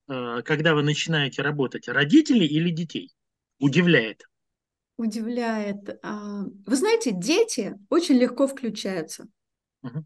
Э, 0.08 0.41
когда 0.43 0.76
вы 0.76 0.84
начинаете 0.84 1.41
работать, 1.41 1.88
родителей 1.88 2.47
или 2.47 2.70
детей? 2.70 3.12
Удивляет. 3.60 4.24
Удивляет. 4.97 5.99
А, 6.03 6.43
вы 6.66 6.76
знаете, 6.76 7.12
дети 7.12 7.76
очень 7.89 8.16
легко 8.16 8.47
включаются. 8.47 9.28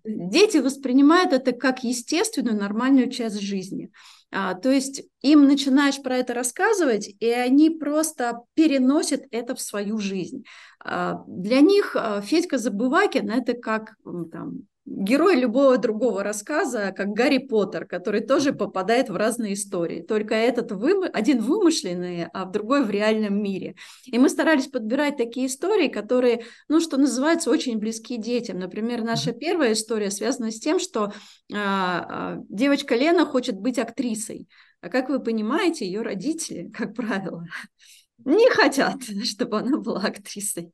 Дети 0.04 0.58
воспринимают 0.58 1.32
это 1.32 1.54
как 1.54 1.84
естественную, 1.84 2.58
нормальную 2.58 3.10
часть 3.10 3.40
жизни. 3.40 3.92
А, 4.32 4.54
то 4.54 4.70
есть 4.70 5.04
им 5.22 5.46
начинаешь 5.46 6.02
про 6.02 6.18
это 6.18 6.34
рассказывать, 6.34 7.10
и 7.20 7.30
они 7.30 7.70
просто 7.70 8.42
переносят 8.54 9.24
это 9.32 9.56
в 9.56 9.62
свою 9.62 9.98
жизнь. 9.98 10.44
А, 10.84 11.24
для 11.28 11.62
них 11.62 11.96
а, 11.96 12.22
Федька 12.22 12.58
Забывакин– 12.58 13.30
это 13.32 13.54
как 13.54 13.96
там, 14.32 14.64
герой 14.90 15.36
любого 15.36 15.78
другого 15.78 16.24
рассказа, 16.24 16.92
как 16.96 17.10
Гарри 17.10 17.38
Поттер, 17.38 17.86
который 17.86 18.22
тоже 18.22 18.54
попадает 18.54 19.10
в 19.10 19.16
разные 19.16 19.54
истории. 19.54 20.02
Только 20.02 20.34
этот 20.34 20.72
вымы... 20.72 21.08
один 21.08 21.42
вымышленный, 21.42 22.26
а 22.26 22.46
в 22.46 22.52
другой 22.52 22.84
в 22.84 22.90
реальном 22.90 23.42
мире. 23.42 23.76
И 24.06 24.18
мы 24.18 24.30
старались 24.30 24.68
подбирать 24.68 25.16
такие 25.16 25.46
истории, 25.46 25.90
которые, 25.90 26.44
ну, 26.68 26.80
что 26.82 26.98
называется, 26.98 27.52
очень 27.52 27.78
близки 27.78 28.18
детям. 28.18 28.58
Например, 28.58 29.04
наша 29.04 29.32
первая 29.32 29.74
история 29.74 30.10
связана 30.10 30.52
с 30.52 30.60
тем, 30.60 30.80
что 30.80 31.14
а, 31.54 32.06
а, 32.10 32.38
девочка 32.50 32.96
Лена 32.96 33.26
хочет 33.26 33.56
быть 33.56 33.78
актрисой. 33.78 34.48
А 34.82 34.90
как 34.90 35.10
вы 35.10 35.20
понимаете, 35.20 35.86
ее 35.86 36.02
родители, 36.02 36.70
как 36.70 36.96
правило, 36.96 37.46
не 38.26 38.50
хотят, 38.50 39.04
чтобы 39.24 39.60
она 39.60 39.78
была 39.78 40.02
актрисой. 40.02 40.72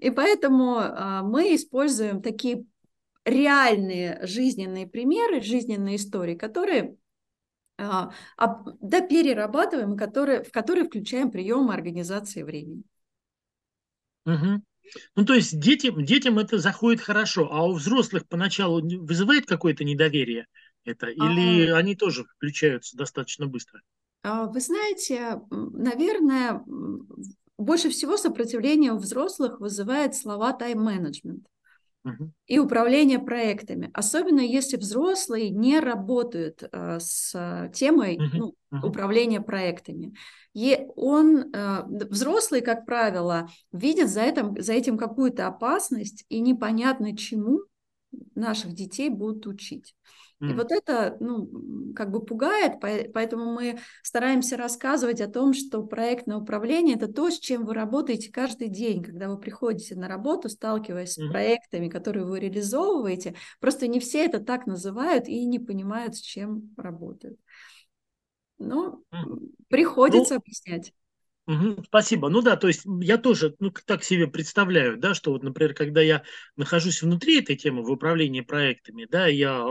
И 0.00 0.10
поэтому 0.10 0.76
а, 0.78 1.22
мы 1.22 1.56
используем 1.56 2.22
такие 2.22 2.64
реальные 3.28 4.18
жизненные 4.26 4.86
примеры, 4.86 5.40
жизненные 5.40 5.96
истории, 5.96 6.34
которые 6.34 6.96
а, 7.78 8.10
да, 8.80 9.00
перерабатываем, 9.00 9.96
которые, 9.96 10.42
в 10.42 10.50
которые 10.50 10.86
включаем 10.86 11.30
приемы 11.30 11.72
организации 11.72 12.42
времени. 12.42 12.82
Угу. 14.26 14.62
Ну, 15.16 15.24
то 15.24 15.34
есть 15.34 15.58
детям, 15.60 16.04
детям 16.04 16.38
это 16.38 16.58
заходит 16.58 17.00
хорошо, 17.00 17.48
а 17.52 17.66
у 17.66 17.74
взрослых 17.74 18.26
поначалу 18.26 18.80
вызывает 18.80 19.46
какое-то 19.46 19.84
недоверие 19.84 20.46
это? 20.84 21.06
Или 21.08 21.68
а... 21.68 21.76
они 21.76 21.94
тоже 21.94 22.24
включаются 22.24 22.96
достаточно 22.96 23.46
быстро? 23.46 23.80
А, 24.22 24.46
вы 24.46 24.60
знаете, 24.60 25.40
наверное, 25.50 26.64
больше 27.56 27.90
всего 27.90 28.16
сопротивление 28.16 28.92
у 28.92 28.98
взрослых 28.98 29.60
вызывает 29.60 30.16
слова 30.16 30.52
тайм-менеджмент 30.52 31.46
и 32.46 32.58
управление 32.58 33.18
проектами, 33.18 33.90
особенно 33.92 34.40
если 34.40 34.76
взрослые 34.76 35.50
не 35.50 35.80
работают 35.80 36.62
э, 36.62 36.98
с 37.00 37.70
темой 37.74 38.18
ну, 38.32 38.54
управления 38.70 39.40
проектами. 39.40 40.14
И 40.54 40.86
он, 40.96 41.52
э, 41.52 41.84
взрослый, 41.86 42.62
как 42.62 42.86
правило, 42.86 43.48
видит 43.72 44.08
за 44.08 44.22
этим, 44.22 44.60
за 44.60 44.72
этим 44.72 44.96
какую-то 44.96 45.46
опасность 45.46 46.24
и 46.28 46.40
непонятно 46.40 47.16
чему 47.16 47.60
наших 48.34 48.72
детей 48.72 49.10
будут 49.10 49.46
учить. 49.46 49.94
И 50.40 50.52
вот 50.52 50.70
это, 50.70 51.16
ну, 51.18 51.92
как 51.96 52.12
бы 52.12 52.24
пугает, 52.24 52.74
поэтому 52.80 53.52
мы 53.52 53.80
стараемся 54.04 54.56
рассказывать 54.56 55.20
о 55.20 55.26
том, 55.26 55.52
что 55.52 55.82
проектное 55.82 56.36
управление– 56.36 56.94
это 56.96 57.12
то, 57.12 57.28
с 57.28 57.40
чем 57.40 57.64
вы 57.64 57.74
работаете 57.74 58.30
каждый 58.30 58.68
день, 58.68 59.02
когда 59.02 59.28
вы 59.28 59.38
приходите 59.38 59.96
на 59.96 60.06
работу, 60.06 60.48
сталкиваясь 60.48 61.18
mm-hmm. 61.18 61.26
с 61.26 61.30
проектами, 61.30 61.88
которые 61.88 62.24
вы 62.24 62.38
реализовываете. 62.38 63.34
Просто 63.58 63.88
не 63.88 63.98
все 63.98 64.24
это 64.24 64.38
так 64.38 64.66
называют 64.66 65.26
и 65.26 65.44
не 65.44 65.58
понимают, 65.58 66.14
с 66.14 66.20
чем 66.20 66.70
работают. 66.76 67.40
Но 68.58 69.02
mm-hmm. 69.10 69.50
приходится 69.68 70.34
ну, 70.34 70.40
объяснять. 70.40 70.92
Спасибо. 71.86 72.28
Ну 72.28 72.42
да, 72.42 72.56
то 72.56 72.68
есть 72.68 72.82
я 73.00 73.16
тоже 73.16 73.56
ну, 73.58 73.70
так 73.86 74.04
себе 74.04 74.26
представляю, 74.26 74.98
да, 74.98 75.14
что 75.14 75.32
вот, 75.32 75.42
например, 75.42 75.72
когда 75.74 76.02
я 76.02 76.22
нахожусь 76.56 77.00
внутри 77.02 77.40
этой 77.40 77.56
темы 77.56 77.82
в 77.82 77.90
управлении 77.90 78.42
проектами, 78.42 79.06
да, 79.10 79.26
я 79.28 79.64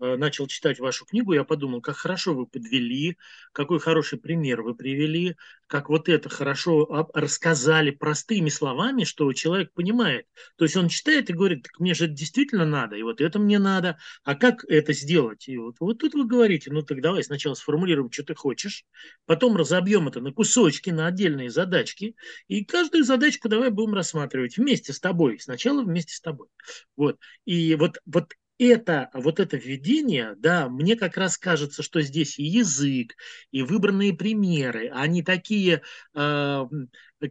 э, 0.00 0.16
начал 0.16 0.46
читать 0.48 0.78
вашу 0.78 1.06
книгу, 1.06 1.32
я 1.32 1.44
подумал, 1.44 1.80
как 1.80 1.96
хорошо 1.96 2.34
вы 2.34 2.46
подвели, 2.46 3.16
какой 3.52 3.80
хороший 3.80 4.18
пример 4.18 4.60
вы 4.62 4.74
привели, 4.74 5.36
как 5.68 5.90
вот 5.90 6.08
это 6.08 6.28
хорошо 6.28 7.08
рассказали 7.14 7.90
простыми 7.90 8.48
словами, 8.48 9.04
что 9.04 9.32
человек 9.32 9.72
понимает. 9.74 10.26
То 10.56 10.64
есть 10.64 10.76
он 10.76 10.88
читает 10.88 11.30
и 11.30 11.34
говорит, 11.34 11.64
так 11.64 11.78
мне 11.78 11.94
же 11.94 12.06
это 12.06 12.14
действительно 12.14 12.64
надо, 12.64 12.96
и 12.96 13.02
вот 13.02 13.20
это 13.20 13.38
мне 13.38 13.58
надо. 13.58 13.98
А 14.24 14.34
как 14.34 14.64
это 14.66 14.92
сделать? 14.92 15.46
И 15.46 15.58
вот, 15.58 15.76
вот 15.78 15.98
тут 15.98 16.14
вы 16.14 16.26
говорите, 16.26 16.72
ну 16.72 16.82
так 16.82 17.00
давай 17.00 17.22
сначала 17.22 17.54
сформулируем, 17.54 18.10
что 18.10 18.24
ты 18.24 18.34
хочешь, 18.34 18.84
потом 19.26 19.56
разобьем 19.56 20.08
это 20.08 20.20
на 20.20 20.32
кусочки, 20.32 20.90
на 20.90 21.06
отдельные 21.06 21.50
задачки, 21.50 22.16
и 22.48 22.64
каждую 22.64 23.04
задачку 23.04 23.48
давай 23.48 23.70
будем 23.70 23.94
рассматривать 23.94 24.56
вместе 24.56 24.92
с 24.92 25.00
тобой. 25.00 25.38
Сначала 25.38 25.82
вместе 25.82 26.14
с 26.14 26.20
тобой. 26.20 26.48
Вот. 26.96 27.18
И 27.44 27.74
вот, 27.74 27.98
вот 28.06 28.32
это, 28.58 29.10
вот 29.14 29.40
это 29.40 29.56
введение, 29.56 30.34
да, 30.38 30.68
мне 30.68 30.96
как 30.96 31.16
раз 31.16 31.38
кажется, 31.38 31.82
что 31.82 32.00
здесь 32.02 32.38
и 32.38 32.44
язык, 32.44 33.14
и 33.52 33.62
выбранные 33.62 34.14
примеры, 34.14 34.90
они 34.92 35.22
такие, 35.22 35.82
э, 36.14 36.64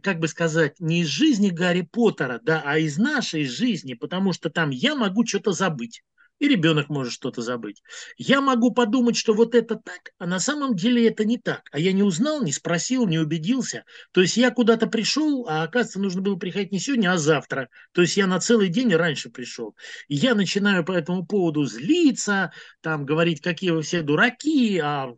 как 0.02 0.18
бы 0.18 0.28
сказать, 0.28 0.80
не 0.80 1.02
из 1.02 1.08
жизни 1.08 1.50
Гарри 1.50 1.82
Поттера, 1.82 2.40
да, 2.42 2.62
а 2.64 2.78
из 2.78 2.98
нашей 2.98 3.44
жизни, 3.44 3.94
потому 3.94 4.32
что 4.32 4.50
там 4.50 4.70
я 4.70 4.94
могу 4.94 5.26
что-то 5.26 5.52
забыть 5.52 6.02
и 6.38 6.48
ребенок 6.48 6.88
может 6.88 7.12
что-то 7.12 7.42
забыть. 7.42 7.82
Я 8.16 8.40
могу 8.40 8.72
подумать, 8.72 9.16
что 9.16 9.34
вот 9.34 9.54
это 9.54 9.76
так, 9.76 10.12
а 10.18 10.26
на 10.26 10.38
самом 10.38 10.76
деле 10.76 11.06
это 11.06 11.24
не 11.24 11.38
так. 11.38 11.68
А 11.72 11.78
я 11.78 11.92
не 11.92 12.02
узнал, 12.02 12.42
не 12.42 12.52
спросил, 12.52 13.06
не 13.06 13.18
убедился. 13.18 13.84
То 14.12 14.20
есть 14.20 14.36
я 14.36 14.50
куда-то 14.50 14.86
пришел, 14.86 15.46
а 15.48 15.62
оказывается, 15.62 16.00
нужно 16.00 16.22
было 16.22 16.36
приходить 16.36 16.72
не 16.72 16.78
сегодня, 16.78 17.12
а 17.12 17.18
завтра. 17.18 17.68
То 17.92 18.02
есть 18.02 18.16
я 18.16 18.26
на 18.26 18.40
целый 18.40 18.68
день 18.68 18.94
раньше 18.94 19.30
пришел. 19.30 19.76
И 20.08 20.14
я 20.14 20.34
начинаю 20.34 20.84
по 20.84 20.92
этому 20.92 21.26
поводу 21.26 21.64
злиться, 21.64 22.52
там 22.80 23.04
говорить, 23.04 23.40
какие 23.40 23.70
вы 23.70 23.82
все 23.82 24.02
дураки, 24.02 24.78
а 24.78 25.08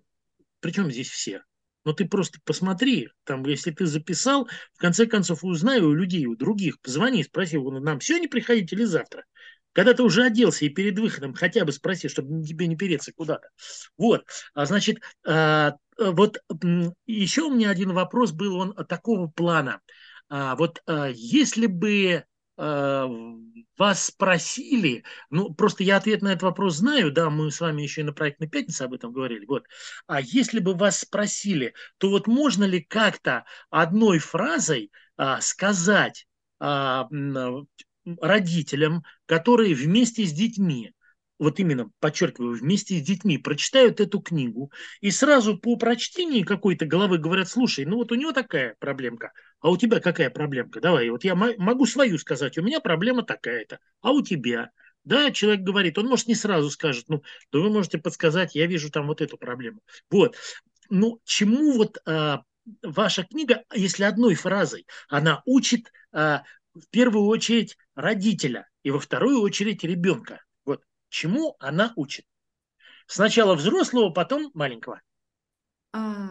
причем 0.61 0.91
здесь 0.91 1.11
все? 1.11 1.43
Но 1.85 1.95
ты 1.95 2.05
просто 2.05 2.39
посмотри, 2.45 3.09
там, 3.25 3.45
если 3.47 3.71
ты 3.71 3.87
записал, 3.87 4.49
в 4.75 4.79
конце 4.79 5.07
концов 5.07 5.45
узнай 5.45 5.81
у 5.81 5.95
людей, 5.95 6.27
у 6.27 6.37
других, 6.37 6.79
позвони, 6.81 7.25
спроси, 7.25 7.59
нам 7.59 8.01
сегодня 8.01 8.29
приходить 8.29 8.73
или 8.73 8.85
завтра. 8.85 9.25
Когда 9.73 9.95
ты 9.95 10.03
уже 10.03 10.25
оделся 10.25 10.65
и 10.65 10.69
перед 10.69 10.99
выходом 10.99 11.35
хотя 11.35 11.65
бы 11.65 11.73
спроси, 11.73 12.09
чтобы 12.09 12.45
тебе 12.45 12.67
не 12.67 12.77
переться 12.77 13.13
куда-то. 13.13 13.49
Вот, 13.97 14.25
а, 14.55 14.67
значит, 14.67 14.99
а, 15.27 15.77
вот 15.99 16.39
еще 17.07 17.43
у 17.43 17.55
меня 17.55 17.71
один 17.71 17.93
вопрос 17.93 18.33
был, 18.33 18.57
он 18.57 18.75
такого 18.87 19.29
плана. 19.29 19.81
А, 20.29 20.57
вот 20.57 20.83
если 21.15 21.67
бы 21.67 22.25
вас 23.81 24.05
спросили, 24.05 25.03
ну, 25.31 25.55
просто 25.55 25.83
я 25.83 25.97
ответ 25.97 26.21
на 26.21 26.29
этот 26.29 26.43
вопрос 26.43 26.77
знаю, 26.77 27.11
да, 27.11 27.31
мы 27.31 27.51
с 27.51 27.59
вами 27.59 27.81
еще 27.81 28.03
и 28.03 28.05
на 28.05 28.13
проектной 28.13 28.49
пятнице 28.49 28.83
об 28.83 28.93
этом 28.93 29.15
говорили, 29.15 29.47
вот, 29.47 29.65
а 30.07 30.21
если 30.21 30.61
бы 30.61 30.75
вас 30.75 30.99
спросили, 30.99 31.73
то 31.97 32.11
вот 32.11 32.27
можно 32.27 32.65
ли 32.65 32.83
как-то 32.83 33.47
одной 33.71 34.19
фразой 34.19 34.91
а, 35.17 35.41
сказать 35.41 36.27
а, 36.59 37.09
родителям, 38.21 39.03
которые 39.27 39.75
вместе 39.75 40.25
с 40.25 40.33
детьми, 40.33 40.93
вот 41.39 41.59
именно, 41.59 41.91
подчеркиваю, 42.01 42.55
вместе 42.55 42.99
с 42.99 43.03
детьми 43.03 43.39
прочитают 43.39 44.01
эту 44.01 44.21
книгу, 44.21 44.71
и 45.01 45.11
сразу 45.11 45.59
по 45.59 45.77
прочтении 45.77 46.43
какой-то 46.43 46.87
головы 46.87 47.19
говорят, 47.19 47.49
слушай, 47.49 47.85
ну 47.85 47.97
вот 47.97 48.13
у 48.13 48.15
него 48.15 48.33
такая 48.33 48.77
проблемка, 48.79 49.33
а 49.61 49.71
у 49.71 49.77
тебя 49.77 50.01
какая 50.01 50.31
проблемка? 50.31 50.81
Давай, 50.81 51.09
вот 51.09 51.25
я 51.25 51.35
могу 51.35 51.87
свою 51.87 52.19
сказать, 52.19 52.59
у 52.59 52.63
меня 52.63 52.81
проблема 52.81 53.23
такая-то, 53.23 53.79
а 54.03 54.13
у 54.13 54.23
тебя? 54.23 54.71
Да, 55.05 55.31
человек 55.31 55.63
говорит, 55.63 55.97
он 55.97 56.09
может 56.09 56.27
не 56.27 56.35
сразу 56.35 56.71
скажет, 56.71 57.07
ну, 57.09 57.23
да 57.51 57.59
вы 57.59 57.71
можете 57.71 57.99
подсказать, 57.99 58.55
я 58.55 58.67
вижу 58.67 58.91
там 58.91 59.07
вот 59.07 59.23
эту 59.23 59.39
проблему. 59.39 59.81
Вот, 60.11 60.37
ну, 60.91 61.21
чему 61.25 61.73
вот 61.73 61.99
а, 62.05 62.43
ваша 62.83 63.25
книга, 63.25 63.65
если 63.75 64.05
одной 64.05 64.35
фразой, 64.35 64.87
она 65.09 65.43
учит 65.47 65.91
а, 66.13 66.43
в 66.75 66.89
первую 66.91 67.27
очередь 67.27 67.77
родителя 67.95 68.69
и 68.83 68.91
во 68.91 68.99
вторую 69.01 69.41
очередь 69.43 69.85
ребенка. 69.85 70.43
Вот 70.65 70.83
чему 71.09 71.57
она 71.59 71.93
учит. 71.97 72.25
Сначала 73.07 73.55
взрослого, 73.55 74.11
потом 74.11 74.51
маленького. 74.55 75.01
А, 75.93 76.31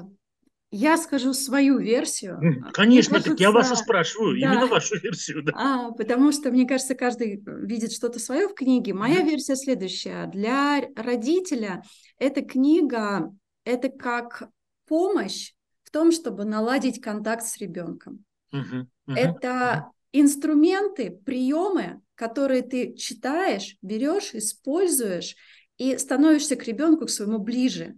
я 0.72 0.98
скажу 0.98 1.34
свою 1.34 1.80
версию. 1.80 2.40
Конечно, 2.74 3.14
кажется, 3.14 3.32
так 3.32 3.40
я 3.40 3.52
вас 3.52 3.72
и 3.72 3.76
спрашиваю, 3.76 4.40
да, 4.40 4.48
именно 4.48 4.68
вашу 4.68 4.98
версию. 5.00 5.44
Да. 5.44 5.52
А, 5.56 5.92
потому 5.92 6.32
что, 6.32 6.52
мне 6.52 6.68
кажется, 6.68 6.96
каждый 6.96 7.44
видит 7.46 7.92
что-то 7.92 8.20
свое 8.20 8.48
в 8.48 8.54
книге. 8.54 8.94
Моя 8.94 9.24
версия 9.24 9.56
следующая. 9.56 10.28
Для 10.28 10.82
родителя 10.96 11.84
эта 12.18 12.42
книга– 12.42 13.32
это 13.66 13.90
как 13.90 14.48
помощь 14.88 15.54
в 15.84 15.92
том, 15.92 16.12
чтобы 16.12 16.46
наладить 16.46 17.02
контакт 17.02 17.44
с 17.46 17.58
ребенком. 17.58 18.24
Угу, 18.52 18.62
угу, 19.08 19.16
это 19.16 19.92
инструменты, 20.12 21.12
приемы, 21.26 22.02
которые 22.16 22.62
ты 22.62 22.96
читаешь, 22.96 23.78
берешь, 23.82 24.34
используешь 24.34 25.36
и 25.78 25.98
становишься 25.98 26.56
к 26.56 26.64
ребенку, 26.66 27.06
к 27.06 27.10
своему 27.10 27.40
ближе. 27.40 27.96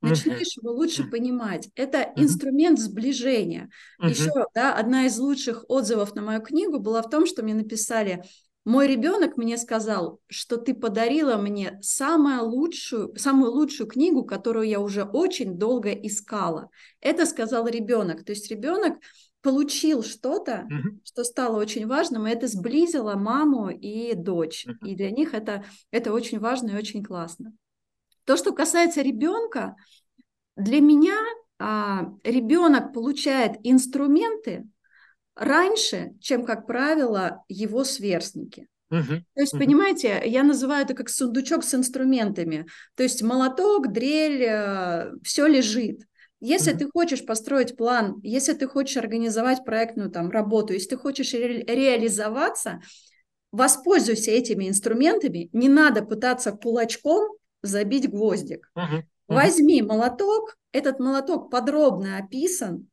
Начинаешь 0.00 0.56
его 0.56 0.72
лучше 0.72 1.04
понимать. 1.04 1.68
Это 1.74 2.10
инструмент 2.16 2.78
сближения. 2.78 3.70
Еще 4.00 4.30
да, 4.54 4.74
одна 4.74 5.06
из 5.06 5.18
лучших 5.18 5.64
отзывов 5.68 6.14
на 6.14 6.22
мою 6.22 6.40
книгу 6.40 6.78
была 6.78 7.02
в 7.02 7.10
том, 7.10 7.26
что 7.26 7.42
мне 7.42 7.54
написали, 7.54 8.24
мой 8.64 8.86
ребенок 8.86 9.36
мне 9.36 9.56
сказал, 9.56 10.20
что 10.26 10.56
ты 10.56 10.74
подарила 10.74 11.36
мне 11.36 11.78
самую 11.82 12.44
лучшую, 12.44 13.16
самую 13.16 13.52
лучшую 13.52 13.88
книгу, 13.88 14.24
которую 14.24 14.68
я 14.68 14.80
уже 14.80 15.04
очень 15.04 15.58
долго 15.58 15.90
искала. 15.92 16.70
Это 17.00 17.24
сказал 17.24 17.66
ребенок. 17.66 18.24
То 18.24 18.32
есть 18.32 18.50
ребенок 18.50 18.98
получил 19.42 20.02
что-то, 20.02 20.68
mm-hmm. 20.70 21.00
что 21.04 21.24
стало 21.24 21.58
очень 21.58 21.86
важным, 21.86 22.26
и 22.26 22.30
это 22.30 22.46
сблизило 22.46 23.14
маму 23.14 23.70
и 23.70 24.14
дочь. 24.14 24.66
Mm-hmm. 24.66 24.88
И 24.88 24.94
для 24.94 25.10
них 25.10 25.34
это, 25.34 25.64
это 25.90 26.12
очень 26.12 26.38
важно 26.38 26.70
и 26.70 26.76
очень 26.76 27.02
классно. 27.02 27.52
То, 28.24 28.36
что 28.36 28.52
касается 28.52 29.02
ребенка, 29.02 29.76
для 30.56 30.80
меня 30.80 31.16
а, 31.58 32.12
ребенок 32.24 32.92
получает 32.92 33.56
инструменты 33.62 34.66
раньше, 35.34 36.12
чем, 36.20 36.44
как 36.44 36.66
правило, 36.66 37.44
его 37.48 37.84
сверстники. 37.84 38.68
Uh-huh. 38.92 39.22
То 39.34 39.40
есть, 39.40 39.54
uh-huh. 39.54 39.58
понимаете, 39.58 40.22
я 40.24 40.42
называю 40.42 40.84
это 40.84 40.94
как 40.94 41.08
сундучок 41.08 41.62
с 41.62 41.74
инструментами. 41.74 42.66
То 42.96 43.02
есть 43.04 43.22
молоток, 43.22 43.92
дрель, 43.92 44.42
э, 44.42 45.12
все 45.22 45.46
лежит. 45.46 46.02
Если 46.40 46.72
mm-hmm. 46.72 46.78
ты 46.78 46.90
хочешь 46.90 47.26
построить 47.26 47.76
план, 47.76 48.18
если 48.22 48.54
ты 48.54 48.66
хочешь 48.66 48.96
организовать 48.96 49.64
проектную 49.64 50.10
там 50.10 50.30
работу, 50.30 50.72
если 50.72 50.90
ты 50.90 50.96
хочешь 50.96 51.34
ре- 51.34 51.64
реализоваться, 51.64 52.80
воспользуйся 53.52 54.30
этими 54.30 54.68
инструментами. 54.68 55.50
Не 55.52 55.68
надо 55.68 56.02
пытаться 56.02 56.52
кулачком 56.52 57.36
забить 57.62 58.10
гвоздик. 58.10 58.70
Uh-huh. 58.76 59.00
Uh-huh. 59.00 59.02
Возьми 59.28 59.82
молоток, 59.82 60.56
этот 60.72 60.98
молоток 60.98 61.50
подробно 61.50 62.16
описан. 62.16 62.88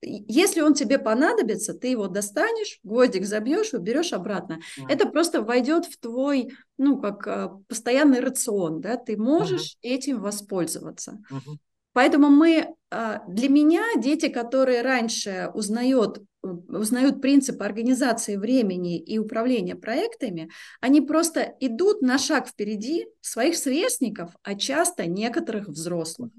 Если 0.00 0.62
он 0.62 0.74
тебе 0.74 0.98
понадобится, 0.98 1.74
ты 1.74 1.88
его 1.88 2.08
достанешь, 2.08 2.80
гвоздик 2.82 3.24
забьешь, 3.24 3.72
уберешь 3.72 4.12
обратно. 4.12 4.54
Uh-huh. 4.54 4.86
Это 4.88 5.08
просто 5.08 5.42
войдет 5.42 5.86
в 5.86 5.98
твой, 5.98 6.52
ну, 6.78 7.00
как 7.00 7.26
э, 7.26 7.48
постоянный 7.68 8.20
рацион, 8.20 8.80
да, 8.80 8.96
ты 8.96 9.16
можешь 9.16 9.74
uh-huh. 9.74 9.88
этим 9.88 10.20
воспользоваться. 10.20 11.20
Uh-huh. 11.30 11.56
Поэтому 11.92 12.28
мы, 12.28 12.74
а, 12.90 13.22
для 13.28 13.48
меня 13.48 13.82
дети, 13.96 14.28
которые 14.28 14.82
раньше 14.82 15.50
узнают, 15.54 16.22
узнают 16.42 17.20
принцип 17.20 17.62
организации 17.62 18.36
времени 18.36 18.98
и 18.98 19.18
управления 19.18 19.76
проектами, 19.76 20.50
они 20.80 21.00
просто 21.00 21.54
идут 21.60 22.02
на 22.02 22.18
шаг 22.18 22.48
впереди 22.48 23.06
своих 23.20 23.56
сверстников, 23.56 24.30
а 24.42 24.54
часто 24.54 25.06
некоторых 25.06 25.68
взрослых. 25.68 26.32